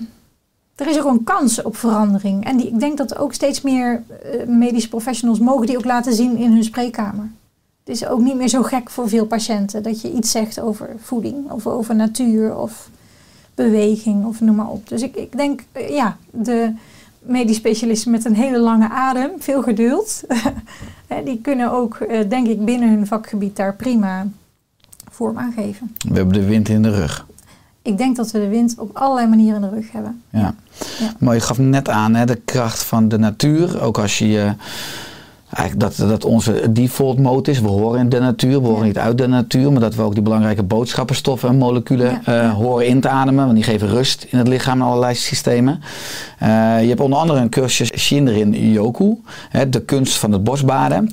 er 0.76 0.88
is 0.88 0.98
ook 0.98 1.10
een 1.12 1.24
kans 1.24 1.62
op 1.62 1.76
verandering. 1.76 2.44
En 2.44 2.56
die, 2.56 2.66
ik 2.66 2.80
denk 2.80 2.96
dat 2.98 3.18
ook 3.18 3.32
steeds 3.32 3.60
meer 3.60 4.02
eh, 4.22 4.46
medische 4.46 4.88
professionals 4.88 5.38
mogen 5.38 5.66
die 5.66 5.76
ook 5.76 5.84
laten 5.84 6.12
zien 6.14 6.36
in 6.36 6.52
hun 6.52 6.64
spreekkamer. 6.64 7.30
Het 7.84 7.94
is 7.94 8.06
ook 8.06 8.20
niet 8.20 8.36
meer 8.36 8.48
zo 8.48 8.62
gek 8.62 8.90
voor 8.90 9.08
veel 9.08 9.26
patiënten 9.26 9.82
dat 9.82 10.00
je 10.00 10.12
iets 10.12 10.30
zegt 10.30 10.60
over 10.60 10.88
voeding 11.00 11.50
of 11.50 11.66
over 11.66 11.94
natuur 11.94 12.56
of 12.56 12.90
beweging 13.54 14.24
of 14.24 14.40
noem 14.40 14.56
maar 14.56 14.70
op. 14.70 14.88
Dus 14.88 15.02
ik, 15.02 15.16
ik 15.16 15.36
denk, 15.36 15.62
eh, 15.72 15.88
ja, 15.88 16.16
de 16.30 16.72
medisch 17.18 17.56
specialisten 17.56 18.10
met 18.10 18.24
een 18.24 18.34
hele 18.34 18.58
lange 18.58 18.88
adem, 18.88 19.30
veel 19.38 19.62
geduld, 19.62 20.22
die 21.24 21.40
kunnen 21.40 21.72
ook, 21.72 21.94
eh, 21.94 22.28
denk 22.28 22.46
ik, 22.46 22.64
binnen 22.64 22.88
hun 22.88 23.06
vakgebied 23.06 23.56
daar 23.56 23.74
prima 23.74 24.26
vorm 25.10 25.38
aan 25.38 25.52
geven. 25.52 25.96
We 26.08 26.14
hebben 26.14 26.34
de 26.34 26.44
wind 26.44 26.68
in 26.68 26.82
de 26.82 26.90
rug. 26.90 27.26
Ik 27.86 27.98
denk 27.98 28.16
dat 28.16 28.30
we 28.30 28.38
de 28.38 28.48
wind 28.48 28.74
op 28.78 28.96
allerlei 28.96 29.26
manieren 29.26 29.62
in 29.62 29.68
de 29.68 29.74
rug 29.74 29.92
hebben. 29.92 30.22
Ja. 30.30 30.54
Ja. 30.98 31.12
Maar 31.18 31.34
je 31.34 31.40
gaf 31.40 31.58
net 31.58 31.88
aan, 31.88 32.14
hè, 32.14 32.24
de 32.24 32.40
kracht 32.44 32.82
van 32.82 33.08
de 33.08 33.18
natuur. 33.18 33.80
Ook 33.82 33.98
als 33.98 34.18
je 34.18 34.28
je. 34.28 34.52
Eigenlijk 35.50 35.96
dat, 35.96 36.08
dat 36.08 36.24
onze 36.24 36.72
default 36.72 37.18
mode 37.18 37.50
is. 37.50 37.60
We 37.60 37.68
horen 37.68 38.00
in 38.00 38.08
de 38.08 38.18
natuur, 38.20 38.60
we 38.60 38.66
horen 38.66 38.80
Ja. 38.80 38.86
niet 38.86 38.98
uit 38.98 39.18
de 39.18 39.26
natuur. 39.26 39.72
Maar 39.72 39.80
dat 39.80 39.94
we 39.94 40.02
ook 40.02 40.14
die 40.14 40.22
belangrijke 40.22 40.62
boodschappenstoffen 40.62 41.48
en 41.48 41.56
moleculen 41.56 42.20
Ja, 42.24 42.42
eh, 42.42 42.52
horen 42.54 42.86
in 42.86 43.00
te 43.00 43.08
ademen. 43.08 43.44
Want 43.44 43.54
die 43.56 43.64
geven 43.64 43.88
rust 43.88 44.26
in 44.30 44.38
het 44.38 44.48
lichaam 44.48 44.80
en 44.80 44.86
allerlei 44.86 45.14
systemen. 45.14 45.80
Eh, 46.38 46.48
je 46.82 46.88
hebt 46.88 47.00
onder 47.00 47.18
andere 47.18 47.40
een 47.40 47.48
cursus 47.48 47.90
Shinrin 47.98 48.70
Yoku. 48.72 49.16
Hè, 49.48 49.68
de 49.68 49.80
kunst 49.80 50.16
van 50.16 50.32
het 50.32 50.44
bosbaden. 50.44 51.10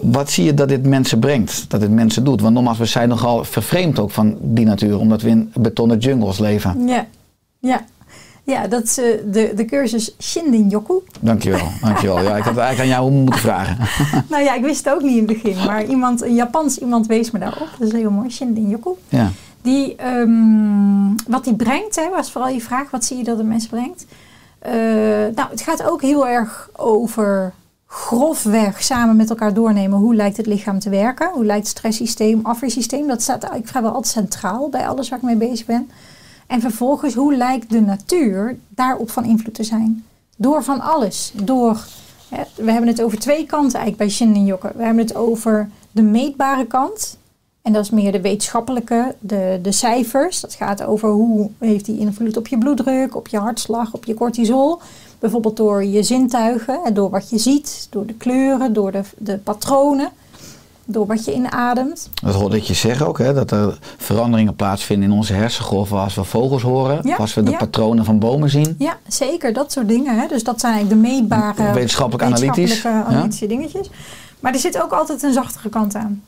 Wat 0.00 0.30
zie 0.30 0.44
je 0.44 0.54
dat 0.54 0.68
dit 0.68 0.86
mensen 0.86 1.18
brengt? 1.18 1.64
Dat 1.68 1.80
dit 1.80 1.90
mensen 1.90 2.24
doet? 2.24 2.40
Want 2.40 2.54
nogmaals, 2.54 2.78
we 2.78 2.84
zijn 2.86 3.08
nogal 3.08 3.44
vervreemd 3.44 3.98
ook 3.98 4.10
van 4.10 4.36
die 4.40 4.64
natuur. 4.64 4.98
Omdat 4.98 5.22
we 5.22 5.28
in 5.28 5.52
betonnen 5.54 5.98
jungles 5.98 6.38
leven. 6.38 6.86
Ja, 6.88 7.06
ja. 7.58 7.80
Ja 8.42 8.66
dat 8.66 8.82
is 8.82 8.98
eh, 8.98 9.04
de, 9.26 9.52
de 9.56 9.64
cursus 9.64 10.14
Shinrin-yoku. 10.20 10.94
Dankjewel, 11.20 11.68
dankjewel. 11.80 12.22
Ja, 12.22 12.36
ik 12.36 12.44
had 12.44 12.56
eigenlijk 12.56 12.80
aan 12.80 13.02
jou 13.02 13.10
moeten 13.10 13.40
vragen. 13.40 13.76
nou 14.30 14.42
ja, 14.42 14.54
ik 14.54 14.62
wist 14.62 14.84
het 14.84 14.94
ook 14.94 15.02
niet 15.02 15.16
in 15.16 15.28
het 15.28 15.42
begin, 15.42 15.66
maar 15.66 15.84
iemand, 15.84 16.22
een 16.22 16.34
Japans 16.34 16.78
iemand 16.78 17.06
wees 17.06 17.30
me 17.30 17.38
daarop. 17.38 17.68
Dat 17.78 17.88
is 17.88 17.92
heel 17.92 18.10
mooi, 18.10 18.30
Shinrin-yoku. 18.30 18.90
Ja. 19.08 19.30
Die, 19.62 19.96
ehm, 19.96 21.14
wat 21.26 21.44
die 21.44 21.54
brengt, 21.54 21.96
hè, 21.96 22.08
was 22.10 22.32
vooral 22.32 22.50
je 22.50 22.60
vraag, 22.60 22.90
wat 22.90 23.04
zie 23.04 23.16
je 23.16 23.24
dat 23.24 23.36
de 23.36 23.44
mens 23.44 23.66
brengt? 23.66 24.06
Eh, 24.58 24.72
nou, 25.34 25.50
het 25.50 25.60
gaat 25.60 25.82
ook 25.82 26.02
heel 26.02 26.28
erg 26.28 26.70
over 26.76 27.52
grofweg 27.86 28.82
samen 28.82 29.16
met 29.16 29.30
elkaar 29.30 29.54
doornemen 29.54 29.98
hoe 29.98 30.14
lijkt 30.14 30.36
het 30.36 30.46
lichaam 30.46 30.78
te 30.78 30.90
werken. 30.90 31.30
Hoe 31.32 31.44
lijkt 31.44 31.68
het 31.68 31.76
stresssysteem, 31.76 32.40
afweersysteem. 32.42 33.06
Dat 33.06 33.22
staat 33.22 33.42
eigenlijk 33.42 33.70
vrijwel 33.70 33.92
altijd 33.92 34.12
centraal 34.12 34.68
bij 34.68 34.88
alles 34.88 35.08
waar 35.08 35.18
ik 35.18 35.24
mee 35.24 35.36
bezig 35.36 35.66
ben. 35.66 35.90
En 36.52 36.60
vervolgens, 36.60 37.14
hoe 37.14 37.36
lijkt 37.36 37.70
de 37.70 37.80
natuur 37.80 38.58
daarop 38.68 39.10
van 39.10 39.24
invloed 39.24 39.54
te 39.54 39.64
zijn? 39.64 40.04
Door 40.36 40.64
van 40.64 40.80
alles. 40.80 41.32
Door, 41.42 41.84
hè, 42.28 42.42
we 42.54 42.70
hebben 42.70 42.88
het 42.90 43.02
over 43.02 43.18
twee 43.18 43.46
kanten 43.46 43.78
eigenlijk 43.78 43.96
bij 43.96 44.08
Shinrin 44.08 44.44
Yoku. 44.44 44.68
We 44.74 44.82
hebben 44.82 45.02
het 45.02 45.14
over 45.14 45.70
de 45.90 46.02
meetbare 46.02 46.66
kant. 46.66 47.18
En 47.62 47.72
dat 47.72 47.84
is 47.84 47.90
meer 47.90 48.12
de 48.12 48.20
wetenschappelijke, 48.20 49.14
de, 49.20 49.58
de 49.62 49.72
cijfers. 49.72 50.40
Dat 50.40 50.54
gaat 50.54 50.82
over 50.82 51.08
hoe 51.08 51.50
heeft 51.58 51.84
die 51.84 51.98
invloed 51.98 52.36
op 52.36 52.46
je 52.46 52.58
bloeddruk, 52.58 53.16
op 53.16 53.28
je 53.28 53.38
hartslag, 53.38 53.94
op 53.94 54.04
je 54.04 54.14
cortisol. 54.14 54.80
Bijvoorbeeld 55.18 55.56
door 55.56 55.84
je 55.84 56.02
zintuigen, 56.02 56.80
en 56.84 56.94
door 56.94 57.10
wat 57.10 57.30
je 57.30 57.38
ziet, 57.38 57.86
door 57.90 58.06
de 58.06 58.14
kleuren, 58.14 58.72
door 58.72 58.92
de, 58.92 59.02
de 59.18 59.38
patronen. 59.38 60.10
Door 60.84 61.06
wat 61.06 61.24
je 61.24 61.32
inademt. 61.32 62.08
Dat 62.22 62.34
hoorde 62.34 62.56
ik 62.56 62.62
je 62.62 62.74
zeggen 62.74 63.06
ook, 63.06 63.18
hè, 63.18 63.34
dat 63.34 63.50
er 63.50 63.78
veranderingen 63.96 64.56
plaatsvinden 64.56 65.10
in 65.10 65.16
onze 65.16 65.32
hersengolven 65.32 65.98
als 65.98 66.14
we 66.14 66.24
vogels 66.24 66.62
horen. 66.62 67.00
Ja, 67.02 67.16
als 67.16 67.34
we 67.34 67.42
de 67.42 67.50
ja. 67.50 67.56
patronen 67.56 68.04
van 68.04 68.18
bomen 68.18 68.50
zien. 68.50 68.74
Ja, 68.78 68.98
zeker, 69.06 69.52
dat 69.52 69.72
soort 69.72 69.88
dingen. 69.88 70.18
Hè. 70.20 70.26
Dus 70.26 70.44
dat 70.44 70.60
zijn 70.60 70.72
eigenlijk 70.72 71.02
de 71.02 71.08
meetbare 71.08 71.72
Wetenschappelijk 71.72 72.24
analytisch, 72.24 72.56
wetenschappelijke 72.56 73.10
ja. 73.10 73.16
analytische 73.16 73.46
dingetjes. 73.46 73.90
Maar 74.40 74.52
er 74.52 74.58
zit 74.58 74.82
ook 74.82 74.92
altijd 74.92 75.22
een 75.22 75.32
zachtere 75.32 75.68
kant 75.68 75.94
aan. 75.94 76.22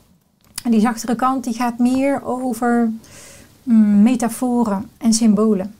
En 0.63 0.71
die 0.71 0.79
zachtere 0.79 1.15
kant 1.15 1.43
die 1.43 1.53
gaat 1.53 1.79
meer 1.79 2.23
over 2.23 2.91
mm, 3.63 4.01
metaforen 4.03 4.89
en 4.97 5.13
symbolen. 5.13 5.75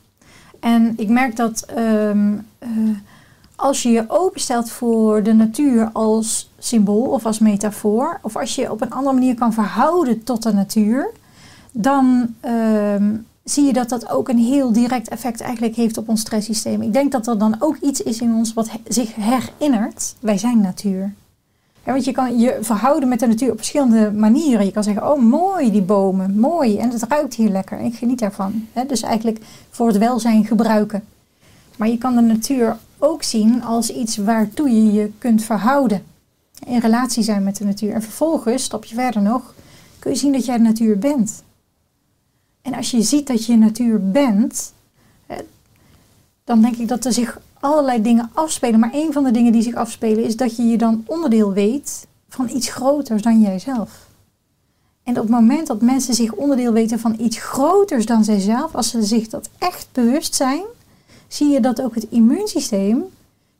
En 0.59 0.93
ik 0.97 1.09
merk 1.09 1.35
dat 1.35 1.65
ehm, 1.75 2.33
eh, 2.59 2.69
als 3.55 3.83
je 3.83 3.89
je 3.89 4.05
openstelt 4.07 4.69
voor 4.69 5.23
de 5.23 5.33
natuur 5.33 5.89
als 5.93 6.49
symbool 6.65 7.03
of 7.03 7.25
als 7.25 7.39
metafoor, 7.39 8.19
of 8.21 8.35
als 8.35 8.55
je 8.55 8.71
op 8.71 8.81
een 8.81 8.91
andere 8.91 9.13
manier 9.13 9.35
kan 9.35 9.53
verhouden 9.53 10.23
tot 10.23 10.43
de 10.43 10.53
natuur, 10.53 11.11
dan 11.71 12.35
ehm, 12.39 13.15
zie 13.43 13.65
je 13.65 13.73
dat 13.73 13.89
dat 13.89 14.09
ook 14.09 14.29
een 14.29 14.37
heel 14.37 14.71
direct 14.71 15.07
effect 15.07 15.41
eigenlijk 15.41 15.75
heeft 15.75 15.97
op 15.97 16.09
ons 16.09 16.21
stresssysteem. 16.21 16.81
Ik 16.81 16.93
denk 16.93 17.11
dat 17.11 17.27
er 17.27 17.37
dan 17.37 17.55
ook 17.59 17.77
iets 17.81 18.03
is 18.03 18.21
in 18.21 18.33
ons 18.33 18.53
wat 18.53 18.69
zich 18.87 19.15
herinnert. 19.15 20.15
Wij 20.19 20.37
zijn 20.37 20.61
natuur. 20.61 21.13
Want 21.83 22.05
je 22.05 22.11
kan 22.11 22.39
je 22.39 22.57
verhouden 22.61 23.09
met 23.09 23.19
de 23.19 23.27
natuur 23.27 23.51
op 23.51 23.57
verschillende 23.57 24.11
manieren. 24.11 24.65
Je 24.65 24.71
kan 24.71 24.83
zeggen, 24.83 25.11
oh 25.11 25.21
mooi 25.21 25.71
die 25.71 25.81
bomen, 25.81 26.39
mooi. 26.39 26.77
En 26.77 26.89
het 26.89 27.03
ruikt 27.03 27.33
hier 27.33 27.49
lekker. 27.49 27.79
Ik 27.79 27.95
geniet 27.95 28.19
daarvan. 28.19 28.67
Dus 28.87 29.01
eigenlijk 29.01 29.39
voor 29.69 29.87
het 29.87 29.97
welzijn 29.97 30.45
gebruiken. 30.45 31.03
Maar 31.77 31.87
je 31.87 31.97
kan 31.97 32.15
de 32.15 32.21
natuur 32.21 32.77
ook 32.99 33.23
zien 33.23 33.63
als 33.63 33.89
iets 33.89 34.17
waartoe 34.17 34.69
je 34.69 34.93
je 34.93 35.11
kunt 35.17 35.43
verhouden. 35.43 36.03
In 36.65 36.79
relatie 36.79 37.23
zijn 37.23 37.43
met 37.43 37.57
de 37.57 37.65
natuur. 37.65 37.93
En 37.93 38.01
vervolgens, 38.01 38.63
stap 38.63 38.85
je 38.85 38.95
verder 38.95 39.21
nog, 39.21 39.53
kun 39.99 40.11
je 40.11 40.17
zien 40.17 40.31
dat 40.31 40.45
jij 40.45 40.57
de 40.57 40.63
natuur 40.63 40.99
bent. 40.99 41.43
En 42.61 42.73
als 42.73 42.91
je 42.91 43.01
ziet 43.01 43.27
dat 43.27 43.45
je 43.45 43.57
natuur 43.57 44.11
bent, 44.11 44.73
dan 46.43 46.61
denk 46.61 46.75
ik 46.75 46.87
dat 46.87 47.05
er 47.05 47.13
zich 47.13 47.39
allerlei 47.59 48.01
dingen 48.01 48.29
afspelen. 48.33 48.79
Maar 48.79 48.93
een 48.93 49.13
van 49.13 49.23
de 49.23 49.31
dingen 49.31 49.51
die 49.51 49.61
zich 49.61 49.75
afspelen 49.75 50.23
is 50.23 50.35
dat 50.35 50.55
je 50.55 50.63
je 50.63 50.77
dan 50.77 51.03
onderdeel 51.05 51.53
weet 51.53 52.07
van 52.29 52.49
iets 52.49 52.69
groters 52.69 53.21
dan 53.21 53.41
jijzelf. 53.41 54.07
En 55.03 55.13
op 55.13 55.21
het 55.21 55.29
moment 55.29 55.67
dat 55.67 55.81
mensen 55.81 56.13
zich 56.13 56.33
onderdeel 56.33 56.71
weten 56.71 56.99
van 56.99 57.15
iets 57.19 57.37
groters 57.37 58.05
dan 58.05 58.23
zijzelf, 58.23 58.75
als 58.75 58.89
ze 58.89 59.03
zich 59.03 59.27
dat 59.27 59.49
echt 59.57 59.87
bewust 59.91 60.35
zijn, 60.35 60.63
zie 61.27 61.49
je 61.49 61.59
dat 61.59 61.81
ook 61.81 61.95
het 61.95 62.07
immuunsysteem 62.09 63.03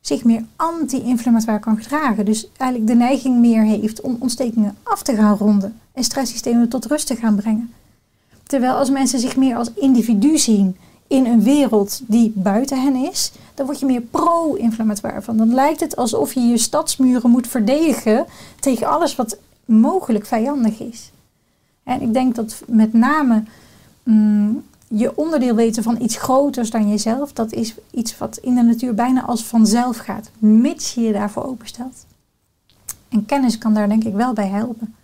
zich 0.06 0.24
meer 0.24 0.44
anti-inflammatoire 0.56 1.60
kan 1.60 1.76
gedragen. 1.76 2.24
Dus 2.24 2.48
eigenlijk 2.56 2.90
de 2.90 2.96
neiging 2.96 3.38
meer 3.38 3.62
heeft 3.62 4.00
om 4.00 4.16
ontstekingen 4.18 4.76
af 4.82 5.02
te 5.02 5.14
gaan 5.14 5.36
ronden 5.36 5.80
en 5.92 6.04
stresssystemen 6.04 6.68
tot 6.68 6.86
rust 6.86 7.06
te 7.06 7.16
gaan 7.16 7.36
brengen. 7.36 7.72
Terwijl 8.42 8.74
als 8.74 8.90
mensen 8.90 9.18
zich 9.18 9.36
meer 9.36 9.56
als 9.56 9.70
individu 9.74 10.38
zien 10.38 10.76
in 11.06 11.26
een 11.26 11.42
wereld 11.42 12.00
die 12.06 12.32
buiten 12.34 12.82
hen 12.82 12.94
is, 12.94 13.32
dan 13.54 13.66
word 13.66 13.80
je 13.80 13.86
meer 13.86 14.00
pro-inflammatoire 14.00 15.22
van. 15.22 15.36
Dan 15.36 15.54
lijkt 15.54 15.80
het 15.80 15.96
alsof 15.96 16.32
je 16.32 16.40
je 16.40 16.58
stadsmuren 16.58 17.30
moet 17.30 17.46
verdedigen 17.46 18.26
tegen 18.60 18.88
alles 18.88 19.16
wat 19.16 19.38
mogelijk 19.64 20.26
vijandig 20.26 20.80
is. 20.80 21.10
En 21.82 22.02
ik 22.02 22.12
denk 22.12 22.34
dat 22.34 22.62
met 22.66 22.92
name 22.92 23.42
mm, 24.02 24.64
je 24.88 25.16
onderdeel 25.16 25.54
weten 25.54 25.82
van 25.82 26.00
iets 26.00 26.16
groters 26.16 26.70
dan 26.70 26.88
jezelf, 26.88 27.32
dat 27.32 27.52
is 27.52 27.74
iets 27.90 28.18
wat 28.18 28.36
in 28.36 28.54
de 28.54 28.62
natuur 28.62 28.94
bijna 28.94 29.22
als 29.22 29.44
vanzelf 29.44 29.96
gaat, 29.96 30.30
mits 30.38 30.94
je 30.94 31.00
je 31.00 31.12
daarvoor 31.12 31.44
openstelt. 31.44 32.06
En 33.08 33.26
kennis 33.26 33.58
kan 33.58 33.74
daar 33.74 33.88
denk 33.88 34.04
ik 34.04 34.14
wel 34.14 34.32
bij 34.32 34.48
helpen. 34.48 34.94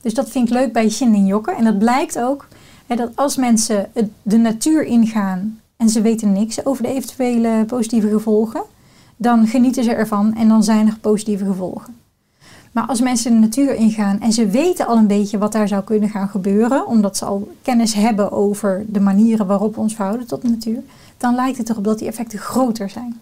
Dus 0.00 0.14
dat 0.14 0.30
vind 0.30 0.48
ik 0.48 0.54
leuk 0.54 0.72
bij 0.72 0.90
Shin 0.90 1.14
en 1.14 1.26
Jokken. 1.26 1.56
En 1.56 1.64
dat 1.64 1.78
blijkt 1.78 2.18
ook 2.18 2.48
hè, 2.86 2.96
dat 2.96 3.16
als 3.16 3.36
mensen 3.36 3.90
de 4.22 4.36
natuur 4.36 4.84
ingaan 4.84 5.60
en 5.76 5.88
ze 5.88 6.00
weten 6.00 6.32
niks 6.32 6.64
over 6.64 6.82
de 6.82 6.88
eventuele 6.88 7.64
positieve 7.66 8.08
gevolgen, 8.08 8.62
dan 9.16 9.46
genieten 9.46 9.84
ze 9.84 9.92
ervan 9.92 10.34
en 10.34 10.48
dan 10.48 10.64
zijn 10.64 10.86
er 10.86 10.98
positieve 11.00 11.44
gevolgen. 11.44 11.99
Maar 12.70 12.86
als 12.86 13.00
mensen 13.00 13.32
de 13.32 13.38
natuur 13.38 13.74
ingaan 13.74 14.20
en 14.20 14.32
ze 14.32 14.46
weten 14.46 14.86
al 14.86 14.96
een 14.96 15.06
beetje 15.06 15.38
wat 15.38 15.52
daar 15.52 15.68
zou 15.68 15.84
kunnen 15.84 16.08
gaan 16.08 16.28
gebeuren, 16.28 16.86
omdat 16.86 17.16
ze 17.16 17.24
al 17.24 17.52
kennis 17.62 17.94
hebben 17.94 18.32
over 18.32 18.84
de 18.88 19.00
manieren 19.00 19.46
waarop 19.46 19.74
we 19.74 19.80
ons 19.80 19.94
verhouden 19.94 20.26
tot 20.26 20.42
de 20.42 20.48
natuur, 20.48 20.82
dan 21.16 21.34
lijkt 21.34 21.58
het 21.58 21.68
erop 21.70 21.84
dat 21.84 21.98
die 21.98 22.08
effecten 22.08 22.38
groter 22.38 22.90
zijn. 22.90 23.20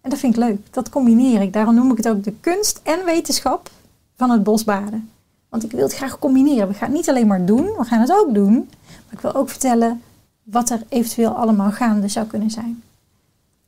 En 0.00 0.10
dat 0.10 0.18
vind 0.18 0.36
ik 0.36 0.42
leuk. 0.42 0.58
Dat 0.70 0.88
combineer 0.88 1.42
ik. 1.42 1.52
Daarom 1.52 1.74
noem 1.74 1.90
ik 1.90 1.96
het 1.96 2.08
ook 2.08 2.24
de 2.24 2.34
kunst 2.40 2.80
en 2.82 3.04
wetenschap 3.04 3.70
van 4.16 4.30
het 4.30 4.42
bosbaden. 4.42 5.10
Want 5.48 5.64
ik 5.64 5.70
wil 5.70 5.82
het 5.82 5.94
graag 5.94 6.18
combineren. 6.18 6.68
We 6.68 6.74
gaan 6.74 6.88
het 6.88 6.96
niet 6.96 7.08
alleen 7.08 7.26
maar 7.26 7.44
doen, 7.44 7.64
we 7.64 7.84
gaan 7.84 8.00
het 8.00 8.12
ook 8.12 8.34
doen. 8.34 8.54
Maar 8.86 9.12
ik 9.12 9.20
wil 9.20 9.34
ook 9.34 9.48
vertellen 9.48 10.02
wat 10.42 10.70
er 10.70 10.82
eventueel 10.88 11.30
allemaal 11.30 11.70
gaande 11.70 12.08
zou 12.08 12.26
kunnen 12.26 12.50
zijn. 12.50 12.82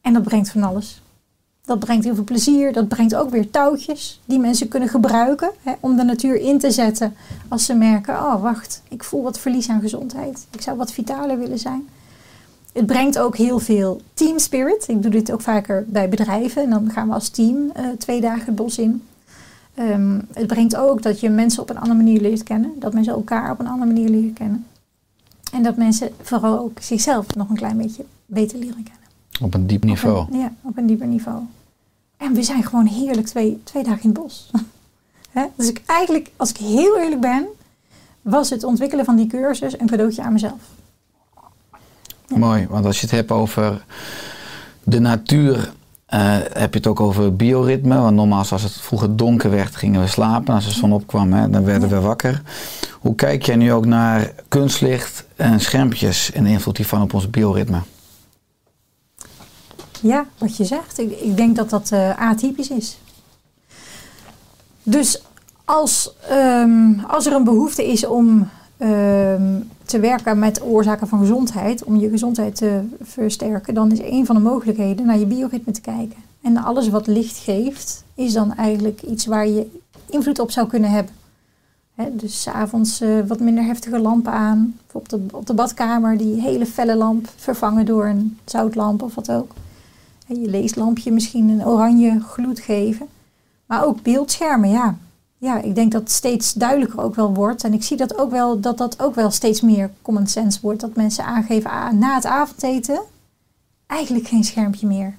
En 0.00 0.12
dat 0.12 0.22
brengt 0.22 0.50
van 0.50 0.62
alles. 0.62 1.02
Dat 1.68 1.78
brengt 1.78 2.04
heel 2.04 2.14
veel 2.14 2.24
plezier. 2.24 2.72
Dat 2.72 2.88
brengt 2.88 3.14
ook 3.14 3.30
weer 3.30 3.50
touwtjes 3.50 4.20
die 4.24 4.38
mensen 4.38 4.68
kunnen 4.68 4.88
gebruiken 4.88 5.50
hè, 5.62 5.72
om 5.80 5.96
de 5.96 6.02
natuur 6.02 6.40
in 6.40 6.58
te 6.58 6.70
zetten. 6.70 7.14
Als 7.48 7.64
ze 7.64 7.74
merken, 7.74 8.14
oh 8.14 8.42
wacht, 8.42 8.82
ik 8.88 9.04
voel 9.04 9.22
wat 9.22 9.38
verlies 9.38 9.68
aan 9.68 9.80
gezondheid. 9.80 10.46
Ik 10.50 10.60
zou 10.60 10.76
wat 10.76 10.92
vitaler 10.92 11.38
willen 11.38 11.58
zijn. 11.58 11.88
Het 12.72 12.86
brengt 12.86 13.18
ook 13.18 13.36
heel 13.36 13.58
veel 13.58 14.00
team 14.14 14.38
spirit. 14.38 14.88
Ik 14.88 15.02
doe 15.02 15.10
dit 15.10 15.32
ook 15.32 15.40
vaker 15.40 15.84
bij 15.88 16.08
bedrijven. 16.08 16.62
En 16.62 16.70
dan 16.70 16.90
gaan 16.90 17.08
we 17.08 17.14
als 17.14 17.28
team 17.28 17.70
eh, 17.74 17.84
twee 17.98 18.20
dagen 18.20 18.46
het 18.46 18.54
bos 18.54 18.78
in. 18.78 19.02
Ehm, 19.74 20.20
het 20.32 20.46
brengt 20.46 20.76
ook 20.76 21.02
dat 21.02 21.20
je 21.20 21.28
mensen 21.28 21.62
op 21.62 21.70
een 21.70 21.78
andere 21.78 21.96
manier 21.96 22.20
leert 22.20 22.42
kennen. 22.42 22.72
Dat 22.78 22.94
mensen 22.94 23.12
elkaar 23.12 23.50
op 23.50 23.58
een 23.58 23.68
andere 23.68 23.92
manier 23.92 24.08
leren 24.08 24.32
kennen. 24.32 24.66
En 25.52 25.62
dat 25.62 25.76
mensen 25.76 26.10
vooral 26.22 26.58
ook 26.58 26.78
zichzelf 26.80 27.34
nog 27.34 27.48
een 27.48 27.56
klein 27.56 27.76
beetje 27.76 28.04
beter 28.26 28.58
leren 28.58 28.82
kennen. 28.82 28.98
Op 29.40 29.54
een 29.54 29.66
diep 29.66 29.84
niveau. 29.84 30.18
Op 30.18 30.32
een, 30.32 30.38
ja, 30.38 30.52
op 30.62 30.76
een 30.76 30.86
dieper 30.86 31.06
niveau. 31.06 31.42
En 32.18 32.34
we 32.34 32.42
zijn 32.42 32.64
gewoon 32.64 32.86
heerlijk 32.86 33.26
twee, 33.26 33.60
twee 33.64 33.82
dagen 33.82 34.02
in 34.02 34.08
het 34.08 34.18
bos. 34.18 34.50
Dus 35.56 35.68
ik 35.68 35.82
eigenlijk, 35.86 36.30
als 36.36 36.50
ik 36.50 36.56
heel 36.56 36.98
eerlijk 36.98 37.20
ben, 37.20 37.46
was 38.22 38.50
het 38.50 38.64
ontwikkelen 38.64 39.04
van 39.04 39.16
die 39.16 39.26
cursus 39.26 39.80
een 39.80 39.86
cadeautje 39.86 40.22
aan 40.22 40.32
mezelf. 40.32 40.60
Mooi, 42.28 42.66
want 42.70 42.84
als 42.84 43.00
je 43.00 43.06
het 43.06 43.14
hebt 43.14 43.30
over 43.30 43.84
de 44.82 44.98
natuur, 44.98 45.72
eh, 46.06 46.36
heb 46.52 46.72
je 46.72 46.78
het 46.78 46.86
ook 46.86 47.00
over 47.00 47.36
bioritme. 47.36 47.98
Want 47.98 48.16
normaal 48.16 48.44
als 48.50 48.62
het 48.62 48.72
vroeger 48.72 49.16
donker 49.16 49.50
werd, 49.50 49.76
gingen 49.76 50.00
we 50.00 50.06
slapen. 50.06 50.54
Als 50.54 50.64
de 50.64 50.70
zon 50.70 50.92
opkwam, 50.92 51.32
hè, 51.32 51.50
dan 51.50 51.64
werden 51.64 51.88
we 51.88 52.00
wakker. 52.00 52.42
Hoe 53.00 53.14
kijk 53.14 53.42
jij 53.42 53.56
nu 53.56 53.72
ook 53.72 53.86
naar 53.86 54.32
kunstlicht 54.48 55.24
en 55.36 55.60
schermpjes 55.60 56.32
en 56.32 56.44
de 56.44 56.50
invloed 56.50 56.76
hiervan 56.76 57.02
op 57.02 57.14
ons 57.14 57.30
bioritme? 57.30 57.80
Ja, 60.02 60.26
wat 60.38 60.56
je 60.56 60.64
zegt. 60.64 60.98
Ik, 60.98 61.20
ik 61.20 61.36
denk 61.36 61.56
dat 61.56 61.70
dat 61.70 61.92
eh, 61.92 62.18
atypisch 62.18 62.70
is. 62.70 62.98
Dus 64.82 65.22
als, 65.64 66.14
ehm, 66.28 66.98
als 67.06 67.26
er 67.26 67.32
een 67.32 67.44
behoefte 67.44 67.86
is 67.86 68.06
om 68.06 68.48
ehm, 68.76 69.60
te 69.84 70.00
werken 70.00 70.38
met 70.38 70.62
oorzaken 70.62 71.08
van 71.08 71.18
gezondheid, 71.18 71.84
om 71.84 71.96
je 71.96 72.08
gezondheid 72.08 72.56
te 72.56 72.82
versterken, 73.00 73.74
dan 73.74 73.92
is 73.92 74.00
een 74.00 74.26
van 74.26 74.34
de 74.34 74.42
mogelijkheden 74.42 75.06
naar 75.06 75.18
je 75.18 75.26
bioritme 75.26 75.72
te 75.72 75.80
kijken. 75.80 76.18
En 76.42 76.56
alles 76.56 76.88
wat 76.88 77.06
licht 77.06 77.36
geeft, 77.36 78.04
is 78.14 78.32
dan 78.32 78.54
eigenlijk 78.54 79.02
iets 79.02 79.26
waar 79.26 79.48
je 79.48 79.80
invloed 80.06 80.38
op 80.38 80.50
zou 80.50 80.68
kunnen 80.68 80.90
hebben. 80.90 81.14
Dus 82.12 82.42
's 82.42 82.46
avonds 82.46 83.00
eh, 83.00 83.08
wat 83.26 83.40
minder 83.40 83.64
heftige 83.64 83.98
lampen 83.98 84.32
aan. 84.32 84.78
Op 84.92 85.08
de, 85.08 85.20
op 85.32 85.46
de 85.46 85.54
badkamer 85.54 86.16
die 86.16 86.40
hele 86.40 86.66
felle 86.66 86.96
lamp 86.96 87.28
vervangen 87.36 87.86
door 87.86 88.06
een 88.06 88.38
zoutlamp 88.44 89.02
of 89.02 89.14
wat 89.14 89.30
ook. 89.30 89.52
Je 90.28 90.48
leeslampje 90.48 91.12
misschien 91.12 91.48
een 91.48 91.66
oranje 91.66 92.20
gloed 92.20 92.60
geven. 92.60 93.06
Maar 93.66 93.84
ook 93.84 94.02
beeldschermen, 94.02 94.70
ja. 94.70 94.96
Ja, 95.38 95.60
ik 95.60 95.74
denk 95.74 95.92
dat 95.92 96.00
het 96.00 96.10
steeds 96.10 96.52
duidelijker 96.52 97.00
ook 97.00 97.14
wel 97.14 97.34
wordt. 97.34 97.64
En 97.64 97.72
ik 97.72 97.82
zie 97.82 97.96
dat 97.96 98.18
ook 98.18 98.30
wel, 98.30 98.60
dat 98.60 98.78
dat 98.78 99.02
ook 99.02 99.14
wel 99.14 99.30
steeds 99.30 99.60
meer 99.60 99.90
common 100.02 100.26
sense 100.26 100.58
wordt. 100.62 100.80
Dat 100.80 100.94
mensen 100.94 101.24
aangeven 101.24 101.98
na 101.98 102.14
het 102.14 102.26
avondeten 102.26 103.00
eigenlijk 103.86 104.28
geen 104.28 104.44
schermpje 104.44 104.86
meer. 104.86 105.16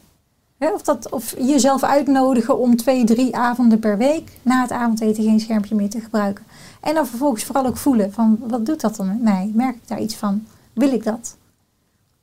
Of, 0.60 0.82
dat, 0.82 1.10
of 1.10 1.36
jezelf 1.38 1.84
uitnodigen 1.84 2.58
om 2.58 2.76
twee, 2.76 3.04
drie 3.04 3.36
avonden 3.36 3.80
per 3.80 3.98
week 3.98 4.32
na 4.42 4.62
het 4.62 4.72
avondeten 4.72 5.24
geen 5.24 5.40
schermpje 5.40 5.76
meer 5.76 5.90
te 5.90 6.00
gebruiken. 6.00 6.46
En 6.80 6.94
dan 6.94 7.08
vervolgens 7.08 7.44
vooral 7.44 7.66
ook 7.66 7.78
voelen 7.78 8.14
van 8.14 8.40
wat 8.48 8.66
doet 8.66 8.82
dat 8.82 8.96
dan 8.96 9.08
met 9.08 9.22
mij? 9.22 9.52
Merk 9.54 9.76
ik 9.76 9.88
daar 9.88 10.02
iets 10.02 10.16
van? 10.16 10.46
Wil 10.74 10.94
ik 10.94 11.04
dat? 11.04 11.36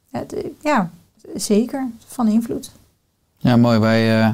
Ja, 0.08 0.24
ja 0.60 0.90
zeker 1.34 1.88
van 2.06 2.28
invloed. 2.28 2.70
Ja, 3.38 3.56
mooi. 3.56 3.78
Wij 3.78 4.20
eh, 4.20 4.30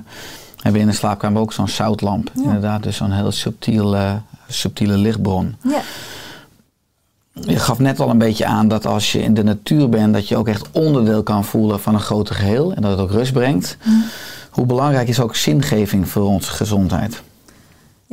hebben 0.56 0.80
in 0.80 0.86
de 0.86 0.92
slaapkamer 0.92 1.40
ook 1.40 1.52
zo'n 1.52 1.68
zoutlamp. 1.68 2.30
Ja. 2.34 2.42
Inderdaad, 2.42 2.82
dus 2.82 2.96
zo'n 2.96 3.12
heel 3.12 3.32
subtiel, 3.32 3.96
eh, 3.96 4.14
subtiele 4.48 4.96
lichtbron. 4.96 5.56
Ja, 5.62 5.80
Je 7.32 7.58
gaf 7.58 7.78
net 7.78 8.00
al 8.00 8.10
een 8.10 8.18
beetje 8.18 8.46
aan 8.46 8.68
dat 8.68 8.86
als 8.86 9.12
je 9.12 9.22
in 9.22 9.34
de 9.34 9.44
natuur 9.44 9.88
bent, 9.88 10.12
dat 10.14 10.28
je 10.28 10.36
ook 10.36 10.48
echt 10.48 10.70
onderdeel 10.70 11.22
kan 11.22 11.44
voelen 11.44 11.80
van 11.80 11.94
een 11.94 12.00
groter 12.00 12.34
geheel 12.34 12.72
en 12.72 12.82
dat 12.82 12.90
het 12.90 13.00
ook 13.00 13.10
rust 13.10 13.32
brengt. 13.32 13.76
Hoe 14.50 14.66
belangrijk 14.66 15.08
is 15.08 15.20
ook 15.20 15.36
zingeving 15.36 16.08
voor 16.08 16.22
onze 16.22 16.50
gezondheid? 16.50 17.22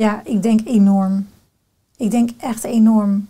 ja, 0.00 0.20
ik 0.24 0.42
denk 0.42 0.60
enorm. 0.64 1.26
Ik 1.96 2.10
denk 2.10 2.30
echt 2.38 2.64
enorm. 2.64 3.28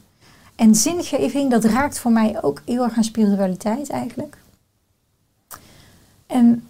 En 0.57 0.75
zingeving, 0.75 1.51
dat 1.51 1.65
raakt 1.65 1.99
voor 1.99 2.13
mij 2.13 2.43
ook 2.43 2.63
heel 2.65 2.85
erg 2.85 2.97
aan 2.97 3.05
spiritualiteit 3.05 3.91
eigenlijk. 3.91 4.37
En 6.31 6.65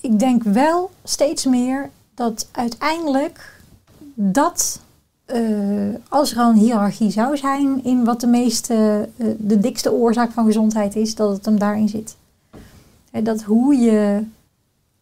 ik 0.00 0.18
denk 0.18 0.42
wel 0.42 0.90
steeds 1.04 1.44
meer 1.44 1.90
dat 2.14 2.48
uiteindelijk 2.52 3.60
dat, 4.14 4.80
eh, 5.24 5.40
als 6.08 6.32
er 6.32 6.38
al 6.38 6.50
een 6.50 6.56
hiërarchie 6.56 7.10
zou 7.10 7.36
zijn 7.36 7.84
in 7.84 8.04
wat 8.04 8.20
de 8.20 8.26
meeste, 8.26 9.08
eh, 9.16 9.26
de 9.38 9.60
dikste 9.60 9.92
oorzaak 9.92 10.32
van 10.32 10.44
gezondheid 10.44 10.96
is, 10.96 11.14
dat 11.14 11.36
het 11.36 11.44
hem 11.44 11.58
daarin 11.58 11.88
zit. 11.88 12.16
Dat 13.22 13.42
hoe 13.42 13.76
je 13.76 14.24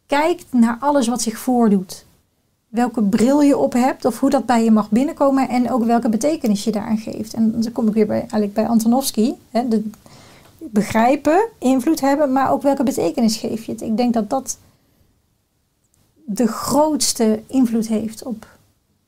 kijkt 0.06 0.44
naar 0.50 0.76
alles 0.80 1.08
wat 1.08 1.22
zich 1.22 1.38
voordoet. 1.38 2.04
Welke 2.68 3.02
bril 3.02 3.42
je 3.42 3.56
op 3.56 3.72
hebt 3.72 4.04
of 4.04 4.20
hoe 4.20 4.30
dat 4.30 4.46
bij 4.46 4.64
je 4.64 4.70
mag 4.70 4.90
binnenkomen 4.90 5.48
en 5.48 5.70
ook 5.70 5.84
welke 5.84 6.08
betekenis 6.08 6.64
je 6.64 6.72
daaraan 6.72 6.98
geeft. 6.98 7.34
En 7.34 7.62
dan 7.62 7.72
kom 7.72 7.88
ik 7.88 7.94
weer 7.94 8.06
bij, 8.06 8.20
eigenlijk 8.20 8.54
bij 8.54 8.66
Antonovsky. 8.66 9.32
De, 9.50 9.90
begrijpen, 10.72 11.48
invloed 11.58 12.00
hebben, 12.00 12.32
maar 12.32 12.50
ook 12.50 12.62
welke 12.62 12.82
betekenis 12.82 13.36
geef 13.36 13.64
je 13.64 13.72
het. 13.72 13.80
Ik 13.80 13.96
denk 13.96 14.14
dat 14.14 14.30
dat 14.30 14.58
de 16.24 16.46
grootste 16.46 17.42
invloed 17.46 17.88
heeft 17.88 18.22
op 18.22 18.46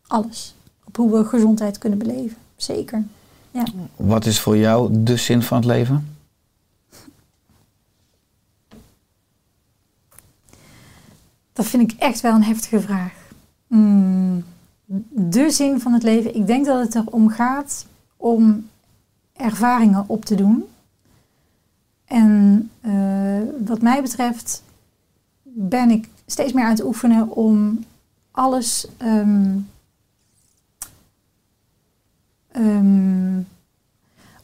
alles. 0.07 0.55
Op 0.85 0.97
hoe 0.97 1.19
we 1.19 1.25
gezondheid 1.25 1.79
kunnen 1.79 1.99
beleven. 1.99 2.37
Zeker. 2.57 3.05
Ja. 3.51 3.65
Wat 3.97 4.27
is 4.27 4.41
voor 4.41 4.57
jou 4.57 5.03
de 5.03 5.17
zin 5.17 5.43
van 5.43 5.57
het 5.57 5.67
leven? 5.67 6.17
Dat 11.53 11.67
vind 11.67 11.93
ik 11.93 11.99
echt 12.01 12.21
wel 12.21 12.35
een 12.35 12.43
heftige 12.45 12.81
vraag. 12.81 13.13
Mm, 13.67 14.45
de 15.11 15.51
zin 15.51 15.81
van 15.81 15.93
het 15.93 16.03
leven. 16.03 16.35
Ik 16.35 16.47
denk 16.47 16.67
dat 16.67 16.81
het 16.81 16.95
erom 16.95 17.29
gaat 17.29 17.87
om 18.17 18.69
ervaringen 19.33 20.05
op 20.07 20.25
te 20.25 20.35
doen. 20.35 20.65
En 22.15 22.71
eh, 22.81 23.67
wat 23.67 23.83
mij 23.83 24.03
betreft 24.03 24.63
ben 25.43 25.91
ik 25.91 26.09
steeds 26.27 26.53
meer 26.53 26.65
aan 26.65 26.71
het 26.71 26.85
oefenen 26.85 27.31
om 27.31 27.85
alles 28.31 28.87
ehm, 28.97 29.59
ehm, 32.49 33.41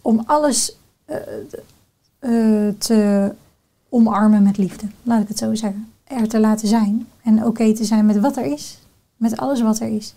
om 0.01 0.23
alles 0.27 0.77
eh, 1.05 1.17
eh, 2.19 2.75
te 2.79 3.33
omarmen 3.89 4.43
met 4.43 4.57
liefde, 4.57 4.87
laat 5.03 5.23
ik 5.23 5.29
het 5.29 5.39
zo 5.39 5.55
zeggen. 5.55 5.93
Er 6.05 6.29
te 6.29 6.41
laten 6.41 6.69
zijn 6.69 7.07
en 7.23 7.45
oké 7.45 7.75
te 7.75 7.85
zijn 7.85 8.07
met 8.07 8.19
wat 8.19 8.37
er 8.37 8.45
is, 8.45 8.79
met 9.17 9.37
alles 9.37 9.61
wat 9.61 9.81
er 9.81 9.89
is. 9.89 10.15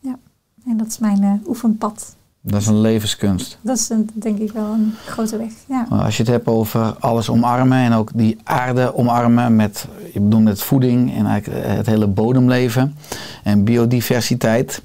Ja, 0.00 0.18
en 0.64 0.76
dat 0.76 0.86
is 0.86 0.98
mijn 0.98 1.42
oefenpad. 1.46 2.16
Dat 2.50 2.60
is 2.60 2.66
een 2.66 2.80
levenskunst. 2.80 3.58
Dat 3.60 3.76
is 3.76 3.88
een, 3.88 4.10
denk 4.14 4.38
ik 4.38 4.52
wel 4.52 4.72
een 4.72 4.94
grote 5.06 5.36
weg. 5.36 5.50
Ja. 5.68 5.86
Als 5.90 6.16
je 6.16 6.22
het 6.22 6.32
hebt 6.32 6.46
over 6.46 6.94
alles 6.98 7.28
omarmen 7.28 7.78
en 7.78 7.92
ook 7.92 8.10
die 8.14 8.38
aarde 8.44 8.96
omarmen 8.96 9.56
met, 9.56 9.86
je 10.12 10.20
bedoelt 10.20 10.44
met 10.44 10.62
voeding 10.62 11.16
en 11.16 11.26
eigenlijk 11.26 11.66
het 11.66 11.86
hele 11.86 12.06
bodemleven 12.06 12.96
en 13.44 13.64
biodiversiteit. 13.64 14.82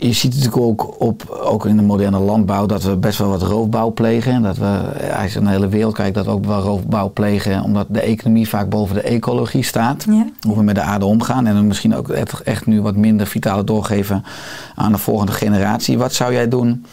Je 0.00 0.12
ziet 0.12 0.34
natuurlijk 0.34 0.62
ook, 0.62 1.00
op, 1.00 1.30
ook 1.30 1.66
in 1.66 1.76
de 1.76 1.82
moderne 1.82 2.18
landbouw 2.18 2.66
dat 2.66 2.82
we 2.82 2.96
best 2.96 3.18
wel 3.18 3.28
wat 3.28 3.42
roofbouw 3.42 3.92
plegen. 3.92 4.32
En 4.32 4.42
dat 4.42 4.56
we, 4.56 4.80
als 5.22 5.32
je 5.32 5.40
naar 5.40 5.52
de 5.52 5.58
hele 5.58 5.70
wereld 5.70 5.94
kijkt, 5.94 6.14
dat 6.14 6.24
we 6.24 6.30
ook 6.30 6.44
wel 6.44 6.60
roofbouw 6.60 7.10
plegen. 7.12 7.62
Omdat 7.62 7.86
de 7.90 8.00
economie 8.00 8.48
vaak 8.48 8.68
boven 8.68 8.94
de 8.94 9.00
ecologie 9.00 9.62
staat. 9.62 10.04
Ja. 10.08 10.26
Hoe 10.46 10.56
we 10.56 10.62
met 10.62 10.74
de 10.74 10.80
aarde 10.80 11.04
omgaan. 11.04 11.46
En 11.46 11.66
misschien 11.66 11.94
ook 11.94 12.08
echt, 12.08 12.66
nu 12.66 12.82
wat 12.82 12.96
minder 12.96 13.26
vitale 13.26 13.64
doorgeven 13.64 14.24
aan 14.74 14.92
de 14.92 14.98
volgende 14.98 15.32
generatie. 15.32 15.98
Wat 15.98 16.14
zou 16.14 16.32
jij 16.32 16.48
doen 16.48 16.86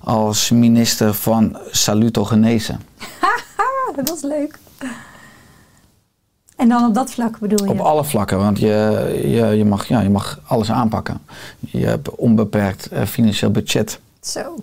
als 0.00 0.50
minister 0.50 1.14
van 1.14 1.58
salutogenese? 1.70 2.76
Ah, 3.20 3.96
dat 3.96 4.08
was 4.08 4.22
leuk. 4.22 4.58
En 6.62 6.68
dan 6.68 6.84
op 6.84 6.94
dat 6.94 7.10
vlak 7.10 7.38
bedoel 7.38 7.64
je? 7.64 7.70
Op 7.70 7.80
alle 7.80 8.04
vlakken, 8.04 8.38
want 8.38 8.58
je, 8.58 9.20
je, 9.24 9.56
je, 9.56 9.64
mag, 9.64 9.88
ja, 9.88 10.00
je 10.00 10.10
mag 10.10 10.40
alles 10.46 10.70
aanpakken. 10.70 11.20
Je 11.60 11.86
hebt 11.86 12.14
onbeperkt 12.14 12.88
eh, 12.88 13.04
financieel 13.04 13.50
budget. 13.50 14.00
Zo. 14.20 14.56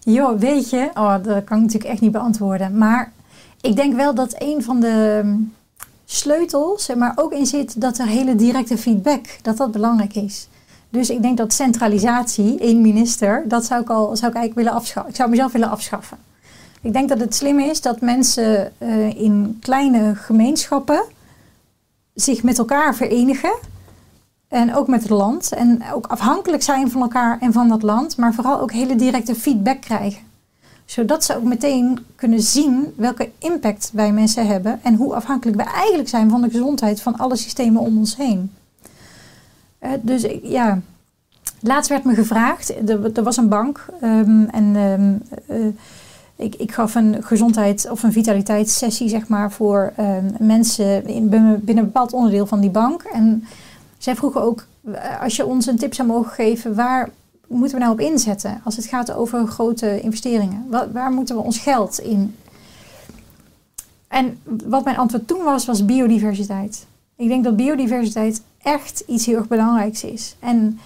Joh, 0.00 0.38
weet 0.38 0.70
je, 0.70 0.90
oh, 0.94 1.14
dat 1.22 1.44
kan 1.44 1.56
ik 1.56 1.62
natuurlijk 1.62 1.90
echt 1.90 2.00
niet 2.00 2.12
beantwoorden. 2.12 2.78
Maar 2.78 3.12
ik 3.60 3.76
denk 3.76 3.94
wel 3.94 4.14
dat 4.14 4.34
een 4.38 4.62
van 4.62 4.80
de 4.80 5.20
mm, 5.24 5.52
sleutels 6.04 6.88
er 6.88 6.98
maar 6.98 7.12
ook 7.16 7.32
in 7.32 7.46
zit 7.46 7.80
dat 7.80 7.98
er 7.98 8.06
hele 8.06 8.36
directe 8.36 8.78
feedback, 8.78 9.38
dat 9.42 9.56
dat 9.56 9.72
belangrijk 9.72 10.14
is. 10.14 10.48
Dus 10.90 11.10
ik 11.10 11.22
denk 11.22 11.36
dat 11.36 11.52
centralisatie, 11.52 12.58
één 12.58 12.80
minister, 12.80 13.44
dat 13.46 13.64
zou 13.64 13.82
ik 13.82 13.90
al 13.90 14.16
zou 14.16 14.30
ik 14.30 14.36
eigenlijk 14.36 14.54
willen 14.54 14.72
afschaffen. 14.72 15.10
Ik 15.10 15.16
zou 15.16 15.30
mezelf 15.30 15.52
willen 15.52 15.70
afschaffen. 15.70 16.18
Ik 16.80 16.92
denk 16.92 17.08
dat 17.08 17.20
het 17.20 17.34
slim 17.34 17.58
is 17.58 17.80
dat 17.80 18.00
mensen 18.00 18.72
eh, 18.78 19.20
in 19.20 19.58
kleine 19.60 20.14
gemeenschappen 20.14 21.02
zich 22.14 22.42
met 22.42 22.58
elkaar 22.58 22.94
verenigen. 22.94 23.52
En 24.48 24.74
ook 24.74 24.88
met 24.88 25.02
het 25.02 25.10
land. 25.10 25.52
En 25.52 25.82
ook 25.92 26.06
afhankelijk 26.06 26.62
zijn 26.62 26.90
van 26.90 27.00
elkaar 27.00 27.38
en 27.40 27.52
van 27.52 27.68
dat 27.68 27.82
land. 27.82 28.16
Maar 28.16 28.34
vooral 28.34 28.60
ook 28.60 28.72
hele 28.72 28.96
directe 28.96 29.34
feedback 29.34 29.80
krijgen. 29.80 30.22
Zodat 30.84 31.24
ze 31.24 31.36
ook 31.36 31.42
meteen 31.42 31.98
kunnen 32.14 32.40
zien 32.40 32.92
welke 32.96 33.30
impact 33.38 33.90
wij 33.92 34.12
mensen 34.12 34.46
hebben. 34.46 34.80
En 34.82 34.94
hoe 34.94 35.14
afhankelijk 35.14 35.56
we 35.56 35.62
eigenlijk 35.62 36.08
zijn 36.08 36.30
van 36.30 36.42
de 36.42 36.50
gezondheid 36.50 37.02
van 37.02 37.16
alle 37.16 37.36
systemen 37.36 37.82
om 37.82 37.98
ons 37.98 38.16
heen. 38.16 38.52
Eh, 39.78 39.90
dus 40.00 40.26
ja, 40.42 40.80
laatst 41.60 41.90
werd 41.90 42.04
me 42.04 42.14
gevraagd. 42.14 42.88
Er, 42.88 43.12
er 43.12 43.22
was 43.22 43.36
een 43.36 43.48
bank. 43.48 43.86
ehm, 44.00 44.44
en 44.44 44.76
ehm, 44.76 45.14
eh, 45.46 45.66
ik, 46.40 46.54
ik 46.54 46.72
gaf 46.72 46.94
een 46.94 47.22
gezondheid 47.22 47.90
of 47.90 48.02
een 48.02 48.12
vitaliteitssessie 48.12 49.08
zeg 49.08 49.28
maar, 49.28 49.52
voor 49.52 49.92
ehm, 49.96 50.30
mensen 50.38 51.06
in, 51.06 51.28
binnen 51.28 51.62
een 51.64 51.84
bepaald 51.84 52.12
onderdeel 52.12 52.46
van 52.46 52.60
die 52.60 52.70
bank. 52.70 53.02
En 53.02 53.44
zij 53.98 54.16
vroegen 54.16 54.42
ook, 54.42 54.66
eh, 54.92 55.22
als 55.22 55.36
je 55.36 55.46
ons 55.46 55.66
een 55.66 55.78
tip 55.78 55.94
zou 55.94 56.08
mogen 56.08 56.32
geven, 56.32 56.74
waar 56.74 57.10
moeten 57.46 57.78
we 57.78 57.84
nou 57.84 57.92
op 57.92 58.00
inzetten 58.00 58.60
als 58.64 58.76
het 58.76 58.86
gaat 58.86 59.12
over 59.12 59.46
grote 59.46 60.00
investeringen? 60.00 60.66
Waar, 60.68 60.92
waar 60.92 61.10
moeten 61.10 61.36
we 61.36 61.42
ons 61.42 61.58
geld 61.58 61.98
in? 61.98 62.34
En 64.08 64.38
wat 64.44 64.84
mijn 64.84 64.96
antwoord 64.96 65.26
toen 65.26 65.44
was, 65.44 65.66
was 65.66 65.84
biodiversiteit. 65.84 66.86
Ik 67.16 67.28
denk 67.28 67.44
dat 67.44 67.56
biodiversiteit 67.56 68.42
echt 68.62 69.02
iets 69.06 69.26
heel 69.26 69.36
erg 69.36 69.48
belangrijks 69.48 70.04
is. 70.04 70.36
En 70.38 70.78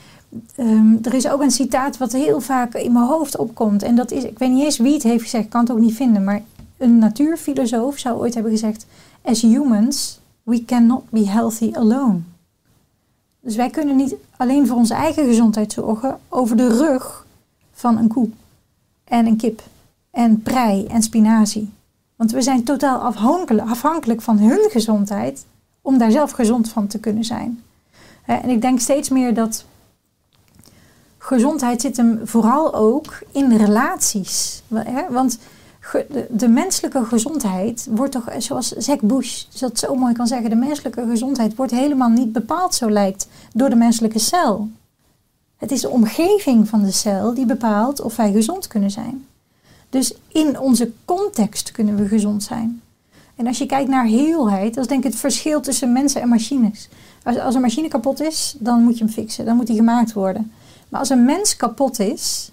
Ehm, 0.57 0.97
er 1.03 1.15
is 1.15 1.29
ook 1.29 1.41
een 1.41 1.51
citaat 1.51 1.99
wat 1.99 2.13
heel 2.13 2.41
vaak 2.41 2.75
in 2.75 2.93
mijn 2.93 3.07
hoofd 3.07 3.37
opkomt. 3.37 3.83
En 3.83 3.95
dat 3.95 4.11
is, 4.11 4.25
ik 4.25 4.39
weet 4.39 4.51
niet 4.51 4.65
eens 4.65 4.79
wie 4.79 4.95
het 4.95 5.03
heeft 5.03 5.23
gezegd, 5.23 5.45
ik 5.45 5.51
kan 5.51 5.61
het 5.61 5.71
ook 5.71 5.79
niet 5.79 5.95
vinden. 5.95 6.25
Maar 6.25 6.43
een 6.77 6.99
natuurfilosoof 6.99 7.99
zou 7.99 8.19
ooit 8.19 8.35
hebben 8.35 8.53
gezegd: 8.53 8.87
As 9.23 9.41
humans, 9.41 10.21
we 10.43 10.65
cannot 10.65 11.11
be 11.11 11.29
healthy 11.29 11.71
alone. 11.73 12.19
Dus 13.41 13.57
wij 13.57 13.71
kunnen 13.71 13.97
niet 13.97 14.15
alleen 14.37 14.67
voor 14.67 14.77
onze 14.77 14.95
eigen 14.95 15.25
gezondheid 15.27 15.73
zorgen 15.73 16.19
over 16.29 16.57
de 16.57 16.69
rug 16.69 17.27
van 17.73 17.99
een 17.99 18.09
koe 18.09 18.29
en 19.05 19.27
een 19.27 19.37
kip 19.37 19.63
en 20.11 20.43
prei 20.43 20.87
en 20.87 21.03
spinazie. 21.03 21.73
Want 22.17 22.33
we 22.33 22.43
zijn 22.43 22.65
totaal 22.65 22.99
afhankelijk, 23.61 24.23
van 24.23 24.39
hun 24.39 24.71
gezondheid 24.71 25.45
om 25.83 25.99
daar 25.99 26.11
zelf 26.11 26.31
gezond 26.31 26.69
van 26.69 26.87
te 26.87 26.99
kunnen 26.99 27.25
zijn. 27.25 27.63
En 28.25 28.49
ik 28.49 28.61
denk 28.61 28.81
steeds 28.81 29.09
meer 29.09 29.35
dat 29.35 29.65
gezondheid 31.25 31.81
zit 31.81 31.97
hem 31.97 32.21
vooral 32.25 32.75
ook 32.75 33.23
in 33.33 33.57
relaties. 33.57 34.63
Want 35.11 35.39
de, 36.31 36.49
menselijke 36.49 37.05
gezondheid 37.05 37.87
wordt 37.91 38.13
toch, 38.13 38.25
zoals 38.39 38.69
Zack 38.69 39.01
Bush 39.01 39.45
dat 39.59 39.79
zo 39.79 39.95
mooi 39.95 40.15
kan 40.15 40.27
zeggen, 40.27 40.51
de 40.51 40.57
menselijke 40.57 41.07
gezondheid 41.09 41.55
wordt 41.55 41.73
helemaal 41.73 42.09
niet 42.09 42.33
bepaald, 42.33 42.75
zo 42.75 42.91
lijkt, 42.91 43.29
door 43.53 43.71
de 43.71 43.77
menselijke 43.77 44.19
cel. 44.19 44.69
Het 45.57 45.71
is 45.71 45.81
de 45.81 45.89
omgeving 45.89 46.69
van 46.69 46.83
de 46.83 46.93
cel 46.93 47.35
die 47.35 47.47
bepaalt 47.47 48.01
of 48.01 48.17
wij 48.17 48.33
gezond 48.33 48.67
kunnen 48.67 48.91
zijn. 48.91 49.27
Dus 49.91 50.15
in 50.29 50.59
onze 50.59 50.93
context 51.05 51.73
kunnen 51.73 51.97
we 51.97 52.09
gezond 52.09 52.43
zijn. 52.43 52.83
En 53.37 53.47
als 53.47 53.59
je 53.59 53.67
kijkt 53.67 53.89
naar 53.89 54.07
heelheid, 54.07 54.75
dat 54.75 54.85
is 54.85 54.91
denk 54.91 55.05
ik 55.05 55.11
het 55.11 55.21
verschil 55.21 55.61
tussen 55.61 55.93
mensen 55.93 56.21
en 56.21 56.29
machines. 56.29 56.89
Als, 57.23 57.39
als 57.39 57.55
een 57.55 57.61
machine 57.61 57.89
kapot 57.89 58.21
is, 58.21 58.57
dan 58.59 58.83
moet 58.83 58.99
je 58.99 59.05
hem 59.05 59.13
fixen, 59.13 59.45
dan 59.45 59.57
moet 59.57 59.67
die 59.67 59.77
gemaakt 59.77 60.13
worden. 60.13 60.53
Maar 60.95 61.03
als 61.03 61.13
een 61.13 61.25
mens 61.25 61.57
kapot 61.57 61.99
is, 61.99 62.53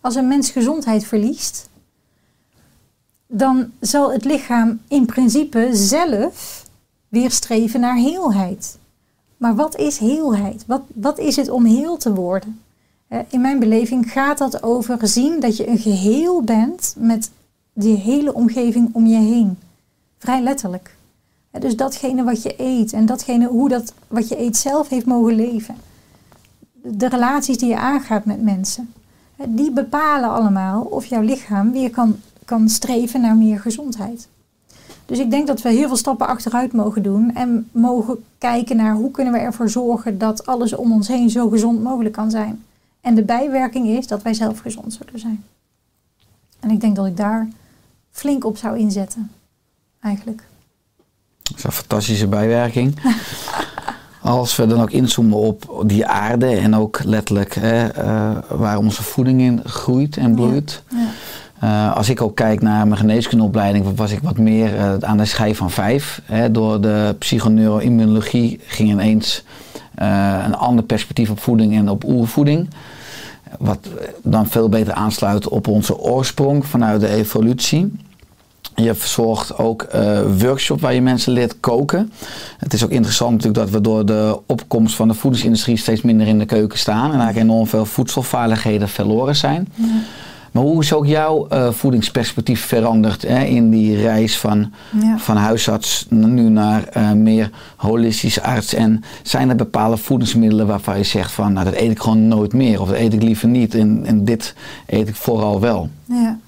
als 0.00 0.14
een 0.14 0.28
mens 0.28 0.50
gezondheid 0.50 1.04
verliest, 1.04 1.68
dan 3.26 3.70
zal 3.78 4.12
het 4.12 4.24
lichaam 4.24 4.80
in 4.88 5.06
principe 5.06 5.68
zelf 5.72 6.66
weer 7.08 7.30
streven 7.30 7.80
naar 7.80 7.96
heelheid. 7.96 8.78
Maar 9.36 9.54
wat 9.54 9.76
is 9.76 9.98
heelheid? 9.98 10.64
Wat, 10.66 10.82
wat 10.94 11.18
is 11.18 11.36
het 11.36 11.48
om 11.48 11.64
heel 11.64 11.96
te 11.96 12.14
worden? 12.14 12.60
In 13.28 13.40
mijn 13.40 13.58
beleving 13.58 14.12
gaat 14.12 14.38
dat 14.38 14.62
over 14.62 15.08
zien 15.08 15.40
dat 15.40 15.56
je 15.56 15.68
een 15.68 15.78
geheel 15.78 16.42
bent 16.42 16.94
met 16.98 17.30
die 17.72 17.96
hele 17.96 18.34
omgeving 18.34 18.88
om 18.92 19.06
je 19.06 19.18
heen. 19.18 19.58
Vrij 20.18 20.42
letterlijk. 20.42 20.96
Dus 21.50 21.76
datgene 21.76 22.24
wat 22.24 22.42
je 22.42 22.54
eet 22.56 22.92
en 22.92 23.06
datgene 23.06 23.46
hoe 23.46 23.68
dat 23.68 23.92
wat 24.08 24.28
je 24.28 24.40
eet 24.40 24.56
zelf 24.56 24.88
heeft 24.88 25.06
mogen 25.06 25.34
leven. 25.34 25.88
De 26.82 27.08
relaties 27.08 27.58
die 27.58 27.68
je 27.68 27.78
aangaat 27.78 28.24
met 28.24 28.42
mensen, 28.42 28.92
die 29.48 29.70
bepalen 29.70 30.30
allemaal 30.30 30.82
of 30.82 31.06
jouw 31.06 31.22
lichaam 31.22 31.72
weer 31.72 31.90
kan, 31.90 32.16
kan 32.44 32.68
streven 32.68 33.20
naar 33.20 33.36
meer 33.36 33.60
gezondheid. 33.60 34.28
Dus 35.06 35.18
ik 35.18 35.30
denk 35.30 35.46
dat 35.46 35.62
we 35.62 35.68
heel 35.68 35.86
veel 35.86 35.96
stappen 35.96 36.26
achteruit 36.26 36.72
mogen 36.72 37.02
doen 37.02 37.34
en 37.34 37.68
mogen 37.72 38.24
kijken 38.38 38.76
naar 38.76 38.94
hoe 38.94 39.10
kunnen 39.10 39.32
we 39.32 39.38
ervoor 39.38 39.68
zorgen 39.68 40.18
dat 40.18 40.46
alles 40.46 40.74
om 40.74 40.92
ons 40.92 41.08
heen 41.08 41.30
zo 41.30 41.48
gezond 41.48 41.82
mogelijk 41.82 42.14
kan 42.14 42.30
zijn. 42.30 42.64
En 43.00 43.14
de 43.14 43.22
bijwerking 43.22 43.86
is 43.86 44.06
dat 44.06 44.22
wij 44.22 44.34
zelf 44.34 44.58
gezond 44.58 44.92
zullen 44.92 45.20
zijn. 45.20 45.44
En 46.60 46.70
ik 46.70 46.80
denk 46.80 46.96
dat 46.96 47.06
ik 47.06 47.16
daar 47.16 47.48
flink 48.10 48.44
op 48.44 48.56
zou 48.56 48.78
inzetten, 48.78 49.30
eigenlijk. 50.00 50.42
Dat 51.42 51.58
is 51.58 51.64
een 51.64 51.72
fantastische 51.72 52.26
bijwerking. 52.26 52.94
Als 54.22 54.56
we 54.56 54.66
dan 54.66 54.80
ook 54.80 54.90
inzoomen 54.90 55.38
op 55.38 55.82
die 55.86 56.06
aarde 56.06 56.46
en 56.46 56.76
ook 56.76 57.00
letterlijk 57.04 57.54
hè, 57.54 57.86
eh, 57.86 58.30
waar 58.48 58.78
onze 58.78 59.02
voeding 59.02 59.40
in 59.40 59.60
groeit 59.64 60.16
en 60.16 60.34
bloeit. 60.34 60.82
Ja. 60.88 61.08
Eh, 61.58 61.96
als 61.96 62.08
ik 62.08 62.20
ook 62.20 62.36
kijk 62.36 62.60
naar 62.62 62.86
mijn 62.86 63.00
geneeskundeopleiding, 63.00 63.96
was 63.96 64.10
ik 64.10 64.20
wat 64.22 64.38
meer 64.38 64.76
eh, 64.76 64.94
aan 65.00 65.16
de 65.16 65.24
schijf 65.24 65.56
van 65.56 65.70
vijf. 65.70 66.20
Hè. 66.24 66.50
Door 66.50 66.80
de 66.80 67.14
psychoneuroimmunologie 67.18 68.60
ging 68.66 68.90
ineens 68.90 69.44
een 70.44 70.54
ander 70.54 70.84
perspectief 70.84 71.30
op 71.30 71.40
voeding 71.40 71.74
en 71.74 71.88
op 71.88 72.04
oervoeding. 72.04 72.68
Wat 73.58 73.88
dan 74.22 74.46
veel 74.46 74.68
beter 74.68 74.92
aansluit 74.92 75.48
op 75.48 75.66
onze 75.66 75.98
oorsprong 75.98 76.66
vanuit 76.66 77.00
de 77.00 77.08
evolutie. 77.08 77.92
Je 78.82 78.94
verzorgt 78.94 79.58
ook 79.58 79.82
eh 79.82 80.20
workshops 80.38 80.80
waar 80.80 80.94
je 80.94 81.02
mensen 81.02 81.32
leert 81.32 81.60
koken. 81.60 82.12
Het 82.58 82.72
is 82.72 82.84
ook 82.84 82.90
interessant 82.90 83.30
natuurlijk 83.30 83.58
dat 83.64 83.70
we 83.70 83.80
door 83.80 84.06
de 84.06 84.38
opkomst 84.46 84.94
van 84.94 85.08
de 85.08 85.14
voedingsindustrie 85.14 85.76
steeds 85.76 86.02
minder 86.02 86.26
in 86.26 86.38
de 86.38 86.44
keuken 86.46 86.78
staan. 86.78 87.04
En 87.12 87.18
eigenlijk 87.20 87.50
enorm 87.50 87.66
veel 87.66 87.84
voedselvaardigheden 87.86 88.88
verloren 88.88 89.36
zijn. 89.36 89.68
Maar 90.52 90.62
hoe 90.62 90.82
is 90.82 90.92
ook 90.92 91.06
jouw 91.06 91.46
eh, 91.48 91.70
voedingsperspectief 91.70 92.66
veranderd 92.66 93.22
hè, 93.22 93.44
in 93.44 93.70
die 93.70 93.96
reis 94.02 94.38
van, 94.38 94.72
Ja. 95.02 95.18
van 95.18 95.36
huisarts 95.36 96.06
nu 96.08 96.48
naar 96.48 96.84
eh, 96.84 97.12
meer 97.12 97.50
holistisch 97.76 98.40
arts? 98.40 98.74
En 98.74 99.04
zijn 99.22 99.48
er 99.48 99.56
bepaalde 99.56 99.96
voedingsmiddelen 99.96 100.66
waarvan 100.66 100.96
je 100.98 101.04
zegt 101.04 101.32
van 101.32 101.52
nou, 101.52 101.64
dat 101.64 101.74
eet 101.74 101.90
ik 101.90 102.00
gewoon 102.00 102.28
nooit 102.28 102.52
meer 102.52 102.80
of 102.80 102.88
dat 102.88 102.96
eet 102.96 103.12
ik 103.12 103.22
liever 103.22 103.48
niet 103.48 103.74
en, 103.74 104.02
en 104.04 104.24
dit 104.24 104.54
eet 104.86 105.08
ik 105.08 105.14
vooral 105.16 105.60
wel? 105.60 105.88
Ja. 106.04 106.38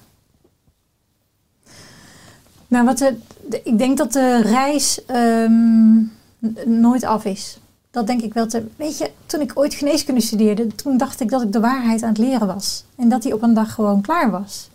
Nou, 2.73 2.85
wat 2.85 2.97
de, 2.97 3.15
ik 3.63 3.77
denk 3.77 3.97
dat 3.97 4.13
de 4.13 4.41
reis 4.41 5.05
ehm, 5.05 6.01
nooit 6.65 7.03
af 7.03 7.25
is. 7.25 7.59
Dat 7.91 8.07
denk 8.07 8.21
ik 8.21 8.33
wel 8.33 8.47
te. 8.47 8.65
Weet 8.75 8.97
je, 8.97 9.11
toen 9.25 9.41
ik 9.41 9.51
ooit 9.53 9.73
geneeskunde 9.73 10.21
studeerde, 10.21 10.67
toen 10.67 10.97
dacht 10.97 11.19
ik 11.19 11.29
dat 11.29 11.41
ik 11.41 11.51
de 11.51 11.59
waarheid 11.59 12.03
aan 12.03 12.09
het 12.09 12.17
leren 12.17 12.47
was. 12.47 12.85
En 12.95 13.09
dat 13.09 13.21
die 13.21 13.33
op 13.33 13.41
een 13.41 13.53
dag 13.53 13.73
gewoon 13.73 14.01
klaar 14.01 14.31
was. 14.31 14.69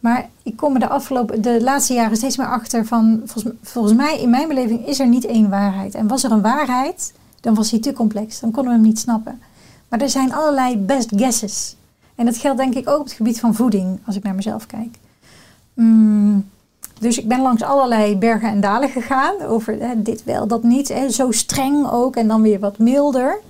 Maar 0.00 0.28
ik 0.42 0.56
kom 0.56 0.74
er 0.74 0.80
de 0.80 0.88
afgelopen, 0.88 1.42
de 1.42 1.62
laatste 1.62 1.94
jaren 1.94 2.16
steeds 2.16 2.36
meer 2.36 2.46
achter 2.46 2.86
van, 2.86 3.22
volgens, 3.24 3.54
volgens 3.62 3.94
mij, 3.94 4.20
in 4.20 4.30
mijn 4.30 4.48
beleving, 4.48 4.86
is 4.86 5.00
er 5.00 5.08
niet 5.08 5.24
één 5.24 5.50
waarheid. 5.50 5.94
En 5.94 6.06
was 6.06 6.24
er 6.24 6.30
een 6.30 6.42
waarheid, 6.42 7.12
dan 7.40 7.54
was 7.54 7.70
die 7.70 7.80
te 7.80 7.92
complex. 7.92 8.40
Dan 8.40 8.50
konden 8.50 8.72
we 8.72 8.78
hem 8.78 8.88
niet 8.88 8.98
snappen. 8.98 9.40
Maar 9.88 10.00
er 10.00 10.10
zijn 10.10 10.32
allerlei 10.32 10.76
best 10.76 11.12
guesses. 11.16 11.76
En 12.14 12.24
dat 12.24 12.36
geldt 12.36 12.58
denk 12.58 12.74
ik 12.74 12.88
ook 12.88 12.98
op 12.98 13.04
het 13.04 13.14
gebied 13.14 13.40
van 13.40 13.54
voeding, 13.54 13.98
als 14.06 14.16
ik 14.16 14.22
naar 14.22 14.34
mezelf 14.34 14.66
kijk. 14.66 14.98
Mm, 15.74 16.52
dus 16.98 17.18
ik 17.18 17.28
ben 17.28 17.40
langs 17.40 17.62
allerlei 17.62 18.16
bergen 18.16 18.48
en 18.48 18.60
dalen 18.60 18.88
gegaan. 18.88 19.42
Over 19.42 19.76
hè, 19.80 20.02
dit 20.02 20.24
wel, 20.24 20.46
dat 20.46 20.62
niet. 20.62 20.88
Hè, 20.88 21.10
zo 21.10 21.30
streng 21.30 21.90
ook 21.90 22.16
en 22.16 22.28
dan 22.28 22.42
weer 22.42 22.60
wat 22.60 22.78
milder. 22.78 23.40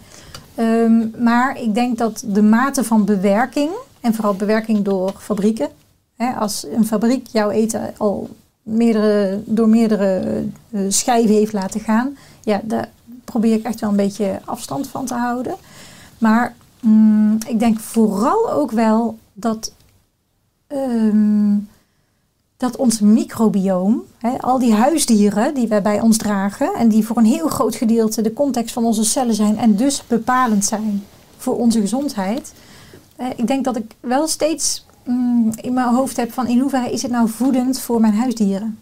Ehm, 0.55 1.07
maar 1.19 1.61
ik 1.61 1.75
denk 1.75 1.99
dat 1.99 2.25
de 2.27 2.43
mate 2.43 2.85
van 2.85 3.05
bewerking, 3.05 3.71
en 4.01 4.15
vooral 4.15 4.35
bewerking 4.35 4.85
door 4.85 5.13
fabrieken. 5.19 5.69
Hè, 6.17 6.33
als 6.33 6.67
een 6.73 6.87
fabriek 6.87 7.27
jouw 7.27 7.51
eten 7.51 7.95
al 7.97 8.29
meerdere, 8.63 9.43
door 9.45 9.69
meerdere 9.69 10.43
eh, 10.71 10.81
schijven 10.89 11.35
heeft 11.35 11.53
laten 11.53 11.81
gaan. 11.81 12.17
Ja, 12.43 12.61
daar 12.65 12.89
probeer 13.25 13.55
ik 13.55 13.65
echt 13.65 13.81
wel 13.81 13.91
een 13.91 13.97
beetje 13.97 14.41
afstand 14.45 14.89
van 14.89 15.05
te 15.05 15.15
houden. 15.15 15.55
Maar 16.19 16.55
mm, 16.81 17.39
ik 17.47 17.59
denk 17.59 17.79
vooral 17.79 18.53
ook 18.53 18.71
wel 18.71 19.19
dat 19.33 19.73
ehm, 20.67 21.57
dat 22.65 22.77
ons 22.77 23.01
microbioom, 23.01 24.03
hè, 24.19 24.41
al 24.41 24.59
die 24.59 24.73
huisdieren 24.73 25.55
die 25.55 25.69
wij 25.69 25.83
bij 25.83 26.01
ons 26.01 26.17
dragen 26.17 26.75
en 26.75 26.89
die 26.89 27.07
voor 27.07 27.17
een 27.17 27.25
heel 27.25 27.49
groot 27.49 27.75
gedeelte 27.75 28.23
de 28.23 28.33
context 28.33 28.73
van 28.73 28.85
onze 28.85 29.05
cellen 29.05 29.35
zijn 29.35 29.59
en 29.59 29.77
dus 29.77 30.03
bepalend 30.07 30.65
zijn 30.65 31.05
voor 31.37 31.57
onze 31.57 31.81
gezondheid. 31.81 32.53
Eh, 33.17 33.27
ik 33.37 33.47
denk 33.47 33.65
dat 33.65 33.77
ik 33.77 33.95
wel 34.01 34.27
steeds 34.27 34.87
mm, 35.05 35.53
in 35.61 35.73
mijn 35.73 35.95
hoofd 35.95 36.17
heb 36.17 36.33
van 36.33 36.47
in 36.47 36.61
hoeverre 36.61 36.93
is 36.93 37.03
het 37.03 37.11
nou 37.11 37.29
voedend 37.29 37.81
voor 37.81 38.01
mijn 38.01 38.15
huisdieren? 38.15 38.79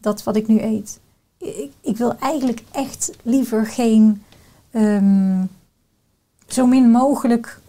Dat 0.00 0.22
wat 0.22 0.36
ik 0.36 0.46
nu 0.46 0.60
eet. 0.60 1.00
Ik, 1.38 1.70
ik 1.80 1.96
wil 1.96 2.14
eigenlijk 2.18 2.62
echt 2.70 3.10
liever 3.22 3.66
geen 3.66 4.22
ehm, 4.70 5.44
zo 6.46 6.66
min 6.66 6.90
mogelijk 6.90 7.60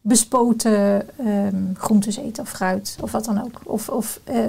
bespoten 0.00 1.08
ehm, 1.18 1.74
groentes 1.74 2.16
eten 2.16 2.42
of 2.42 2.48
fruit 2.48 2.96
of 3.00 3.12
wat 3.12 3.24
dan 3.24 3.42
ook. 3.44 3.60
Of, 3.64 3.88
of 3.88 4.20
eh, 4.24 4.46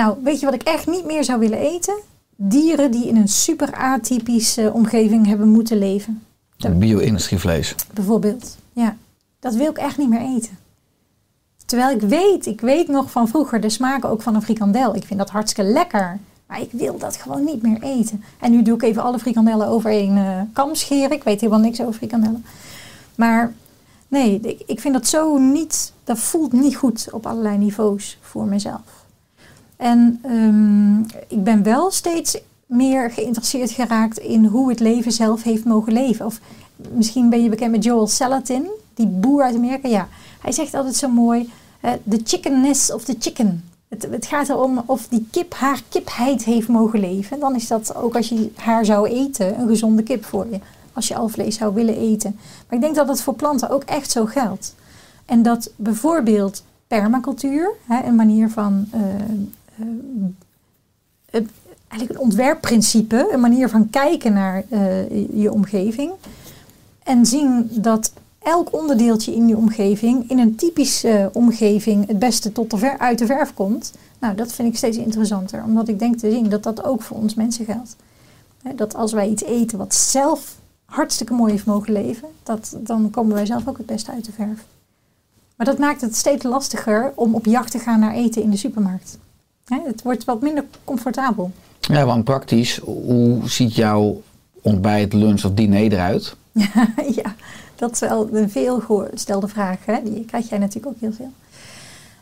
nou, 0.00 0.16
weet 0.22 0.40
je 0.40 0.46
wat 0.46 0.54
ik 0.54 0.62
echt 0.62 0.86
niet 0.86 1.04
meer 1.04 1.24
zou 1.24 1.38
willen 1.38 1.58
eten? 1.58 1.94
Dieren 2.36 2.90
die 2.90 3.06
in 3.06 3.16
een 3.16 3.28
super 3.28 3.72
atypische 3.72 4.70
omgeving 4.72 5.26
hebben 5.26 5.48
moeten 5.48 5.78
leven. 5.78 6.22
Bio-industrievlees. 6.70 7.74
Bijvoorbeeld. 7.94 8.56
Ja, 8.72 8.96
dat 9.40 9.54
wil 9.54 9.70
ik 9.70 9.78
echt 9.78 9.98
niet 9.98 10.08
meer 10.08 10.36
eten. 10.36 10.58
Terwijl 11.66 11.96
ik 11.96 12.00
weet, 12.00 12.46
ik 12.46 12.60
weet 12.60 12.88
nog 12.88 13.10
van 13.10 13.28
vroeger 13.28 13.60
de 13.60 13.68
smaak 13.68 14.04
ook 14.04 14.22
van 14.22 14.34
een 14.34 14.42
frikandel. 14.42 14.94
Ik 14.94 15.04
vind 15.04 15.18
dat 15.18 15.30
hartstikke 15.30 15.70
lekker. 15.70 16.18
Maar 16.46 16.60
ik 16.60 16.70
wil 16.72 16.98
dat 16.98 17.16
gewoon 17.16 17.44
niet 17.44 17.62
meer 17.62 17.82
eten. 17.82 18.24
En 18.38 18.50
nu 18.50 18.62
doe 18.62 18.74
ik 18.74 18.82
even 18.82 19.02
alle 19.02 19.18
frikandellen 19.18 19.66
over 19.66 19.90
één 19.90 20.16
eh, 20.16 20.40
kam 20.52 20.74
scheren. 20.74 21.12
Ik 21.12 21.24
weet 21.24 21.40
helemaal 21.40 21.62
niks 21.62 21.80
over 21.80 21.92
frikandellen. 21.92 22.44
Maar 23.14 23.52
nee, 24.08 24.40
ik, 24.40 24.62
ik 24.66 24.80
vind 24.80 24.94
dat 24.94 25.06
zo 25.06 25.38
niet... 25.38 25.92
Dat 26.04 26.18
voelt 26.18 26.52
niet 26.52 26.76
goed 26.76 27.08
op 27.12 27.26
allerlei 27.26 27.58
niveaus 27.58 28.18
voor 28.20 28.44
mezelf. 28.44 28.99
En 29.80 30.18
ehm, 30.22 30.98
ik 31.28 31.44
ben 31.44 31.62
wel 31.62 31.90
steeds 31.90 32.38
meer 32.66 33.10
geïnteresseerd 33.10 33.70
geraakt 33.70 34.18
in 34.18 34.44
hoe 34.44 34.68
het 34.68 34.80
leven 34.80 35.12
zelf 35.12 35.42
heeft 35.42 35.64
mogen 35.64 35.92
leven. 35.92 36.26
Of 36.26 36.40
misschien 36.92 37.30
ben 37.30 37.42
je 37.42 37.48
bekend 37.48 37.70
met 37.70 37.84
Joel 37.84 38.06
Salatin, 38.06 38.66
die 38.94 39.06
boer 39.06 39.42
uit 39.42 39.54
Amerika. 39.54 39.88
Ja, 39.88 40.08
hij 40.40 40.52
zegt 40.52 40.74
altijd 40.74 40.96
zo 40.96 41.08
mooi: 41.08 41.50
eh, 41.80 41.92
the 42.08 42.20
chickenness 42.24 42.92
of 42.92 43.04
the 43.04 43.16
chicken. 43.18 43.64
Het, 43.88 44.08
het 44.10 44.26
gaat 44.26 44.48
erom 44.48 44.82
of 44.86 45.08
die 45.08 45.26
kip 45.30 45.54
haar 45.54 45.82
kipheid 45.88 46.44
heeft 46.44 46.68
mogen 46.68 47.00
leven. 47.00 47.40
Dan 47.40 47.54
is 47.54 47.66
dat 47.66 47.94
ook 47.94 48.16
als 48.16 48.28
je 48.28 48.50
haar 48.56 48.84
zou 48.84 49.08
eten 49.08 49.60
een 49.60 49.68
gezonde 49.68 50.02
kip 50.02 50.24
voor 50.24 50.46
je. 50.50 50.60
Als 50.92 51.08
je 51.08 51.16
al 51.16 51.28
vlees 51.28 51.56
zou 51.56 51.74
willen 51.74 51.96
eten. 51.96 52.38
Maar 52.66 52.78
ik 52.78 52.80
denk 52.80 52.94
dat 52.94 53.06
dat 53.06 53.22
voor 53.22 53.34
planten 53.34 53.70
ook 53.70 53.82
echt 53.82 54.10
zo 54.10 54.24
geldt. 54.24 54.74
En 55.24 55.42
dat 55.42 55.70
bijvoorbeeld 55.76 56.62
permacultuur, 56.96 57.70
hè, 57.86 58.02
een 58.06 58.14
manier 58.14 58.50
van 58.50 58.86
eh, 58.90 59.00
eh, 59.00 59.20
eigenlijk 61.90 62.10
een 62.10 62.18
ontwerpprincipe, 62.18 63.28
een 63.32 63.40
manier 63.40 63.68
van 63.68 63.90
kijken 63.90 64.32
naar 64.32 64.64
eh, 64.68 65.08
je 65.42 65.52
omgeving. 65.52 66.12
En 67.02 67.26
zien 67.26 67.68
dat 67.72 68.12
elk 68.38 68.72
onderdeeltje 68.72 69.34
in 69.34 69.48
je 69.48 69.56
omgeving, 69.56 70.30
in 70.30 70.38
een 70.38 70.54
typische 70.54 71.30
omgeving, 71.32 72.06
het 72.06 72.18
beste 72.18 72.52
tot 72.52 72.70
de 72.70 72.76
ver, 72.76 72.98
uit 72.98 73.18
de 73.18 73.26
verf 73.26 73.54
komt. 73.54 73.92
Nou, 74.18 74.34
dat 74.34 74.52
vind 74.52 74.68
ik 74.68 74.76
steeds 74.76 74.96
interessanter, 74.96 75.62
omdat 75.64 75.88
ik 75.88 75.98
denk 75.98 76.18
te 76.18 76.30
zien 76.30 76.48
dat 76.48 76.62
dat 76.62 76.84
ook 76.84 77.02
voor 77.02 77.16
ons 77.16 77.34
mensen 77.34 77.64
geldt. 77.64 77.96
Dat 78.76 78.94
als 78.94 79.12
wij 79.12 79.28
iets 79.28 79.42
eten 79.42 79.78
wat 79.78 79.94
zelf 79.94 80.56
hartstikke 80.84 81.32
mooi 81.32 81.52
heeft 81.52 81.66
mogen 81.66 81.92
leven, 81.92 82.28
dat, 82.42 82.76
dan 82.80 83.10
komen 83.10 83.34
wij 83.34 83.46
zelf 83.46 83.68
ook 83.68 83.76
het 83.76 83.86
beste 83.86 84.10
uit 84.10 84.24
de 84.24 84.32
verf. 84.32 84.64
Maar 85.56 85.66
dat 85.66 85.78
maakt 85.78 86.00
het 86.00 86.16
steeds 86.16 86.44
lastiger 86.44 87.12
om 87.14 87.34
op 87.34 87.44
jacht 87.44 87.70
te 87.70 87.78
gaan 87.78 88.00
naar 88.00 88.14
eten 88.14 88.42
in 88.42 88.50
de 88.50 88.56
supermarkt. 88.56 89.18
Hè, 89.70 89.78
het 89.86 90.02
wordt 90.02 90.24
wat 90.24 90.40
minder 90.40 90.64
comfortabel. 90.84 91.50
Ja, 91.80 92.04
want 92.04 92.24
praktisch, 92.24 92.76
hoe 92.84 93.48
ziet 93.48 93.74
jouw 93.74 94.22
ontbijt, 94.62 95.12
lunch 95.12 95.44
of 95.44 95.52
diner 95.52 95.92
eruit? 95.92 96.36
ja, 97.22 97.34
dat 97.76 97.92
is 97.92 97.98
wel 97.98 98.28
een 98.32 98.50
veel 98.50 98.80
gestelde 98.80 99.48
vraag. 99.48 99.78
Hè? 99.84 100.02
Die 100.04 100.24
krijg 100.24 100.48
jij 100.48 100.58
natuurlijk 100.58 100.94
ook 100.94 101.00
heel 101.00 101.12
veel. 101.12 101.32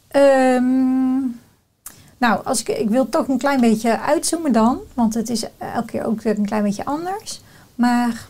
Ehm, 0.09 1.19
nou, 2.19 2.45
als 2.45 2.61
ik, 2.61 2.69
ik 2.69 2.89
wil 2.89 3.09
toch 3.09 3.29
een 3.29 3.39
klein 3.39 3.61
beetje 3.61 4.01
uitzoomen 4.01 4.53
dan. 4.53 4.79
Want 4.95 5.15
het 5.15 5.31
is 5.31 5.45
elke 5.59 5.87
keer 5.87 6.05
ook 6.05 6.23
weer 6.23 6.39
een 6.39 6.47
klein 6.47 6.63
beetje 6.63 6.85
anders. 6.85 7.41
Maar 7.75 8.27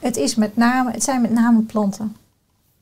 het, 0.00 0.16
is 0.16 0.34
met 0.34 0.56
name, 0.56 0.90
het 0.90 1.02
zijn 1.02 1.20
met 1.20 1.32
name 1.32 1.60
planten. 1.60 2.16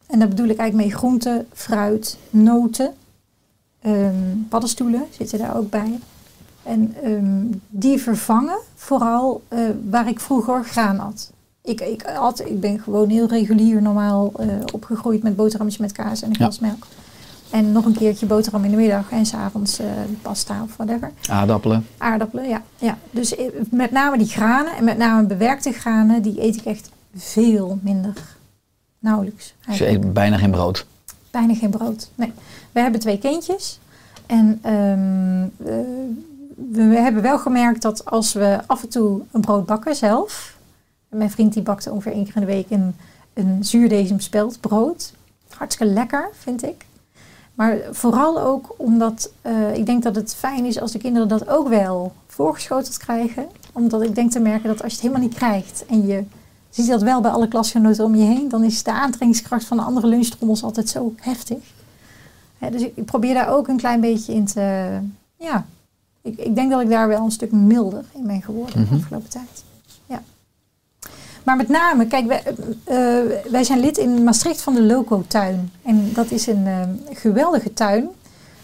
En 0.06 0.18
daar 0.18 0.28
bedoel 0.28 0.48
ik 0.48 0.58
eigenlijk 0.58 0.88
mee 0.88 0.98
groenten, 0.98 1.46
fruit, 1.52 2.18
noten. 2.30 2.94
Ehm, 3.80 4.14
paddenstoelen 4.48 5.04
zitten 5.10 5.38
daar 5.38 5.56
ook 5.56 5.70
bij. 5.70 5.98
En 6.62 6.94
ehm, 7.02 7.44
die 7.68 7.98
vervangen 7.98 8.58
vooral 8.74 9.42
eh, 9.48 9.60
waar 9.90 10.08
ik 10.08 10.20
vroeger 10.20 10.64
graan 10.64 11.00
at. 11.00 11.32
Ik, 11.62 11.80
ik, 11.80 12.02
had, 12.02 12.40
ik 12.40 12.60
ben 12.60 12.80
gewoon 12.80 13.08
heel 13.08 13.26
regulier 13.26 13.82
normaal 13.82 14.32
eh, 14.36 14.48
opgegroeid 14.72 15.22
met 15.22 15.36
boterhammetjes 15.36 15.82
met 15.82 15.92
kaas 15.92 16.22
en 16.22 16.30
een 16.38 16.52
Ja. 16.60 16.76
En 17.50 17.72
nog 17.72 17.84
een 17.84 17.96
keertje 17.96 18.26
boterham 18.26 18.64
in 18.64 18.70
de 18.70 18.76
middag 18.76 19.10
en 19.10 19.26
s'avonds 19.26 19.78
eh 19.78 19.86
pasta 20.22 20.62
of 20.62 20.76
whatever. 20.76 21.12
Aardappelen. 21.28 21.86
Aardappelen, 21.98 22.48
ja. 22.48 22.62
ja. 22.78 22.98
Dus 23.10 23.34
met 23.70 23.90
name 23.90 24.18
die 24.18 24.26
granen 24.26 24.76
en 24.76 24.84
met 24.84 24.98
name 24.98 25.26
bewerkte 25.26 25.72
granen, 25.72 26.22
die 26.22 26.42
eet 26.42 26.56
ik 26.56 26.64
echt 26.64 26.90
veel 27.14 27.78
minder. 27.82 28.12
Nauwelijks. 28.98 29.44
Dus 29.44 29.54
je 29.78 29.84
eigenlijk. 29.84 30.04
eet 30.04 30.12
bijna 30.12 30.36
geen 30.36 30.50
brood. 30.50 30.86
Bijna 31.30 31.54
geen 31.54 31.70
brood. 31.70 32.10
Nee. 32.14 32.32
We 32.78 32.84
hebben 32.84 33.02
twee 33.02 33.18
kindjes. 33.18 33.78
En 34.26 34.58
ehm, 34.62 35.42
eh, 35.68 35.76
we, 36.70 36.98
hebben 36.98 37.22
wel 37.22 37.38
gemerkt 37.38 37.82
dat 37.82 38.04
als 38.04 38.32
we 38.32 38.60
af 38.66 38.82
en 38.82 38.88
toe 38.88 39.20
een 39.32 39.40
brood 39.40 39.66
bakken 39.66 39.96
zelf. 39.96 40.56
Mijn 41.08 41.30
vriend 41.30 41.52
die 41.52 41.62
bakte 41.62 41.90
ongeveer 41.90 42.12
één 42.12 42.24
keer 42.24 42.34
in 42.34 42.40
de 42.40 42.46
week 42.46 42.70
een, 42.70 42.94
een 43.34 43.64
zuurdesem 43.64 44.20
speldbrood. 44.20 45.12
Hartstikke 45.48 45.92
lekker, 45.92 46.28
vind 46.32 46.62
ik. 46.62 46.86
Maar 47.54 47.78
vooral 47.90 48.40
ook 48.40 48.74
omdat 48.76 49.30
eh, 49.42 49.74
ik 49.74 49.86
denk 49.86 50.02
dat 50.02 50.14
het 50.14 50.34
fijn 50.34 50.64
is 50.64 50.80
als 50.80 50.92
de 50.92 50.98
kinderen 50.98 51.28
dat 51.28 51.48
ook 51.48 51.68
wel 51.68 52.12
voorgeschoteld 52.26 52.96
krijgen. 52.96 53.46
Omdat 53.72 54.02
ik 54.02 54.14
denk 54.14 54.30
te 54.30 54.40
merken 54.40 54.68
dat 54.68 54.82
als 54.82 54.92
je 54.92 54.98
het 54.98 55.06
helemaal 55.06 55.28
niet 55.28 55.38
krijgt 55.38 55.84
en 55.86 56.06
je 56.06 56.24
ziet 56.70 56.88
dat 56.88 57.02
wel 57.02 57.20
bij 57.20 57.30
alle 57.30 57.48
klasgenoten 57.48 58.04
om 58.04 58.14
je 58.14 58.24
heen, 58.24 58.48
dan 58.48 58.64
is 58.64 58.82
de 58.82 58.92
aantrekkingskracht 58.92 59.64
van 59.64 59.76
de 59.76 59.82
andere 59.82 60.06
lunchtrommels 60.06 60.62
altijd 60.62 60.88
zo 60.88 61.14
heftig. 61.16 61.76
Dus 62.70 62.82
ik, 62.82 63.04
probeer 63.04 63.34
daar 63.34 63.48
ook 63.48 63.68
een 63.68 63.76
klein 63.76 64.00
beetje 64.00 64.32
in 64.34 64.44
te. 64.44 64.98
Ja, 65.36 65.66
ik, 66.22 66.38
ik 66.38 66.54
denk 66.54 66.70
dat 66.70 66.80
ik 66.80 66.88
daar 66.88 67.08
wel 67.08 67.24
een 67.24 67.30
stuk 67.30 67.52
milder 67.52 68.04
in 68.14 68.26
ben 68.26 68.42
geworden 68.42 68.80
Mhm. 68.80 68.90
de 68.90 68.96
afgelopen 69.00 69.28
tijd. 69.28 69.64
Ja. 70.06 70.22
Maar 71.44 71.56
met 71.56 71.68
name, 71.68 72.06
kijk, 72.06 72.26
wij, 72.26 72.42
eh, 72.84 73.50
wij 73.50 73.64
zijn 73.64 73.80
lid 73.80 73.98
in 73.98 74.24
Maastricht 74.24 74.60
van 74.60 74.74
de 74.74 74.82
Loco-tuin. 74.82 75.72
En 75.82 76.12
dat 76.12 76.30
is 76.30 76.46
een 76.46 76.66
eh, 76.66 76.80
geweldige 77.12 77.72
tuin. 77.74 78.08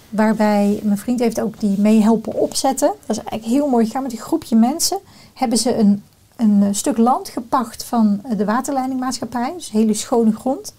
Waarbij 0.09 0.81
mijn 0.83 0.99
vriend 0.99 1.21
heeft 1.21 1.41
ook 1.41 1.61
die 1.61 1.81
mee 1.81 2.03
helpen 2.03 2.35
opzetten. 2.35 2.89
Dat 3.07 3.17
is 3.17 3.23
eigenlijk 3.23 3.45
heel 3.45 3.69
mooi 3.69 3.87
gegaan 3.87 4.03
met 4.03 4.13
een 4.13 4.19
groepje 4.19 4.57
mensen. 4.57 4.99
Hebben 5.35 5.59
ze 5.59 5.77
een, 5.77 6.03
een 6.37 6.63
eh, 6.63 6.69
stuk 6.73 6.97
land 6.97 7.29
gepacht 7.29 7.85
van 7.85 8.21
eh, 8.25 8.39
de 8.39 8.45
waterleidingmaatschappij. 8.45 9.53
Dus 9.57 9.71
hele 9.71 9.95
schone 9.95 10.33
grond. 10.33 10.75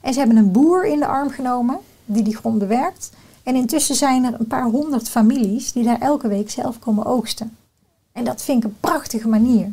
En 0.00 0.12
ze 0.12 0.18
hebben 0.18 0.36
een 0.36 0.52
boer 0.52 0.86
in 0.86 0.98
de 0.98 1.06
arm 1.06 1.30
genomen 1.30 1.78
die 2.06 2.22
die 2.22 2.36
grond 2.36 2.58
bewerkt. 2.58 3.10
En 3.42 3.54
intussen 3.54 3.94
zijn 3.94 4.24
er 4.24 4.34
een 4.38 4.46
paar 4.46 4.64
honderd 4.64 5.08
families 5.08 5.72
die 5.72 5.84
daar 5.84 6.00
elke 6.00 6.28
week 6.28 6.50
zelf 6.50 6.78
komen 6.78 7.06
oogsten. 7.06 7.56
En 8.12 8.24
dat 8.24 8.42
vind 8.42 8.64
ik 8.64 8.70
een 8.70 8.76
prachtige 8.80 9.28
manier. 9.28 9.72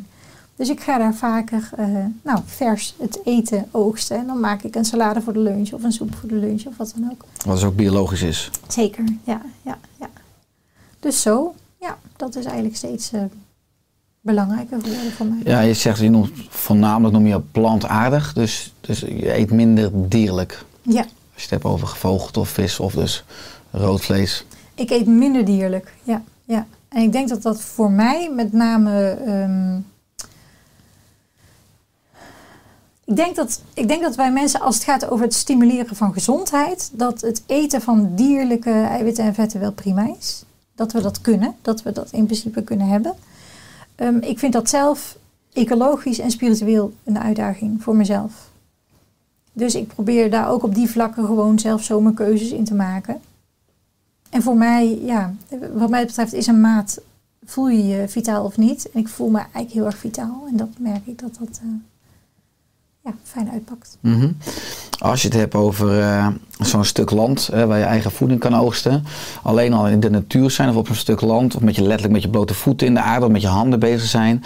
Dus 0.56 0.68
ik 0.68 0.80
ga 0.80 0.98
daar 0.98 1.14
vaker 1.14 1.70
eh, 1.76 1.86
nou, 2.22 2.40
vers 2.44 2.94
het 2.98 3.18
eten 3.24 3.68
oogsten. 3.70 4.16
En 4.16 4.26
dan 4.26 4.40
maak 4.40 4.62
ik 4.62 4.74
een 4.74 4.84
salade 4.84 5.20
voor 5.20 5.32
de 5.32 5.38
lunch 5.38 5.72
of 5.72 5.82
een 5.82 5.92
soep 5.92 6.14
voor 6.14 6.28
de 6.28 6.34
lunch 6.34 6.66
of 6.66 6.76
wat 6.76 6.94
dan 6.96 7.10
ook. 7.10 7.24
Wat 7.44 7.54
dus 7.54 7.64
ook 7.64 7.76
biologisch 7.76 8.22
is. 8.22 8.50
Zeker, 8.68 9.04
ja, 9.24 9.40
ja, 9.62 9.78
ja. 10.00 10.08
Dus 11.00 11.22
zo, 11.22 11.54
ja, 11.80 11.98
dat 12.16 12.36
is 12.36 12.44
eigenlijk 12.44 12.76
steeds 12.76 13.12
eh, 13.12 13.22
belangrijker 14.20 14.80
geworden 14.80 15.12
voor 15.12 15.26
mij. 15.26 15.40
Ja, 15.44 15.60
je 15.60 15.74
zegt, 15.74 15.98
je 15.98 16.10
noemt, 16.10 16.30
voornamelijk 16.48 17.14
noem 17.14 17.26
je 17.26 17.40
plantaardig. 17.40 18.32
Dus, 18.32 18.72
dus 18.80 19.00
je 19.00 19.36
eet 19.36 19.50
minder 19.50 20.08
dierlijk. 20.08 20.64
Ja, 20.82 21.04
Als 21.34 21.42
je 21.42 21.54
het 21.54 21.62
hebt 21.62 21.74
over 21.74 21.86
gevogelte 21.86 22.40
of 22.40 22.48
vis 22.48 22.80
of 22.80 22.92
dus 22.92 23.24
rood 23.70 24.04
vlees. 24.04 24.44
ik 24.74 24.90
eet 24.90 25.06
minder 25.06 25.44
dierlijk, 25.44 25.94
ja, 26.02 26.22
ja. 26.44 26.66
En 26.88 27.02
ik 27.02 27.12
denk 27.12 27.28
dat 27.28 27.42
dat 27.42 27.60
voor 27.60 27.90
mij 27.90 28.30
met 28.30 28.52
name... 28.52 29.08
ehm, 29.10 29.76
ik, 33.04 33.16
denk 33.16 33.36
dat, 33.36 33.60
ik 33.74 33.88
denk 33.88 34.02
dat 34.02 34.14
wij 34.14 34.32
mensen, 34.32 34.60
als 34.60 34.74
het 34.74 34.84
gaat 34.84 35.10
over 35.10 35.24
het 35.24 35.34
stimuleren 35.34 35.96
van 35.96 36.12
gezondheid... 36.12 36.90
dat 36.92 37.20
het 37.20 37.42
eten 37.46 37.80
van 37.82 38.14
dierlijke 38.14 38.70
eiwitten 38.70 39.24
en 39.24 39.34
vetten 39.34 39.60
wel 39.60 39.72
prima 39.72 40.14
is. 40.18 40.44
Dat 40.74 40.92
we 40.92 41.00
dat 41.00 41.20
kunnen, 41.20 41.56
dat 41.62 41.82
we 41.82 41.92
dat 41.92 42.10
in 42.10 42.24
principe 42.24 42.62
kunnen 42.62 42.88
hebben. 42.88 43.14
Ehm, 43.94 44.16
ik 44.16 44.38
vind 44.38 44.52
dat 44.52 44.68
zelf 44.68 45.16
ecologisch 45.52 46.18
en 46.18 46.30
spiritueel 46.30 46.92
een 47.04 47.18
uitdaging 47.18 47.82
voor 47.82 47.96
mezelf. 47.96 48.32
Dus 49.56 49.74
ik 49.74 49.86
probeer 49.86 50.30
daar 50.30 50.50
ook 50.50 50.62
op 50.62 50.74
die 50.74 50.90
vlakken 50.90 51.26
gewoon 51.26 51.58
zelf 51.58 51.82
zo 51.82 52.00
mijn 52.00 52.14
keuzes 52.14 52.50
in 52.50 52.64
te 52.64 52.74
maken. 52.74 53.20
En 54.30 54.42
voor 54.42 54.56
mij, 54.56 54.98
ja, 55.04 55.34
wat 55.72 55.90
mij 55.90 56.06
betreft 56.06 56.32
is 56.32 56.46
een 56.46 56.60
maat, 56.60 57.00
voel 57.44 57.68
je 57.68 57.86
je 57.86 58.08
vitaal 58.08 58.44
of 58.44 58.56
niet? 58.56 58.90
En 58.90 59.00
ik 59.00 59.08
voel 59.08 59.28
me 59.28 59.38
eigenlijk 59.38 59.72
heel 59.72 59.84
erg 59.84 59.96
vitaal. 59.96 60.44
En 60.50 60.56
dat 60.56 60.68
merk 60.78 61.06
ik 61.06 61.18
dat 61.18 61.36
dat 61.38 61.60
eh, 61.62 61.68
ja, 63.04 63.14
fijn 63.22 63.50
uitpakt. 63.50 63.98
Mhm. 64.00 64.30
Als 64.98 65.22
je 65.22 65.28
het 65.28 65.36
hebt 65.36 65.54
over 65.54 66.00
eh, 66.00 66.28
zo'n 66.60 66.84
stuk 66.84 67.10
land 67.10 67.46
hè, 67.46 67.66
waar 67.66 67.78
je 67.78 67.84
eigen 67.84 68.10
voeding 68.10 68.40
kan 68.40 68.54
oogsten. 68.54 69.04
Alleen 69.42 69.72
al 69.72 69.88
in 69.88 70.00
de 70.00 70.10
natuur 70.10 70.50
zijn 70.50 70.68
of 70.68 70.76
op 70.76 70.88
een 70.88 70.94
stuk 70.96 71.20
land. 71.20 71.56
Of 71.56 71.62
met 71.62 71.74
je 71.74 71.82
letterlijk 71.82 72.12
met 72.12 72.22
je 72.22 72.28
blote 72.28 72.54
voeten 72.54 72.86
in 72.86 72.94
de 72.94 73.00
aarde 73.00 73.26
of 73.26 73.32
met 73.32 73.42
je 73.42 73.48
handen 73.48 73.78
bezig 73.78 74.08
zijn. 74.08 74.44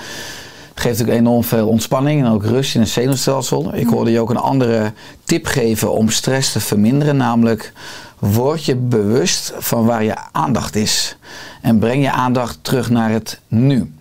Geeft 0.78 0.98
natuurlijk 0.98 1.26
enorm 1.26 1.44
veel 1.44 1.68
ontspanning 1.68 2.24
en 2.24 2.30
ook 2.30 2.44
rust 2.44 2.74
in 2.74 2.80
het 2.80 2.90
zenuwstelsel. 2.90 3.74
Ik 3.74 3.86
hoorde 3.86 4.10
je 4.10 4.20
ook 4.20 4.30
een 4.30 4.36
andere 4.36 4.92
tip 5.24 5.46
geven 5.46 5.92
om 5.92 6.10
stress 6.10 6.52
te 6.52 6.60
verminderen. 6.60 7.16
Namelijk, 7.16 7.72
word 8.18 8.64
je 8.64 8.76
bewust 8.76 9.52
van 9.58 9.84
waar 9.84 10.04
je 10.04 10.14
aandacht 10.32 10.76
is. 10.76 11.16
En 11.62 11.78
breng 11.78 12.02
je 12.02 12.10
aandacht 12.10 12.58
terug 12.62 12.90
naar 12.90 13.10
het 13.10 13.40
nu 13.48 13.92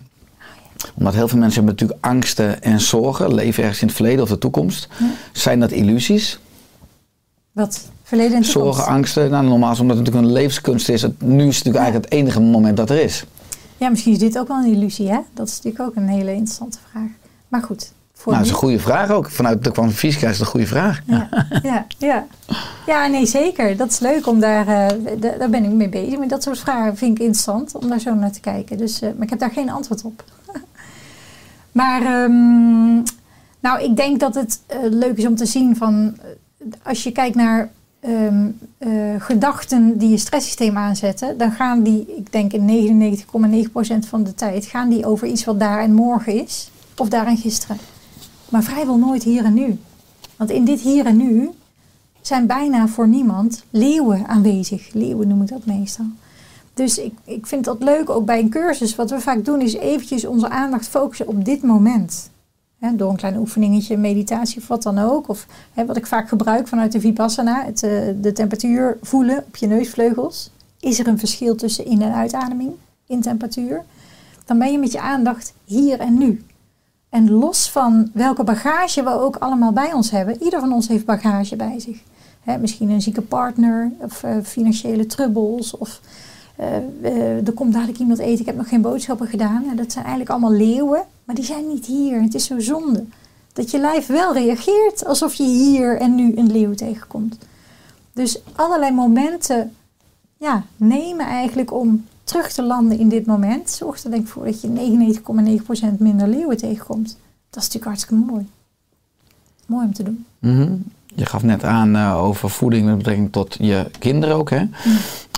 omdat 0.94 1.14
heel 1.14 1.28
veel 1.28 1.38
mensen 1.38 1.64
hebben 1.64 1.74
natuurlijk 1.74 2.06
angsten 2.06 2.62
en 2.62 2.80
zorgen, 2.80 3.34
leven 3.34 3.62
ergens 3.62 3.80
in 3.80 3.86
het 3.86 3.96
verleden 3.96 4.22
of 4.22 4.28
de 4.28 4.38
toekomst. 4.38 4.88
Zijn 5.32 5.60
dat 5.60 5.70
illusies? 5.70 6.38
Wat? 7.52 7.88
Verleden 8.02 8.36
en 8.36 8.42
toekomst? 8.42 8.76
Zorgen, 8.76 8.92
angsten? 8.92 9.30
Nou, 9.30 9.44
normaal 9.44 9.72
is 9.72 9.80
omdat 9.80 9.96
het 9.96 10.04
natuurlijk 10.04 10.32
een 10.32 10.40
levenskunst 10.40 10.88
is. 10.88 11.02
Het, 11.02 11.22
nu 11.22 11.48
is 11.48 11.56
het 11.56 11.64
natuurlijk 11.64 11.84
eigenlijk 11.84 12.12
het 12.12 12.20
enige 12.20 12.40
moment 12.40 12.76
dat 12.76 12.90
er 12.90 13.00
is. 13.00 13.24
Ja, 13.78 13.88
misschien 13.88 14.12
is 14.12 14.18
dit 14.18 14.38
ook 14.38 14.48
wel 14.48 14.56
een 14.56 14.72
illusie, 14.72 15.08
hè? 15.10 15.18
Dat 15.34 15.48
is 15.48 15.56
natuurlijk 15.56 15.84
ook 15.90 15.96
een 15.96 16.08
hele 16.08 16.30
interessante 16.32 16.78
vraag. 16.90 17.08
Maar 17.48 17.62
goed, 17.62 17.92
voor 18.12 18.32
Nou, 18.32 18.36
dat 18.44 18.46
is 18.46 18.50
een 18.52 18.62
goede 18.68 18.78
vraag 18.78 19.10
ook. 19.10 19.30
Vanuit 19.30 19.64
de 19.64 19.70
kwantumfysica 19.70 20.26
is 20.26 20.32
het 20.32 20.40
een 20.40 20.46
goede 20.52 20.66
vraag. 20.66 21.00
Ja, 21.06 21.28
ja, 21.62 21.86
ja. 21.98 22.26
ja, 22.86 23.06
nee, 23.06 23.26
zeker. 23.26 23.76
Dat 23.76 23.90
is 23.90 23.98
leuk 23.98 24.26
om 24.26 24.40
daar, 24.40 24.66
eh, 24.68 24.96
da- 25.20 25.36
daar 25.38 25.50
ben 25.50 25.64
ik 25.64 25.70
mee 25.70 25.88
bezig. 25.88 26.18
Met 26.18 26.28
dat 26.28 26.42
soort 26.42 26.58
vragen 26.58 26.96
vind 26.96 27.10
ik 27.12 27.18
interessant 27.18 27.74
om 27.74 27.88
daar 27.88 28.00
zo 28.00 28.14
naar 28.14 28.32
te 28.32 28.40
kijken. 28.40 28.76
Dus, 28.78 29.00
eh, 29.00 29.08
maar 29.14 29.22
ik 29.24 29.30
heb 29.30 29.38
daar 29.38 29.50
geen 29.50 29.70
antwoord 29.70 30.02
op. 30.04 30.24
maar 31.72 32.02
ehm, 32.02 32.94
nou, 33.60 33.82
ik 33.82 33.96
denk 33.96 34.20
dat 34.20 34.34
het 34.34 34.60
eh, 34.66 34.78
leuk 34.82 35.16
is 35.16 35.26
om 35.26 35.36
te 35.36 35.46
zien 35.46 35.76
van 35.76 36.16
als 36.82 37.02
je 37.02 37.12
kijkt 37.12 37.36
naar 37.36 37.70
ehm, 38.00 38.48
eh, 38.78 38.90
gedachten 39.18 39.98
die 39.98 40.10
je 40.10 40.18
stresssysteem 40.18 40.76
aanzetten, 40.76 41.38
dan 41.38 41.52
gaan 41.52 41.82
die, 41.82 42.16
ik 42.16 42.32
denk 42.32 42.52
in 42.52 42.64
99,9% 42.64 44.06
van 44.06 44.24
de 44.24 44.34
tijd, 44.34 44.66
gaan 44.66 44.88
die 44.88 45.06
over 45.06 45.26
iets 45.26 45.44
wat 45.44 45.60
daar 45.60 45.80
en 45.80 45.94
morgen 45.94 46.42
is. 46.42 46.70
Of 46.96 47.08
daar 47.08 47.26
en 47.26 47.36
gisteren. 47.36 47.76
Maar 48.48 48.62
vrijwel 48.62 48.98
nooit 48.98 49.22
hier 49.22 49.44
en 49.44 49.54
nu. 49.54 49.78
Want 50.36 50.50
in 50.50 50.64
dit 50.64 50.80
hier 50.80 51.06
en 51.06 51.16
nu 51.16 51.50
zijn 52.20 52.46
bijna 52.46 52.88
voor 52.88 53.08
niemand 53.08 53.64
leeuwen 53.70 54.26
aanwezig. 54.26 54.92
Leeuwen 54.92 55.28
noem 55.28 55.42
ik 55.42 55.48
dat 55.48 55.66
meestal. 55.66 56.06
Dus 56.74 56.98
ik, 56.98 57.12
ik 57.24 57.46
vind 57.46 57.64
dat 57.64 57.82
leuk, 57.82 58.10
ook 58.10 58.24
bij 58.24 58.38
een 58.38 58.50
cursus. 58.50 58.96
Wat 58.96 59.10
we 59.10 59.20
vaak 59.20 59.44
doen 59.44 59.60
is 59.60 59.74
eventjes 59.74 60.24
onze 60.24 60.48
aandacht 60.48 60.88
focussen 60.88 61.28
op 61.28 61.44
dit 61.44 61.62
moment. 61.62 62.30
Door 62.78 63.10
een 63.10 63.16
klein 63.16 63.36
oefeningetje, 63.36 63.96
meditatie 63.96 64.60
of 64.60 64.68
wat 64.68 64.82
dan 64.82 64.98
ook. 64.98 65.28
Of 65.28 65.46
hè, 65.74 65.86
wat 65.86 65.96
ik 65.96 66.06
vaak 66.06 66.28
gebruik 66.28 66.68
vanuit 66.68 66.92
de 66.92 67.00
Vipassana. 67.00 67.64
Het, 67.64 67.82
eh, 67.82 67.90
de 68.20 68.32
temperatuur 68.32 68.98
voelen 69.02 69.44
op 69.46 69.56
je 69.56 69.66
neusvleugels. 69.66 70.50
Is 70.80 70.98
er 70.98 71.06
een 71.06 71.18
verschil 71.18 71.54
tussen 71.54 71.84
in- 71.84 72.02
en 72.02 72.12
uitademing 72.12 72.72
in 73.06 73.20
temperatuur? 73.20 73.84
Dan 74.44 74.58
ben 74.58 74.72
je 74.72 74.78
met 74.78 74.92
je 74.92 75.00
aandacht 75.00 75.52
hier 75.64 76.00
en 76.00 76.18
nu. 76.18 76.44
En 77.08 77.30
los 77.30 77.70
van 77.70 78.10
welke 78.14 78.44
bagage 78.44 79.02
we 79.02 79.10
ook 79.10 79.36
allemaal 79.36 79.72
bij 79.72 79.92
ons 79.92 80.10
hebben, 80.10 80.42
ieder 80.42 80.60
van 80.60 80.72
ons 80.72 80.88
heeft 80.88 81.04
bagage 81.04 81.56
bij 81.56 81.80
zich. 81.80 81.98
Hè, 82.40 82.58
misschien 82.58 82.90
een 82.90 83.02
zieke 83.02 83.22
partner, 83.22 83.92
of 83.98 84.22
eh, 84.22 84.36
financiële 84.42 85.06
trubbels, 85.06 85.76
of 85.76 86.00
eh, 86.58 86.76
eh, 87.02 87.46
er 87.46 87.52
komt 87.52 87.72
dadelijk 87.72 87.98
iemand 87.98 88.18
eten, 88.18 88.40
ik 88.40 88.46
heb 88.46 88.56
nog 88.56 88.68
geen 88.68 88.80
boodschappen 88.80 89.26
gedaan. 89.26 89.64
En 89.70 89.76
dat 89.76 89.92
zijn 89.92 90.04
eigenlijk 90.04 90.32
allemaal 90.32 90.52
leeuwen, 90.52 91.04
maar 91.24 91.34
die 91.34 91.44
zijn 91.44 91.68
niet 91.68 91.86
hier. 91.86 92.22
Het 92.22 92.34
is 92.34 92.44
zo 92.44 92.60
zonde 92.60 93.04
dat 93.52 93.70
je 93.70 93.78
lijf 93.78 94.06
wel 94.06 94.32
reageert 94.32 95.04
alsof 95.04 95.34
je 95.34 95.42
hier 95.42 96.00
en 96.00 96.14
nu 96.14 96.36
een 96.36 96.52
leeuw 96.52 96.74
tegenkomt. 96.74 97.38
Dus 98.12 98.40
allerlei 98.54 98.92
momenten 98.92 99.74
ja, 100.36 100.64
nemen 100.76 101.26
eigenlijk 101.26 101.72
om 101.72 102.04
terug 102.24 102.52
te 102.52 102.62
landen 102.62 102.98
in 102.98 103.08
dit 103.08 103.26
moment. 103.26 103.70
Zorgt 103.70 104.04
er 104.04 104.10
denk 104.10 104.22
ik 104.22 104.28
voor 104.28 104.44
dat 104.44 104.60
je 104.60 105.20
99,9% 105.92 105.98
minder 105.98 106.28
leeuwen 106.28 106.56
tegenkomt. 106.56 107.08
Dat 107.50 107.62
is 107.62 107.68
natuurlijk 107.68 107.84
hartstikke 107.84 108.14
mooi. 108.14 108.48
Mooi 109.66 109.86
om 109.86 109.94
te 109.94 110.02
doen. 110.02 110.26
Mhm. 110.38 110.76
Je 111.14 111.26
gaf 111.26 111.42
net 111.42 111.64
aan 111.64 111.96
eh, 111.96 112.24
over 112.24 112.50
voeding 112.50 112.86
met 112.86 112.96
betrekking 112.96 113.32
tot 113.32 113.56
je 113.60 113.86
kinderen 113.98 114.36
ook. 114.36 114.50
Hè? 114.50 114.62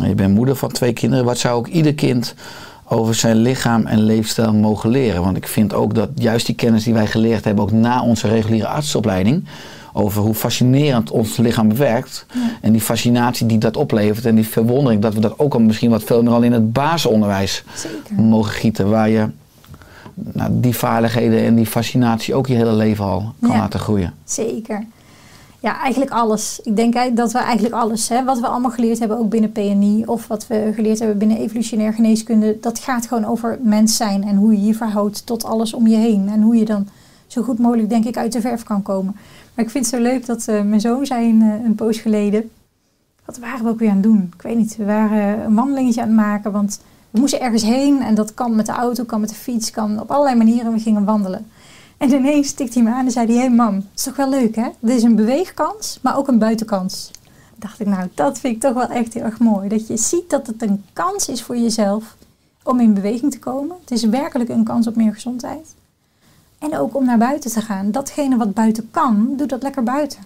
Je 0.04 0.14
bent 0.14 0.34
moeder 0.34 0.56
van 0.56 0.68
twee 0.70 0.92
kinderen. 0.92 1.24
Wat 1.24 1.38
zou 1.38 1.56
ook 1.58 1.66
ieder 1.66 1.94
kind 1.94 2.34
over 2.88 3.14
zijn 3.14 3.36
lichaam 3.36 3.86
en 3.86 4.02
leefstijl 4.02 4.54
mogen 4.54 4.90
leren. 4.90 5.22
Want 5.22 5.36
ik 5.36 5.46
vind 5.46 5.74
ook 5.74 5.94
dat 5.94 6.08
juist 6.14 6.46
die 6.46 6.54
kennis 6.54 6.84
die 6.84 6.94
wij 6.94 7.06
geleerd 7.06 7.44
hebben, 7.44 7.64
ook 7.64 7.72
na 7.72 8.02
onze 8.02 8.28
reguliere 8.28 8.66
artsopleiding, 8.66 9.44
over 9.92 10.22
hoe 10.22 10.34
fascinerend 10.34 11.10
ons 11.10 11.36
lichaam 11.36 11.76
werkt. 11.76 12.26
En 12.60 12.72
die 12.72 12.80
fascinatie 12.80 13.46
die 13.46 13.58
dat 13.58 13.76
oplevert 13.76 14.26
en 14.26 14.34
die 14.34 14.46
verwondering, 14.48 15.02
dat 15.02 15.14
we 15.14 15.20
dat 15.20 15.38
ook 15.38 15.54
al 15.54 15.60
misschien 15.60 15.90
wat 15.90 16.02
veel 16.02 16.22
meer 16.22 16.32
al 16.32 16.42
in 16.42 16.52
het 16.52 16.72
basisonderwijs 16.72 17.64
Zeker. 17.74 18.22
mogen 18.24 18.52
gieten. 18.52 18.88
Waar 18.90 19.08
je 19.08 19.26
nou, 20.14 20.50
die 20.52 20.76
vaardigheden 20.76 21.44
en 21.44 21.54
die 21.54 21.66
fascinatie 21.66 22.34
ook 22.34 22.46
je 22.46 22.54
hele 22.54 22.72
leven 22.72 23.04
al 23.04 23.34
kan 23.40 23.50
Ja. 23.50 23.56
laten 23.58 23.80
groeien. 23.80 24.14
Zeker. 24.24 24.86
Ja, 25.60 25.80
eigenlijk 25.80 26.10
alles. 26.10 26.60
Ik 26.62 26.76
denk 26.76 26.94
eigenlijk 26.94 27.16
dat 27.16 27.32
we 27.32 27.46
eigenlijk 27.46 27.74
alles, 27.74 28.08
hè, 28.08 28.24
wat 28.24 28.40
we 28.40 28.46
allemaal 28.46 28.70
geleerd 28.70 28.98
hebben, 28.98 29.18
ook 29.18 29.28
binnen 29.28 29.52
PNI, 29.52 30.04
of 30.06 30.26
wat 30.26 30.46
we 30.46 30.70
geleerd 30.74 30.98
hebben 30.98 31.18
binnen 31.18 31.38
evolutionair 31.38 31.92
geneeskunde, 31.92 32.58
dat 32.60 32.78
gaat 32.78 33.06
gewoon 33.06 33.24
over 33.24 33.58
mens 33.62 33.96
zijn 33.96 34.22
en 34.22 34.36
hoe 34.36 34.52
je 34.52 34.64
je 34.64 34.74
verhoudt 34.74 35.26
tot 35.26 35.44
alles 35.44 35.74
om 35.74 35.86
je 35.86 35.96
heen. 35.96 36.28
En 36.28 36.42
hoe 36.42 36.56
je 36.56 36.64
dan 36.64 36.88
zo 37.26 37.42
goed 37.42 37.58
mogelijk, 37.58 37.88
denk 37.88 38.04
ik, 38.04 38.16
uit 38.16 38.32
de 38.32 38.40
verf 38.40 38.62
kan 38.62 38.82
komen. 38.82 39.12
Maar 39.54 39.64
ik 39.64 39.70
vind 39.70 39.86
het 39.86 39.94
zo 39.94 40.00
leuk 40.00 40.26
dat 40.26 40.48
eh, 40.48 40.62
mijn 40.62 40.80
zoon 40.80 41.06
zei 41.06 41.28
een, 41.28 41.42
eh, 41.42 41.64
een 41.64 41.74
poos 41.74 41.98
geleden, 41.98 42.50
wat 43.24 43.38
waren 43.38 43.64
we 43.64 43.70
ook 43.70 43.78
weer 43.78 43.88
aan 43.88 43.94
het 43.94 44.04
doen? 44.04 44.32
Ik 44.36 44.42
weet 44.42 44.56
niet, 44.56 44.76
we 44.76 44.84
waren 44.84 45.44
een 45.44 45.54
wandelingetje 45.54 46.00
aan 46.00 46.06
het 46.06 46.16
maken, 46.16 46.52
want 46.52 46.80
we 47.10 47.20
moesten 47.20 47.40
ergens 47.40 47.62
heen 47.62 48.02
en 48.02 48.14
dat 48.14 48.34
kan 48.34 48.54
met 48.54 48.66
de 48.66 48.72
auto, 48.72 49.04
kan 49.04 49.20
met 49.20 49.28
de 49.28 49.34
fiets, 49.34 49.70
kan 49.70 50.00
op 50.00 50.10
allerlei 50.10 50.36
manieren. 50.36 50.72
We 50.72 50.78
gingen 50.78 51.04
wandelen. 51.04 51.46
En 52.00 52.12
ineens 52.12 52.52
tikte 52.52 52.78
hij 52.78 52.88
me 52.88 52.94
aan 52.94 53.04
en 53.04 53.10
zei 53.10 53.26
hij, 53.26 53.44
hé 53.44 53.48
mam, 53.48 53.86
is 53.94 54.02
toch 54.02 54.16
wel 54.16 54.28
leuk 54.28 54.56
hè? 54.56 54.68
Dit 54.78 54.96
is 54.96 55.02
een 55.02 55.14
beweegkans, 55.14 55.98
maar 56.02 56.16
ook 56.16 56.28
een 56.28 56.38
buitenkans. 56.38 57.10
Dacht 57.56 57.80
ik, 57.80 57.86
nou 57.86 58.08
dat 58.14 58.38
vind 58.38 58.54
ik 58.54 58.60
toch 58.60 58.74
wel 58.74 58.88
echt 58.88 59.14
heel 59.14 59.22
erg 59.22 59.38
mooi. 59.38 59.68
Dat 59.68 59.86
je 59.86 59.96
ziet 59.96 60.30
dat 60.30 60.46
het 60.46 60.62
een 60.62 60.84
kans 60.92 61.28
is 61.28 61.42
voor 61.42 61.56
jezelf 61.56 62.16
om 62.62 62.80
in 62.80 62.94
beweging 62.94 63.32
te 63.32 63.38
komen. 63.38 63.76
Het 63.80 63.90
is 63.90 64.04
werkelijk 64.04 64.50
een 64.50 64.64
kans 64.64 64.86
op 64.86 64.96
meer 64.96 65.14
gezondheid. 65.14 65.74
En 66.58 66.78
ook 66.78 66.96
om 66.96 67.04
naar 67.04 67.18
buiten 67.18 67.50
te 67.50 67.60
gaan. 67.60 67.90
Datgene 67.90 68.36
wat 68.36 68.54
buiten 68.54 68.90
kan, 68.90 69.34
doe 69.36 69.46
dat 69.46 69.62
lekker 69.62 69.82
buiten. 69.82 70.20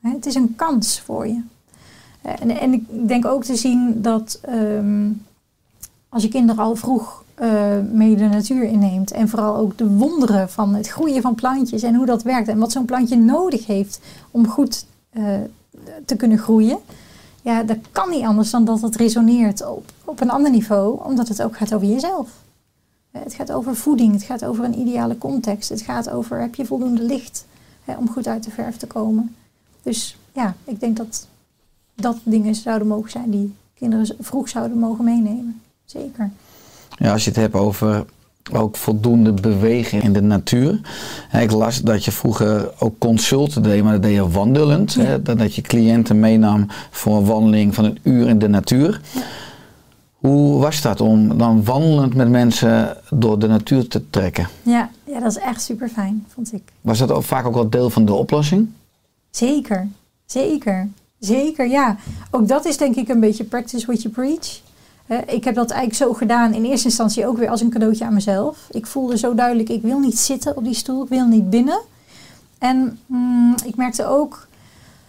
Het 0.00 0.26
is 0.26 0.34
een 0.34 0.56
kans 0.56 1.00
voor 1.00 1.26
je. 1.26 1.42
Eh, 2.22 2.32
En, 2.40 2.50
en 2.60 2.72
ik 2.72 3.08
denk 3.08 3.26
ook 3.26 3.44
te 3.44 3.56
zien 3.56 4.02
dat 4.02 4.38
ehm, 4.42 5.10
als 6.08 6.22
je 6.22 6.28
kinderen 6.28 6.64
al 6.64 6.76
vroeg 6.76 7.24
eh, 7.40 7.78
mee 7.92 8.16
de 8.16 8.28
natuur 8.28 8.62
inneemt. 8.62 9.10
En 9.10 9.28
vooral 9.28 9.56
ook 9.56 9.78
de 9.78 9.88
wonderen 9.88 10.50
van 10.50 10.74
het 10.74 10.88
groeien 10.88 11.22
van 11.22 11.34
plantjes 11.34 11.82
en 11.82 11.94
hoe 11.94 12.06
dat 12.06 12.22
werkt. 12.22 12.48
En 12.48 12.58
wat 12.58 12.72
zo'n 12.72 12.84
plantje 12.84 13.16
nodig 13.16 13.66
heeft 13.66 14.00
om 14.30 14.48
goed 14.48 14.86
eh, 15.10 15.24
te 16.04 16.16
kunnen 16.16 16.38
groeien. 16.38 16.78
Ja, 17.42 17.62
dat 17.62 17.76
kan 17.92 18.10
niet 18.10 18.24
anders 18.24 18.50
dan 18.50 18.64
dat 18.64 18.80
het 18.80 18.96
resoneert 18.96 19.66
op, 19.66 19.92
op 20.04 20.20
een 20.20 20.30
ander 20.30 20.50
niveau. 20.50 21.04
Omdat 21.04 21.28
het 21.28 21.42
ook 21.42 21.56
gaat 21.56 21.74
over 21.74 21.86
jezelf. 21.86 22.28
Het 23.10 23.34
gaat 23.34 23.52
over 23.52 23.76
voeding, 23.76 24.12
het 24.12 24.22
gaat 24.22 24.44
over 24.44 24.64
een 24.64 24.78
ideale 24.78 25.18
context. 25.18 25.68
Het 25.68 25.80
gaat 25.80 26.10
over 26.10 26.40
heb 26.40 26.54
je 26.54 26.64
voldoende 26.64 27.02
licht 27.02 27.46
hè, 27.84 27.96
om 27.96 28.10
goed 28.10 28.26
uit 28.26 28.44
de 28.44 28.50
verf 28.50 28.76
te 28.76 28.86
komen. 28.86 29.36
Dus 29.82 30.16
ja, 30.32 30.54
ik 30.64 30.80
denk 30.80 30.96
dat 30.96 31.26
dat 31.94 32.16
dingen 32.22 32.54
zouden 32.54 32.88
mogen 32.88 33.10
zijn 33.10 33.30
die 33.30 33.54
kinderen 33.74 34.16
vroeg 34.18 34.48
zouden 34.48 34.78
mogen 34.78 35.04
meenemen. 35.04 35.60
Zeker. 35.84 36.30
Ja, 37.00 37.12
als 37.12 37.24
je 37.24 37.30
het 37.30 37.38
hebt 37.38 37.54
over 37.54 38.04
ook 38.52 38.76
voldoende 38.76 39.32
bewegen 39.32 40.02
in 40.02 40.12
de 40.12 40.22
natuur. 40.22 40.80
Ik 41.32 41.50
las 41.50 41.80
dat 41.82 42.04
je 42.04 42.12
vroeger 42.12 42.72
ook 42.78 42.98
consulten 42.98 43.62
deed, 43.62 43.82
maar 43.82 43.92
dat 43.92 44.02
deed 44.02 44.14
je 44.14 44.28
wandelend. 44.28 44.92
Ja. 44.92 45.02
Hè, 45.02 45.22
dat 45.22 45.38
dat 45.38 45.54
je 45.54 45.62
cliënten 45.62 46.20
meenam 46.20 46.66
voor 46.90 47.16
een 47.16 47.24
wandeling 47.24 47.74
van 47.74 47.84
een 47.84 47.98
uur 48.02 48.28
in 48.28 48.38
de 48.38 48.48
natuur. 48.48 49.00
Hoe 50.14 50.60
was 50.60 50.82
dat 50.82 51.00
om 51.00 51.38
dan 51.38 51.64
wandelend 51.64 52.14
met 52.14 52.28
mensen 52.28 52.96
door 53.10 53.38
de 53.38 53.46
natuur 53.46 53.88
te 53.88 54.10
trekken? 54.10 54.48
Ja, 54.62 54.90
ja 55.04 55.20
dat 55.20 55.30
is 55.30 55.38
echt 55.38 55.62
super 55.62 55.88
fijn, 55.88 56.26
vond 56.28 56.52
ik. 56.52 56.62
Was 56.80 56.98
dat 56.98 57.10
ook 57.10 57.24
vaak 57.24 57.46
ook 57.46 57.54
wel 57.54 57.70
deel 57.70 57.90
van 57.90 58.04
de 58.04 58.12
oplossing? 58.12 58.68
Zeker, 59.30 59.88
zeker, 60.26 60.88
zeker, 61.18 61.68
ja. 61.68 61.96
Ook 62.30 62.48
dat 62.48 62.64
is 62.64 62.76
denk 62.76 62.96
ik 62.96 63.08
een 63.08 63.20
beetje 63.20 63.44
practice 63.44 63.86
what 63.86 64.02
you 64.02 64.14
preach. 64.14 64.60
Ik 65.26 65.44
heb 65.44 65.54
dat 65.54 65.70
eigenlijk 65.70 66.02
zo 66.02 66.18
gedaan 66.18 66.54
in 66.54 66.64
eerste 66.64 66.88
instantie 66.88 67.26
ook 67.26 67.38
weer 67.38 67.48
als 67.48 67.60
een 67.60 67.70
cadeautje 67.70 68.04
aan 68.04 68.14
mezelf. 68.14 68.66
Ik 68.70 68.86
voelde 68.86 69.18
zo 69.18 69.34
duidelijk, 69.34 69.68
ik 69.68 69.82
wil 69.82 69.98
niet 69.98 70.18
zitten 70.18 70.56
op 70.56 70.64
die 70.64 70.74
stoel, 70.74 71.02
ik 71.02 71.08
wil 71.08 71.26
niet 71.26 71.50
binnen. 71.50 71.80
En 72.58 72.98
mm, 73.06 73.54
ik 73.64 73.76
merkte 73.76 74.06
ook 74.06 74.46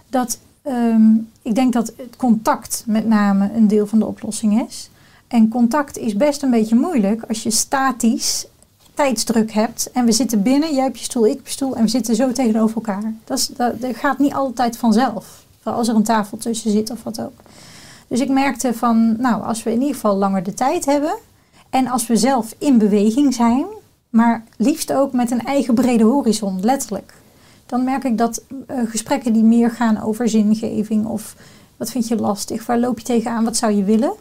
dat 0.10 0.40
ehm, 0.62 1.14
ik 1.42 1.56
denk 1.56 1.74
dat 1.74 1.94
het 1.98 2.16
contact 2.18 2.84
met 2.88 3.08
name 3.08 3.52
een 3.56 3.68
deel 3.68 3.88
van 3.88 4.00
de 4.00 4.06
oplossing 4.06 4.68
is. 4.68 4.90
En 5.28 5.50
contact 5.50 5.98
is 5.98 6.16
best 6.16 6.44
een 6.44 6.52
beetje 6.52 6.76
moeilijk 6.76 7.24
als 7.28 7.44
je 7.44 7.52
statisch 7.52 8.46
tijdsdruk 8.94 9.52
hebt 9.52 9.92
en 9.92 10.06
we 10.06 10.12
zitten 10.12 10.42
binnen, 10.42 10.76
jij 10.76 10.88
op 10.88 10.96
je 10.96 11.04
stoel, 11.04 11.28
ik 11.28 11.40
op 11.40 11.46
je 11.46 11.52
stoel 11.52 11.76
en 11.76 11.84
we 11.84 11.90
zitten 11.90 12.16
zo 12.16 12.32
tegenover 12.32 12.76
elkaar. 12.76 13.14
Dat, 13.24 13.38
is, 13.38 13.48
dat, 13.48 13.82
dat 13.82 13.96
gaat 13.96 14.20
niet 14.20 14.34
altijd 14.34 14.78
vanzelf. 14.78 15.46
Als 15.64 15.88
er 15.88 15.96
een 15.96 16.04
tafel 16.04 16.38
tussen 16.38 16.72
zit 16.72 16.92
of 16.92 17.04
wat 17.04 17.22
ook. 17.22 17.40
Dus 18.12 18.20
ik 18.20 18.30
merkte 18.30 18.74
van, 18.74 19.16
nou, 19.22 19.44
als 19.44 19.64
we 19.64 19.72
in 19.72 19.80
ieder 19.80 19.96
geval 19.96 20.16
langer 20.16 20.44
de 20.44 20.54
tijd 20.54 20.86
hebben 20.86 21.18
en 21.70 21.88
als 21.88 22.08
we 22.08 22.16
zelf 22.16 22.56
in 22.58 22.78
beweging 22.78 23.34
zijn, 23.34 23.66
maar 24.10 24.44
liefst 24.58 24.94
ook 24.94 25.14
met 25.14 25.32
een 25.32 25.46
eigen 25.46 25.74
brede 25.74 26.04
horizon, 26.04 26.60
letterlijk. 26.62 27.14
Dan 27.66 27.84
merk 27.84 28.04
ik 28.04 28.18
dat 28.18 28.44
eh, 28.68 28.78
gesprekken 28.86 29.34
die 29.34 29.44
meer 29.44 29.72
gaan 29.72 30.02
over 30.02 30.30
zingeving 30.30 31.06
of 31.06 31.36
wat 31.78 31.92
vind 31.92 32.08
je 32.08 32.16
lastig, 32.16 32.66
waar 32.66 32.80
loop 32.80 33.00
je 33.00 33.06
tegenaan, 33.06 33.44
wat 33.44 33.58
zou 33.58 33.72
je 33.72 33.84
willen, 33.84 34.14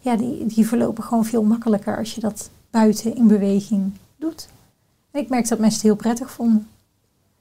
ja, 0.00 0.16
die, 0.16 0.46
die 0.46 0.66
verlopen 0.66 1.04
gewoon 1.04 1.24
veel 1.24 1.42
makkelijker 1.42 1.98
als 1.98 2.14
je 2.14 2.20
dat 2.20 2.50
buiten 2.70 3.16
in 3.16 3.26
beweging 3.26 3.92
doet. 4.16 4.48
Ik 5.12 5.28
merk 5.28 5.48
dat 5.48 5.58
mensen 5.58 5.78
het 5.78 5.88
heel 5.88 5.96
prettig 5.96 6.30
vonden. 6.30 6.68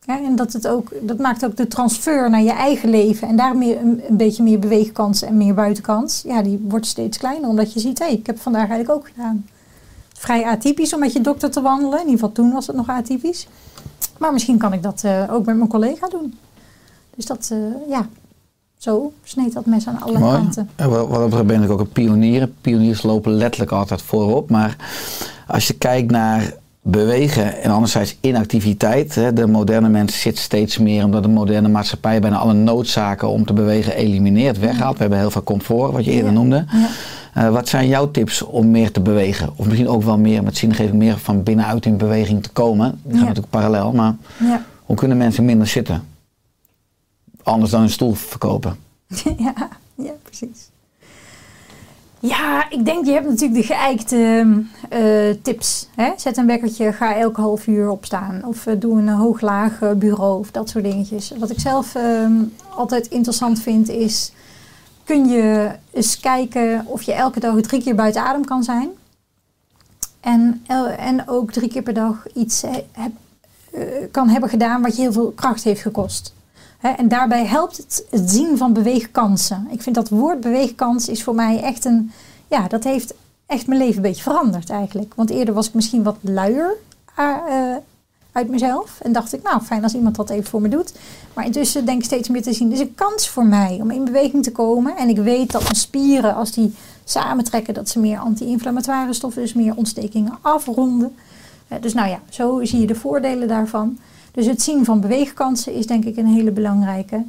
Ja, 0.06 0.24
en 0.24 0.36
dat, 0.36 0.54
het 0.54 0.68
ook, 0.68 0.92
dat 1.02 1.18
maakt 1.18 1.46
ook 1.46 1.58
de 1.58 1.68
transfer 1.68 2.30
naar 2.30 2.42
je 2.42 2.52
eigen 2.52 2.90
leven 2.90 3.28
en 3.28 3.36
daar 3.36 3.58
meer, 3.58 3.78
een, 3.78 4.02
een 4.10 4.18
beetje 4.18 4.44
meer 4.44 4.60
beweegkans 4.60 5.22
en 5.22 5.38
meer 5.38 5.54
buitenkans. 5.54 6.22
Ja, 6.26 6.42
die 6.42 6.66
wordt 6.68 6.86
steeds 6.86 7.18
kleiner 7.18 7.50
omdat 7.50 7.74
je 7.74 7.80
ziet, 7.80 8.00
hé, 8.00 8.06
hey, 8.06 8.14
ik 8.14 8.26
heb 8.26 8.40
vandaag 8.40 8.70
eigenlijk 8.70 9.00
ook 9.00 9.08
gedaan. 9.08 9.46
Vrij 10.14 10.44
atypisch 10.46 10.94
om 10.94 11.00
met 11.00 11.14
je 11.14 11.22
dokter 11.22 11.52
te 11.52 11.62
wandelen. 11.62 12.00
In 12.00 12.06
ieder 12.06 12.14
geval 12.14 12.32
toen 12.32 12.52
was 12.52 12.68
het 12.68 12.76
nog 12.76 12.90
atypisch. 12.90 13.48
Maar 14.18 14.34
misschien 14.34 14.58
kan 14.58 14.74
ik 14.74 14.84
dat 14.84 15.04
eh, 15.04 15.24
ook 15.30 15.46
met 15.46 15.58
mijn 15.58 15.70
collega 15.70 16.08
doen. 16.08 16.38
Dus 17.16 17.26
dat, 17.26 17.50
eh, 17.52 17.90
ja, 17.90 18.08
zo 18.78 19.14
sneed 19.24 19.54
dat 19.54 19.66
mes 19.66 19.88
aan 19.88 20.02
alle 20.02 20.20
Mooi. 20.20 20.38
kanten. 20.38 20.70
En 20.76 20.90
wat 20.90 21.08
wat 21.08 21.20
dat 21.20 21.24
betreft 21.24 21.48
ben 21.48 21.64
ik 21.64 21.70
ook 21.70 21.80
een 21.80 21.92
pionier. 21.92 22.48
Pioniers 22.62 23.04
lopen 23.04 23.32
letterlijk 23.32 23.72
altijd 23.72 24.02
voorop. 24.02 24.50
Maar 24.50 24.76
als 25.48 25.68
je 25.68 25.74
kijkt 25.74 26.12
naar 26.12 26.54
bewegen 26.86 27.62
en 27.62 27.72
anderzijds 27.72 28.18
inactiviteit. 28.22 29.14
De 29.14 29.48
moderne 29.48 29.90
mens 29.90 30.22
zit 30.22 30.38
steeds 30.38 30.78
meer 30.78 31.04
omdat 31.04 31.24
de 31.24 31.30
moderne 31.30 31.68
maatschappij 31.68 32.20
bijna 32.22 32.38
alle 32.38 32.54
noodzaken 32.54 33.28
om 33.30 33.46
te 33.46 33.54
bewegen 33.54 33.96
elimineert, 33.96 34.60
weghaalt. 34.60 34.94
We 34.96 35.02
hebben 35.02 35.20
heel 35.20 35.32
veel 35.32 35.44
comfort, 35.44 35.92
wat 35.92 36.06
je 36.06 36.12
eerder 36.12 36.32
Ja. 36.32 36.38
noemde. 36.38 36.66
Ja. 36.72 36.88
Eh, 37.34 37.50
wat 37.50 37.68
zijn 37.70 37.88
jouw 37.88 38.12
tips 38.12 38.42
om 38.42 38.72
meer 38.72 38.92
te 38.92 39.00
bewegen? 39.00 39.50
Of 39.56 39.66
misschien 39.66 39.88
ook 39.90 40.04
wel 40.04 40.18
meer 40.18 40.44
met 40.44 40.58
zingeving, 40.58 40.94
meer 40.94 41.18
van 41.18 41.44
binnenuit 41.44 41.86
in 41.86 41.98
beweging 41.98 42.44
te 42.44 42.50
komen. 42.50 42.92
Die 43.04 43.12
gaan 43.12 43.20
Ja. 43.22 43.26
natuurlijk 43.28 43.50
parallel, 43.54 43.92
maar 43.92 44.16
hoe 44.86 44.96
kunnen 44.96 45.18
mensen 45.18 45.46
minder 45.46 45.68
zitten? 45.68 46.04
Anders 47.44 47.72
dan 47.72 47.82
een 47.82 47.90
stoel 47.90 48.14
verkopen. 48.14 48.76
ja, 49.38 49.54
ja, 49.96 50.12
precies. 50.24 50.70
Ja, 52.26 52.70
ik 52.70 52.86
denk, 52.86 53.06
je 53.06 53.12
hebt 53.12 53.28
natuurlijk 53.28 53.68
de 53.68 53.74
geëikte 53.74 54.56
eh, 54.90 55.42
tips. 55.42 55.88
Hè? 55.96 56.12
Zet 56.18 56.38
een 56.38 56.46
wekkertje, 56.46 56.94
ga 56.94 57.16
elke 57.16 57.42
half 57.42 57.68
uur 57.68 57.90
opstaan. 57.90 58.46
Of 58.46 58.66
eh, 58.68 58.80
doe 58.80 58.98
een 58.98 59.10
hoog-laag 59.10 59.82
eh, 59.82 59.92
bureau 59.92 60.40
of 60.40 60.52
dat 60.52 60.70
soort 60.70 60.84
dingetjes. 60.84 61.34
Wat 61.38 61.50
ik 61.50 61.60
zelf 61.60 61.96
ehm, 61.96 62.44
altijd 62.70 63.08
interessant 63.08 63.62
vind 63.62 63.90
is... 63.90 64.32
Kun 65.04 65.26
je 65.28 65.72
eens 65.92 66.20
kijken 66.20 66.86
of 66.86 67.02
je 67.02 67.14
elke 67.14 67.40
dag 67.40 67.62
drie 67.62 67.84
keer 67.84 67.96
buiten 67.96 68.24
adem 68.24 68.46
kan 68.46 68.64
zijn. 68.64 68.90
En, 70.20 70.64
en 70.98 71.30
ook 71.30 71.52
drie 71.52 71.70
keer 71.70 71.82
per 71.82 71.94
dag 71.94 72.26
iets 72.34 72.62
he- 72.62 72.86
heb, 72.92 73.12
kan 74.12 74.30
hebben 74.30 74.50
gedaan 74.50 74.82
wat 74.82 74.96
je 74.96 75.02
heel 75.02 75.12
veel 75.12 75.32
kracht 75.32 75.64
heeft 75.64 75.82
gekost. 75.82 76.34
En 76.84 77.08
daarbij 77.08 77.46
helpt 77.46 77.78
het, 77.78 78.06
het 78.10 78.32
zien 78.32 78.58
van 78.58 78.74
beweegkansen. 78.74 79.68
Ik 79.72 79.82
vind 79.82 79.96
dat 79.96 80.10
woord 80.10 80.42
beweegkans 80.42 81.10
is 81.10 81.24
voor 81.24 81.36
mij 81.36 81.62
echt 81.62 81.86
een... 81.86 82.12
Ja, 82.48 82.68
dat 82.68 82.84
heeft 82.84 83.14
echt 83.46 83.68
mijn 83.68 83.80
leven 83.80 83.96
een 83.96 84.02
beetje 84.02 84.24
veranderd 84.24 84.70
eigenlijk. 84.70 85.14
Want 85.16 85.30
eerder 85.30 85.54
was 85.54 85.68
ik 85.68 85.74
misschien 85.74 86.04
wat 86.04 86.18
luier 86.22 86.76
eh, 87.16 87.26
eh, 87.48 87.78
uit 88.32 88.50
mezelf. 88.50 89.00
En 89.02 89.12
dacht 89.12 89.34
ik, 89.34 89.44
nou 89.44 89.62
fijn 89.62 89.84
als 89.84 89.94
iemand 89.94 90.16
dat 90.16 90.30
even 90.30 90.50
voor 90.50 90.62
me 90.62 90.70
doet. 90.70 90.94
Maar 91.34 91.46
intussen 91.46 91.86
denk 91.86 92.00
ik 92.00 92.06
steeds 92.06 92.30
meer 92.30 92.42
te 92.42 92.54
zien. 92.54 92.70
Het 92.70 92.80
is 92.80 92.86
een 92.86 92.96
kans 92.96 93.30
voor 93.30 93.46
mij 93.46 93.80
om 93.82 93.92
in 93.92 94.06
beweging 94.06 94.44
te 94.44 94.52
komen. 94.52 94.98
En 94.98 95.10
ik 95.10 95.18
weet 95.18 95.52
dat 95.52 95.64
mijn 95.64 95.76
spieren, 95.76 96.36
als 96.36 96.52
die 96.52 96.76
samentrekken, 97.04 97.74
dat 97.74 97.90
ze 97.90 98.00
meer 98.00 98.18
anti-inflammatoire 98.18 99.14
stoffen, 99.14 99.42
dus 99.42 99.54
meer 99.54 99.76
ontstekingen 99.76 100.38
afronden. 100.42 101.16
Eh, 101.68 101.82
dus 101.82 101.94
nou 101.94 102.10
ja, 102.10 102.20
zo 102.30 102.64
zie 102.64 102.80
je 102.80 102.88
de 102.88 102.96
voordelen 102.96 103.48
daarvan. 103.48 103.98
Dus 104.34 104.46
het 104.46 104.62
zien 104.62 104.86
van 104.86 105.02
beweegkansen 105.02 105.74
is 105.74 105.88
denk 105.88 106.06
ik 106.06 106.18
een 106.18 106.28
hele 106.28 106.52
belangrijke. 106.52 107.24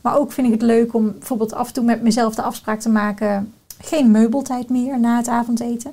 Maar 0.00 0.18
ook 0.18 0.32
vind 0.32 0.46
ik 0.46 0.52
het 0.52 0.62
leuk 0.62 0.94
om 0.94 1.12
bijvoorbeeld 1.18 1.52
af 1.52 1.66
en 1.66 1.72
toe 1.72 1.84
met 1.84 2.02
mezelf 2.02 2.34
de 2.34 2.42
afspraak 2.42 2.80
te 2.80 2.88
maken... 2.88 3.52
geen 3.80 4.10
meubeltijd 4.10 4.68
meer 4.68 5.00
na 5.00 5.16
het 5.16 5.28
avondeten. 5.28 5.92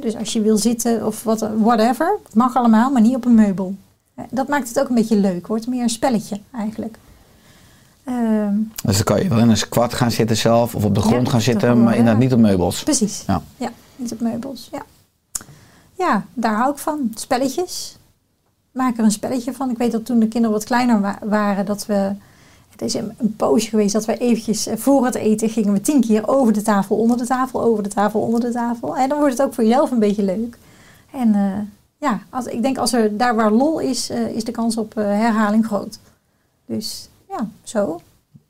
Dus 0.00 0.16
als 0.16 0.32
je 0.32 0.40
wil 0.40 0.56
zitten 0.56 1.06
of 1.06 1.22
wat, 1.22 1.48
whatever, 1.58 2.18
het 2.24 2.34
mag 2.34 2.56
allemaal, 2.56 2.90
maar 2.90 3.02
niet 3.02 3.14
op 3.16 3.24
een 3.24 3.34
meubel. 3.34 3.74
Dat 4.30 4.48
maakt 4.48 4.68
het 4.68 4.80
ook 4.80 4.88
een 4.88 4.94
beetje 4.94 5.16
leuk. 5.16 5.46
Wordt 5.46 5.66
meer 5.66 5.82
een 5.82 5.88
spelletje 5.88 6.40
eigenlijk. 6.54 6.98
Ehm, 8.04 8.54
Dus 8.84 8.94
dan 8.96 9.04
kan 9.04 9.22
je 9.22 9.28
wel 9.28 9.38
in 9.38 9.48
een 9.48 9.56
squat 9.56 9.94
gaan 9.94 10.10
zitten 10.10 10.36
zelf 10.36 10.74
of 10.74 10.84
op 10.84 10.94
de 10.94 11.00
Ja, 11.00 11.06
grond 11.06 11.28
gaan 11.28 11.40
zitten, 11.40 11.82
maar 11.82 11.92
ja. 11.92 11.98
inderdaad 11.98 12.22
niet 12.22 12.32
op 12.32 12.38
meubels. 12.38 12.82
precies. 12.82 13.24
Ja. 13.26 13.42
Ja, 13.56 13.70
niet 13.96 14.12
op 14.12 14.20
meubels. 14.20 14.68
Ja. 14.72 14.82
ja, 15.94 16.24
daar 16.34 16.54
hou 16.54 16.70
ik 16.72 16.78
van. 16.78 17.10
Spelletjes. 17.14 17.96
Maak 18.78 18.98
er 18.98 19.04
een 19.04 19.10
spelletje 19.10 19.52
van. 19.52 19.70
Ik 19.70 19.78
weet 19.78 19.92
dat 19.92 20.04
toen 20.04 20.18
de 20.18 20.28
kinderen 20.28 20.56
wat 20.56 20.64
kleiner 20.64 21.00
wa- 21.00 21.18
waren, 21.24 21.66
dat 21.66 21.86
we. 21.86 22.10
Het 22.70 22.82
is 22.82 22.94
een, 22.94 23.12
een 23.18 23.36
poosje 23.36 23.68
geweest 23.68 23.92
dat 23.92 24.04
we 24.04 24.16
eventjes 24.18 24.66
eh, 24.66 24.76
voor 24.76 25.04
het 25.04 25.14
eten 25.14 25.48
gingen 25.48 25.72
we 25.72 25.80
tien 25.80 26.00
keer 26.00 26.28
over 26.28 26.52
de 26.52 26.62
tafel, 26.62 26.96
onder 26.96 27.16
de 27.18 27.26
tafel, 27.26 27.62
over 27.62 27.82
de 27.82 27.88
tafel, 27.88 28.20
onder 28.20 28.40
de 28.40 28.50
tafel. 28.50 28.96
En 28.96 29.08
dan 29.08 29.18
wordt 29.18 29.38
het 29.38 29.46
ook 29.46 29.54
voor 29.54 29.64
jezelf 29.64 29.90
een 29.90 29.98
beetje 29.98 30.22
leuk. 30.22 30.58
En 31.10 31.34
eh, 31.34 31.40
ja, 31.98 32.20
als, 32.30 32.44
ik 32.44 32.62
denk 32.62 32.78
als 32.78 32.92
er 32.92 33.16
daar 33.16 33.34
waar 33.34 33.50
lol 33.52 33.78
is, 33.80 34.10
eh, 34.10 34.28
is 34.28 34.44
de 34.44 34.52
kans 34.52 34.76
op 34.76 34.94
herhaling 34.94 35.66
groot. 35.66 35.98
Dus 36.66 37.08
ja, 37.28 37.48
zo. 37.62 38.00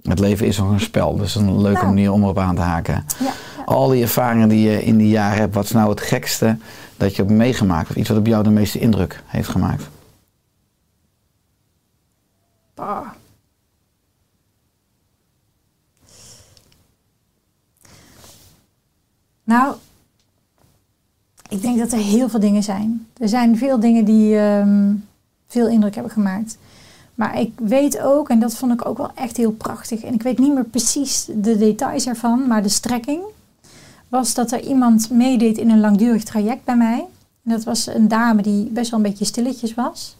Het 0.03 0.19
leven 0.19 0.47
is 0.47 0.59
nog 0.59 0.71
een 0.71 0.81
spel, 0.81 1.17
dus 1.17 1.35
een 1.35 1.61
leuke 1.61 1.77
Nou. 1.81 1.87
manier 1.87 2.13
om 2.13 2.23
erop 2.23 2.39
aan 2.39 2.55
te 2.55 2.61
haken. 2.61 3.05
Ja, 3.19 3.25
ja. 3.27 3.33
Al 3.65 3.89
die 3.89 4.03
ervaringen 4.03 4.49
die 4.49 4.71
je 4.71 4.85
in 4.85 4.97
die 4.97 5.09
jaren 5.09 5.39
hebt, 5.39 5.55
wat 5.55 5.65
is 5.65 5.73
nou 5.73 5.91
het 5.91 6.01
gekste 6.01 6.57
dat 6.97 7.17
je 7.17 7.23
hebt 7.23 7.35
meegemaakt? 7.35 7.91
Of 7.91 7.97
iets 7.97 8.09
wat 8.09 8.19
op 8.19 8.27
jou 8.27 8.43
de 8.43 8.51
meeste 8.51 8.79
indruk 8.79 9.23
heeft 9.27 9.49
gemaakt? 9.49 9.89
Nou, 19.45 19.75
ik 21.49 21.63
denk 21.63 21.79
dat 21.79 21.93
er 21.93 21.99
heel 21.99 22.29
veel 22.29 22.41
dingen 22.41 22.63
zijn. 22.63 23.07
Er 23.17 23.29
zijn 23.29 23.57
veel 23.57 23.81
dingen 23.81 24.05
die 24.05 24.39
ehm, 24.39 24.95
veel 25.47 25.69
indruk 25.69 25.95
hebben 25.95 26.13
gemaakt. 26.13 26.59
Maar 27.15 27.41
ik 27.41 27.53
weet 27.57 28.01
ook, 28.01 28.29
en 28.29 28.41
dat 28.41 28.55
vond 28.55 28.73
ik 28.73 28.87
ook 28.87 28.97
wel 28.97 29.11
echt 29.15 29.37
heel 29.37 29.53
prachtig, 29.53 30.03
en 30.03 30.15
ik 30.15 30.23
weet 30.23 30.39
niet 30.39 30.55
meer 30.55 30.65
precies 30.65 31.25
de 31.25 31.59
details 31.59 32.07
ervan, 32.07 32.47
maar 32.47 32.63
de 32.63 32.69
strekking 32.69 33.23
was 34.09 34.35
dat 34.35 34.53
er 34.53 34.61
iemand 34.61 35.11
meedeed 35.11 35.59
in 35.59 35.71
een 35.71 35.81
langdurig 35.81 36.25
traject 36.25 36.65
bij 36.65 36.77
mij. 36.77 37.07
En 37.45 37.51
dat 37.51 37.65
was 37.65 37.87
een 37.87 38.09
dame 38.09 38.43
die 38.43 38.65
best 38.65 38.91
wel 38.91 39.01
een 39.01 39.11
beetje 39.11 39.25
stilletjes 39.25 39.75
was. 39.75 40.18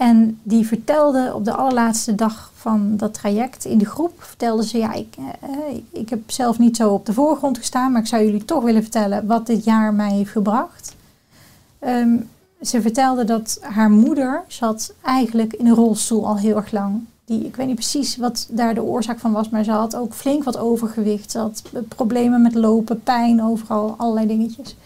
En 0.00 0.38
die 0.42 0.66
vertelde 0.66 1.32
op 1.34 1.44
de 1.44 1.54
allerlaatste 1.54 2.14
dag 2.14 2.50
van 2.54 2.96
dat 2.96 3.14
traject 3.14 3.64
in 3.64 3.78
de 3.78 3.84
groep, 3.84 4.22
vertelde 4.22 4.66
ze, 4.66 4.78
ja, 4.78 4.92
ik, 4.92 5.14
eh, 5.40 5.76
ik 5.90 6.08
heb 6.08 6.30
zelf 6.30 6.58
niet 6.58 6.76
zo 6.76 6.90
op 6.90 7.06
de 7.06 7.12
voorgrond 7.12 7.58
gestaan, 7.58 7.92
maar 7.92 8.00
ik 8.00 8.06
zou 8.06 8.24
jullie 8.24 8.44
toch 8.44 8.62
willen 8.62 8.82
vertellen 8.82 9.26
wat 9.26 9.46
dit 9.46 9.64
jaar 9.64 9.94
mij 9.94 10.10
heeft 10.10 10.30
gebracht. 10.30 10.94
Ehm, 11.78 12.16
ze 12.62 12.80
vertelde 12.80 13.24
dat 13.24 13.58
haar 13.60 13.90
moeder 13.90 14.42
zat 14.46 14.94
eigenlijk 15.02 15.52
in 15.52 15.66
een 15.66 15.74
rolstoel 15.74 16.26
al 16.26 16.36
heel 16.36 16.56
erg 16.56 16.70
lang. 16.70 17.04
Die, 17.24 17.44
ik 17.44 17.56
weet 17.56 17.66
niet 17.66 17.74
precies 17.74 18.16
wat 18.16 18.46
daar 18.50 18.74
de 18.74 18.82
oorzaak 18.82 19.18
van 19.18 19.32
was, 19.32 19.48
maar 19.48 19.64
ze 19.64 19.70
had 19.70 19.96
ook 19.96 20.12
flink 20.12 20.44
wat 20.44 20.58
overgewicht. 20.58 21.30
Ze 21.30 21.38
had 21.38 21.62
eh, 21.72 21.80
problemen 21.88 22.42
met 22.42 22.54
lopen, 22.54 23.02
pijn 23.02 23.42
overal, 23.42 23.94
allerlei 23.96 24.26
dingetjes. 24.26 24.76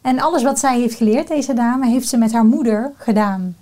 En 0.00 0.20
alles 0.20 0.42
wat 0.42 0.58
zij 0.58 0.80
heeft 0.80 0.96
geleerd, 0.96 1.28
deze 1.28 1.54
dame, 1.54 1.86
heeft 1.86 2.08
ze 2.08 2.16
met 2.16 2.32
haar 2.32 2.44
moeder 2.44 2.92
gedaan. 2.96 3.56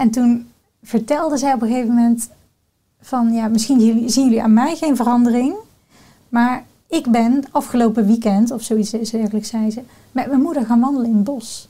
En 0.00 0.10
toen 0.10 0.48
vertelde 0.82 1.36
zij 1.36 1.52
op 1.52 1.62
een 1.62 1.68
gegeven 1.68 1.94
moment 1.94 2.30
van, 3.00 3.32
ja, 3.32 3.48
misschien 3.48 4.08
zien 4.10 4.24
jullie 4.24 4.42
aan 4.42 4.52
mij 4.52 4.76
geen 4.76 4.96
verandering, 4.96 5.54
maar 6.28 6.64
ik 6.86 7.10
ben 7.10 7.44
afgelopen 7.50 8.06
weekend, 8.06 8.50
of 8.50 8.62
zoiets 8.62 8.90
dergelijks 8.90 9.48
zei 9.48 9.70
ze, 9.70 9.82
met 10.12 10.26
mijn 10.26 10.40
moeder 10.40 10.66
gaan 10.66 10.80
wandelen 10.80 11.10
in 11.10 11.14
het 11.14 11.24
bos. 11.24 11.68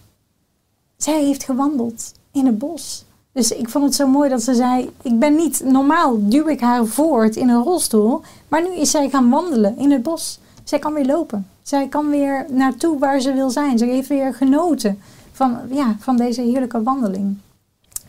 Zij 0.96 1.24
heeft 1.24 1.44
gewandeld 1.44 2.12
in 2.32 2.46
het 2.46 2.58
bos. 2.58 3.04
Dus 3.32 3.50
ik 3.52 3.68
vond 3.68 3.84
het 3.84 3.94
zo 3.94 4.06
mooi 4.06 4.28
dat 4.28 4.42
ze 4.42 4.54
zei, 4.54 4.90
ik 5.02 5.18
ben 5.18 5.34
niet, 5.34 5.62
normaal 5.64 6.28
duw 6.28 6.48
ik 6.48 6.60
haar 6.60 6.86
voort 6.86 7.36
in 7.36 7.48
een 7.48 7.62
rolstoel, 7.62 8.20
maar 8.48 8.62
nu 8.62 8.74
is 8.74 8.90
zij 8.90 9.08
gaan 9.08 9.30
wandelen 9.30 9.78
in 9.78 9.90
het 9.90 10.02
bos. 10.02 10.40
Zij 10.64 10.78
kan 10.78 10.92
weer 10.92 11.06
lopen. 11.06 11.46
Zij 11.62 11.88
kan 11.88 12.10
weer 12.10 12.46
naartoe 12.50 12.98
waar 12.98 13.20
ze 13.20 13.32
wil 13.32 13.50
zijn. 13.50 13.78
Ze 13.78 13.84
heeft 13.84 14.08
weer 14.08 14.34
genoten 14.34 14.98
van, 15.32 15.58
ja, 15.70 15.96
van 15.98 16.16
deze 16.16 16.42
heerlijke 16.42 16.82
wandeling. 16.82 17.38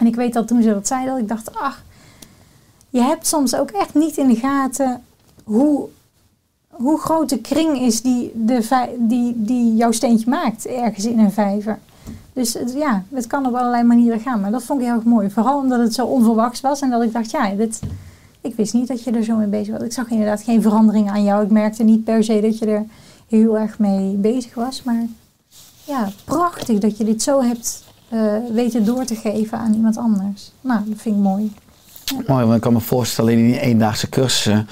En 0.01 0.07
ik 0.07 0.15
weet 0.15 0.33
dat 0.33 0.47
toen 0.47 0.61
ze 0.61 0.69
dat 0.69 0.87
zei, 0.87 1.05
dat 1.05 1.17
ik 1.17 1.27
dacht, 1.27 1.55
ach, 1.55 1.83
je 2.89 3.01
hebt 3.01 3.27
soms 3.27 3.55
ook 3.55 3.69
echt 3.69 3.93
niet 3.93 4.17
in 4.17 4.27
de 4.27 4.35
gaten 4.35 5.03
hoe, 5.43 5.87
hoe 6.69 6.99
groot 6.99 7.29
de 7.29 7.39
kring 7.39 7.79
is 7.79 8.01
die, 8.01 8.31
de, 8.35 8.87
die, 8.99 9.33
die 9.35 9.75
jouw 9.75 9.91
steentje 9.91 10.29
maakt 10.29 10.65
ergens 10.65 11.05
in 11.05 11.19
een 11.19 11.31
vijver. 11.31 11.79
Dus 12.33 12.57
ja, 12.75 13.03
het 13.13 13.27
kan 13.27 13.45
op 13.45 13.55
allerlei 13.55 13.83
manieren 13.83 14.19
gaan. 14.19 14.41
Maar 14.41 14.51
dat 14.51 14.63
vond 14.63 14.79
ik 14.79 14.85
heel 14.85 14.95
erg 14.95 15.03
mooi. 15.03 15.29
Vooral 15.29 15.59
omdat 15.59 15.79
het 15.79 15.93
zo 15.93 16.05
onverwachts 16.05 16.61
was. 16.61 16.81
En 16.81 16.89
dat 16.89 17.03
ik 17.03 17.13
dacht, 17.13 17.31
ja, 17.31 17.49
dit, 17.49 17.79
ik 18.41 18.55
wist 18.55 18.73
niet 18.73 18.87
dat 18.87 19.03
je 19.03 19.11
er 19.11 19.23
zo 19.23 19.35
mee 19.35 19.47
bezig 19.47 19.73
was. 19.73 19.83
Ik 19.83 19.93
zag 19.93 20.09
inderdaad 20.09 20.41
geen 20.41 20.61
verandering 20.61 21.09
aan 21.09 21.23
jou. 21.23 21.43
Ik 21.43 21.51
merkte 21.51 21.83
niet 21.83 22.03
per 22.03 22.23
se 22.23 22.41
dat 22.41 22.57
je 22.57 22.65
er 22.65 22.85
heel 23.27 23.57
erg 23.57 23.79
mee 23.79 24.15
bezig 24.15 24.53
was. 24.53 24.83
Maar 24.83 25.05
ja, 25.83 26.09
prachtig 26.25 26.79
dat 26.79 26.97
je 26.97 27.03
dit 27.03 27.21
zo 27.21 27.41
hebt 27.41 27.89
eh, 28.11 28.33
weten 28.53 28.85
door 28.85 29.05
te 29.05 29.15
geven 29.15 29.57
aan 29.57 29.73
iemand 29.73 29.97
anders. 29.97 30.51
Nou, 30.61 30.79
dat 30.85 30.97
vind 31.01 31.15
ik 31.15 31.21
mooi. 31.21 31.51
Mooi, 32.27 32.43
want 32.43 32.55
ik 32.55 32.61
kan 32.61 32.73
me 32.73 32.79
voorstellen 32.79 33.33
in 33.33 33.45
die 33.45 33.59
eendaagse 33.59 34.09
cursussen 34.09 34.67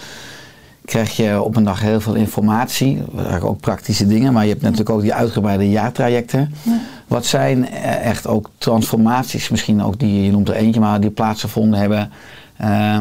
krijg 0.90 1.16
je 1.16 1.42
op 1.42 1.56
een 1.56 1.64
dag 1.64 1.82
heel 1.82 2.02
veel 2.02 2.14
informatie, 2.14 3.04
ook 3.42 3.60
praktische 3.60 4.08
dingen, 4.08 4.34
maar 4.34 4.44
je 4.44 4.50
hebt 4.50 4.62
natuurlijk 4.62 4.90
ook 4.90 5.02
die 5.02 5.14
uitgebreide 5.14 5.70
jaartrajecten. 5.70 6.54
Ja. 6.64 6.80
Wat 7.08 7.26
zijn 7.26 7.70
eh, 7.70 8.06
echt 8.06 8.28
ook 8.28 8.50
transformaties, 8.58 9.50
misschien 9.50 9.84
ook 9.84 10.00
die, 10.00 10.24
je 10.24 10.32
noemt 10.32 10.50
er 10.50 10.56
eentje, 10.56 10.80
maar 10.80 11.00
die 11.00 11.10
plaatsgevonden 11.10 11.80
hebben, 11.80 12.12
eh, 12.58 13.00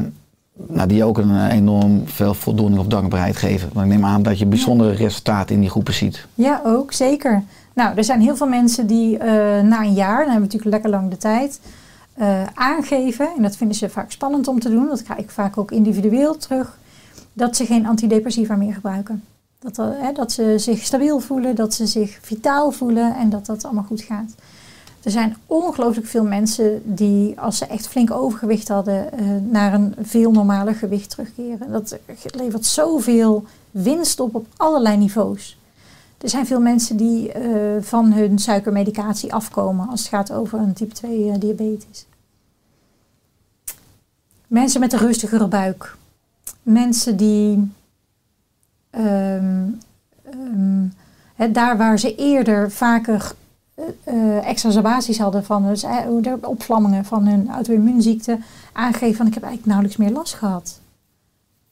nou, 0.68 0.88
die 0.88 1.04
ook 1.04 1.18
een 1.18 1.46
enorm 1.48 2.02
veel 2.04 2.34
voldoening 2.34 2.80
of 2.80 2.86
dankbaarheid 2.86 3.36
geven. 3.36 3.70
Want 3.72 3.86
ik 3.86 3.92
neem 3.92 4.04
aan 4.04 4.22
dat 4.22 4.38
je 4.38 4.46
bijzondere 4.46 4.92
resultaten 4.92 5.54
in 5.54 5.60
die 5.60 5.70
groepen 5.70 5.94
ziet. 5.94 6.26
Ja, 6.34 6.60
ook 6.64 6.92
zeker. 6.92 7.42
Nou, 7.78 7.96
er 7.96 8.04
zijn 8.04 8.20
heel 8.20 8.36
veel 8.36 8.46
mensen 8.46 8.86
die 8.86 9.18
eh, 9.18 9.28
na 9.62 9.80
een 9.80 9.92
jaar, 9.92 10.18
dan 10.24 10.30
hebben 10.30 10.48
we 10.48 10.54
natuurlijk 10.54 10.70
lekker 10.70 10.90
lang 10.90 11.10
de 11.10 11.16
tijd, 11.16 11.60
eh, 12.14 12.42
aangeven, 12.54 13.28
en 13.36 13.42
dat 13.42 13.56
vinden 13.56 13.76
ze 13.76 13.88
vaak 13.88 14.10
spannend 14.10 14.48
om 14.48 14.60
te 14.60 14.70
doen, 14.70 14.88
dat 14.88 15.02
ga 15.06 15.16
ik 15.16 15.30
vaak 15.30 15.58
ook 15.58 15.70
individueel 15.70 16.36
terug, 16.36 16.78
dat 17.32 17.56
ze 17.56 17.66
geen 17.66 17.86
antidepressiva 17.86 18.56
meer 18.56 18.74
gebruiken. 18.74 19.24
Dat, 19.58 19.78
eh, 19.78 20.14
dat 20.14 20.32
ze 20.32 20.54
zich 20.56 20.82
stabiel 20.82 21.20
voelen, 21.20 21.54
dat 21.54 21.74
ze 21.74 21.86
zich 21.86 22.18
vitaal 22.22 22.70
voelen 22.70 23.16
en 23.16 23.30
dat 23.30 23.46
dat 23.46 23.64
allemaal 23.64 23.84
goed 23.84 24.02
gaat. 24.02 24.34
Er 25.02 25.10
zijn 25.10 25.36
ongelooflijk 25.46 26.06
veel 26.06 26.24
mensen 26.24 26.82
die, 26.84 27.40
als 27.40 27.58
ze 27.58 27.66
echt 27.66 27.88
flink 27.88 28.10
overgewicht 28.10 28.68
hadden, 28.68 29.08
naar 29.50 29.74
een 29.74 29.94
veel 30.00 30.30
normaler 30.30 30.74
gewicht 30.74 31.10
terugkeren. 31.10 31.72
Dat 31.72 31.98
levert 32.34 32.66
zoveel 32.66 33.44
winst 33.70 34.20
op 34.20 34.34
op 34.34 34.46
allerlei 34.56 34.96
niveaus. 34.96 35.57
Er 36.18 36.28
zijn 36.28 36.46
veel 36.46 36.60
mensen 36.60 36.96
die 36.96 37.32
eh, 37.32 37.82
van 37.82 38.12
hun 38.12 38.38
suikermedicatie 38.38 39.32
afkomen 39.32 39.88
als 39.88 40.00
het 40.00 40.08
gaat 40.08 40.32
over 40.32 40.58
een 40.58 40.72
type 40.72 40.94
2 40.94 41.30
eh, 41.30 41.40
diabetes. 41.40 42.06
Mensen 44.46 44.80
met 44.80 44.92
een 44.92 44.98
rustigere 44.98 45.46
buik. 45.46 45.96
Mensen 46.62 47.16
die 47.16 47.70
ehm, 48.90 49.68
ehm, 50.22 51.52
daar 51.52 51.76
waar 51.76 51.98
ze 51.98 52.14
eerder 52.14 52.70
vaker 52.70 53.32
eh, 54.04 54.48
exacerbaties 54.48 55.18
hadden 55.18 55.44
van 55.44 55.66
dus, 55.66 55.80
de 55.80 56.38
opvlammingen 56.40 57.04
van 57.04 57.26
hun 57.26 57.50
auto-immuunziekte, 57.50 58.38
aangeven 58.72 59.16
van 59.16 59.26
ik 59.26 59.34
heb 59.34 59.42
eigenlijk 59.42 59.72
nauwelijks 59.72 59.96
meer 59.96 60.10
last 60.10 60.34
gehad. 60.34 60.80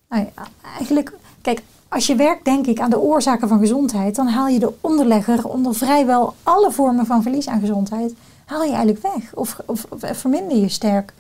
Nou 0.09 0.25
ja, 0.25 0.47
eigenlijk, 0.79 1.13
kijk, 1.41 1.63
als 1.97 2.07
je 2.07 2.15
werkt 2.15 2.45
denk 2.45 2.67
ik 2.67 2.81
aan 2.81 2.91
de 2.91 3.01
oorzaken 3.01 3.49
van 3.49 3.59
gezondheid, 3.59 4.15
dan 4.15 4.27
haal 4.27 4.49
je 4.49 4.59
de 4.59 4.73
onderlegger 4.81 5.49
onder 5.49 5.75
vrijwel 5.75 6.35
alle 6.43 6.73
vormen 6.73 7.07
van 7.07 7.23
verlies 7.23 7.49
aan 7.49 7.61
gezondheid, 7.61 8.15
haal 8.45 8.63
je 8.63 8.73
eigenlijk 8.73 9.03
weg 9.03 9.35
of, 9.35 9.61
of, 9.67 9.87
of 9.89 10.01
verminder 10.19 10.57
je 10.57 10.69
sterk. 10.69 11.13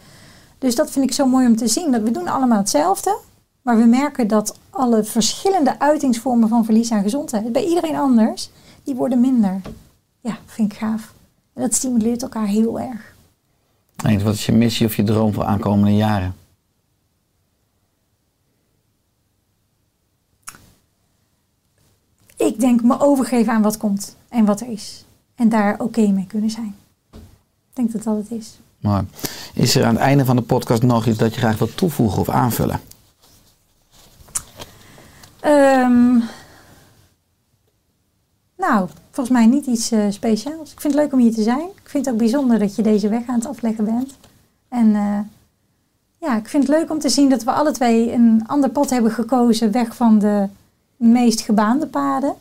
Dus 0.58 0.74
dat 0.74 0.90
vind 0.90 1.04
ik 1.04 1.12
zo 1.12 1.26
mooi 1.26 1.46
om 1.46 1.56
te 1.56 1.68
zien. 1.68 1.92
Dat 1.92 2.02
we 2.02 2.10
doen 2.10 2.28
allemaal 2.28 2.58
hetzelfde, 2.58 3.18
maar 3.62 3.76
we 3.76 3.84
merken 3.84 4.28
dat 4.28 4.58
alle 4.70 5.04
verschillende 5.04 5.78
uitingsvormen 5.78 6.48
van 6.48 6.64
verlies 6.64 6.92
aan 6.92 7.02
gezondheid, 7.02 7.52
bij 7.52 7.64
iedereen 7.64 7.96
anders, 7.96 8.50
die 8.84 8.94
worden 8.94 9.20
minder. 9.20 9.60
Ja, 10.20 10.38
vind 10.46 10.72
ik 10.72 10.78
gaaf. 10.78 11.12
En 11.54 11.62
dat 11.62 11.74
stimuleert 11.74 12.22
elkaar 12.22 12.46
heel 12.46 12.80
erg. 12.80 13.14
En 13.96 14.24
wat 14.24 14.34
is 14.34 14.46
je 14.46 14.52
missie 14.52 14.86
of 14.86 14.96
je 14.96 15.04
droom 15.04 15.32
voor 15.32 15.44
aankomende 15.44 15.96
jaren? 15.96 16.34
Ik 22.36 22.60
denk 22.60 22.82
me 22.82 23.00
overgeven 23.00 23.52
aan 23.52 23.62
wat 23.62 23.76
komt 23.76 24.16
en 24.28 24.44
wat 24.44 24.60
er 24.60 24.68
is. 24.68 25.04
En 25.34 25.48
daar 25.48 25.80
oké 25.80 26.08
mee 26.08 26.26
kunnen 26.26 26.50
zijn. 26.50 26.74
Ik 27.12 27.72
denk 27.72 27.92
dat 27.92 28.02
dat 28.02 28.16
het 28.16 28.30
is. 28.30 28.58
Maar 28.80 29.04
is 29.54 29.76
er 29.76 29.84
aan 29.84 29.94
het 29.94 30.02
einde 30.02 30.24
van 30.24 30.36
de 30.36 30.42
podcast 30.42 30.82
nog 30.82 31.06
iets 31.06 31.18
dat 31.18 31.34
je 31.34 31.40
graag 31.40 31.58
wilt 31.58 31.76
toevoegen 31.76 32.20
of 32.20 32.28
aanvullen? 32.28 32.80
Nou, 38.68 38.88
volgens 39.10 39.36
mij 39.36 39.46
niet 39.46 39.66
iets 39.66 39.90
eh, 39.90 40.00
speciaals. 40.08 40.72
Ik 40.72 40.80
vind 40.80 40.94
het 40.94 41.02
leuk 41.02 41.12
om 41.12 41.18
hier 41.18 41.34
te 41.34 41.42
zijn. 41.42 41.68
Ik 41.82 41.88
vind 41.88 42.04
het 42.04 42.14
ook 42.14 42.20
bijzonder 42.20 42.58
dat 42.58 42.76
je 42.76 42.82
deze 42.82 43.08
weg 43.08 43.26
aan 43.26 43.38
het 43.38 43.46
afleggen 43.46 43.84
bent. 43.84 44.16
En 44.68 44.94
eh, 44.94 45.18
ja, 46.18 46.36
ik 46.36 46.48
vind 46.48 46.66
het 46.66 46.76
leuk 46.76 46.90
om 46.90 46.98
te 46.98 47.08
zien 47.08 47.28
dat 47.28 47.44
we 47.44 47.52
alle 47.52 47.72
twee 47.72 48.12
een 48.12 48.42
ander 48.46 48.70
pad 48.70 48.90
hebben 48.90 49.10
gekozen. 49.10 49.72
Weg 49.72 49.96
van 49.96 50.18
de 50.18 50.48
meest 50.96 51.40
gebaande 51.40 51.86
paden. 51.86 52.34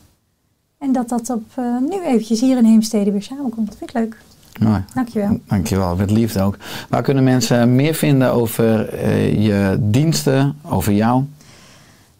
En 0.77 0.91
dat 0.91 1.09
dat 1.09 1.29
op 1.29 1.43
eh, 1.55 1.77
nu 1.89 2.05
eventjes 2.05 2.41
hier 2.41 2.57
in 2.57 2.65
Heemstede 2.65 3.11
weer 3.11 3.23
samenkomt. 3.23 3.67
Dat 3.67 3.77
vind 3.77 3.89
ik 3.89 3.95
leuk. 3.95 4.17
Mooi. 4.59 4.83
Dankjewel. 4.93 5.39
Dankjewel, 5.47 5.95
met 5.95 6.11
liefde 6.11 6.41
ook. 6.41 6.57
Waar 6.89 7.01
kunnen 7.01 7.23
mensen 7.23 7.75
meer 7.75 7.93
vinden 7.93 8.31
over 8.31 8.89
eh, 8.89 9.45
je 9.45 9.77
diensten, 9.79 10.59
over 10.69 10.93
jou? 10.93 11.23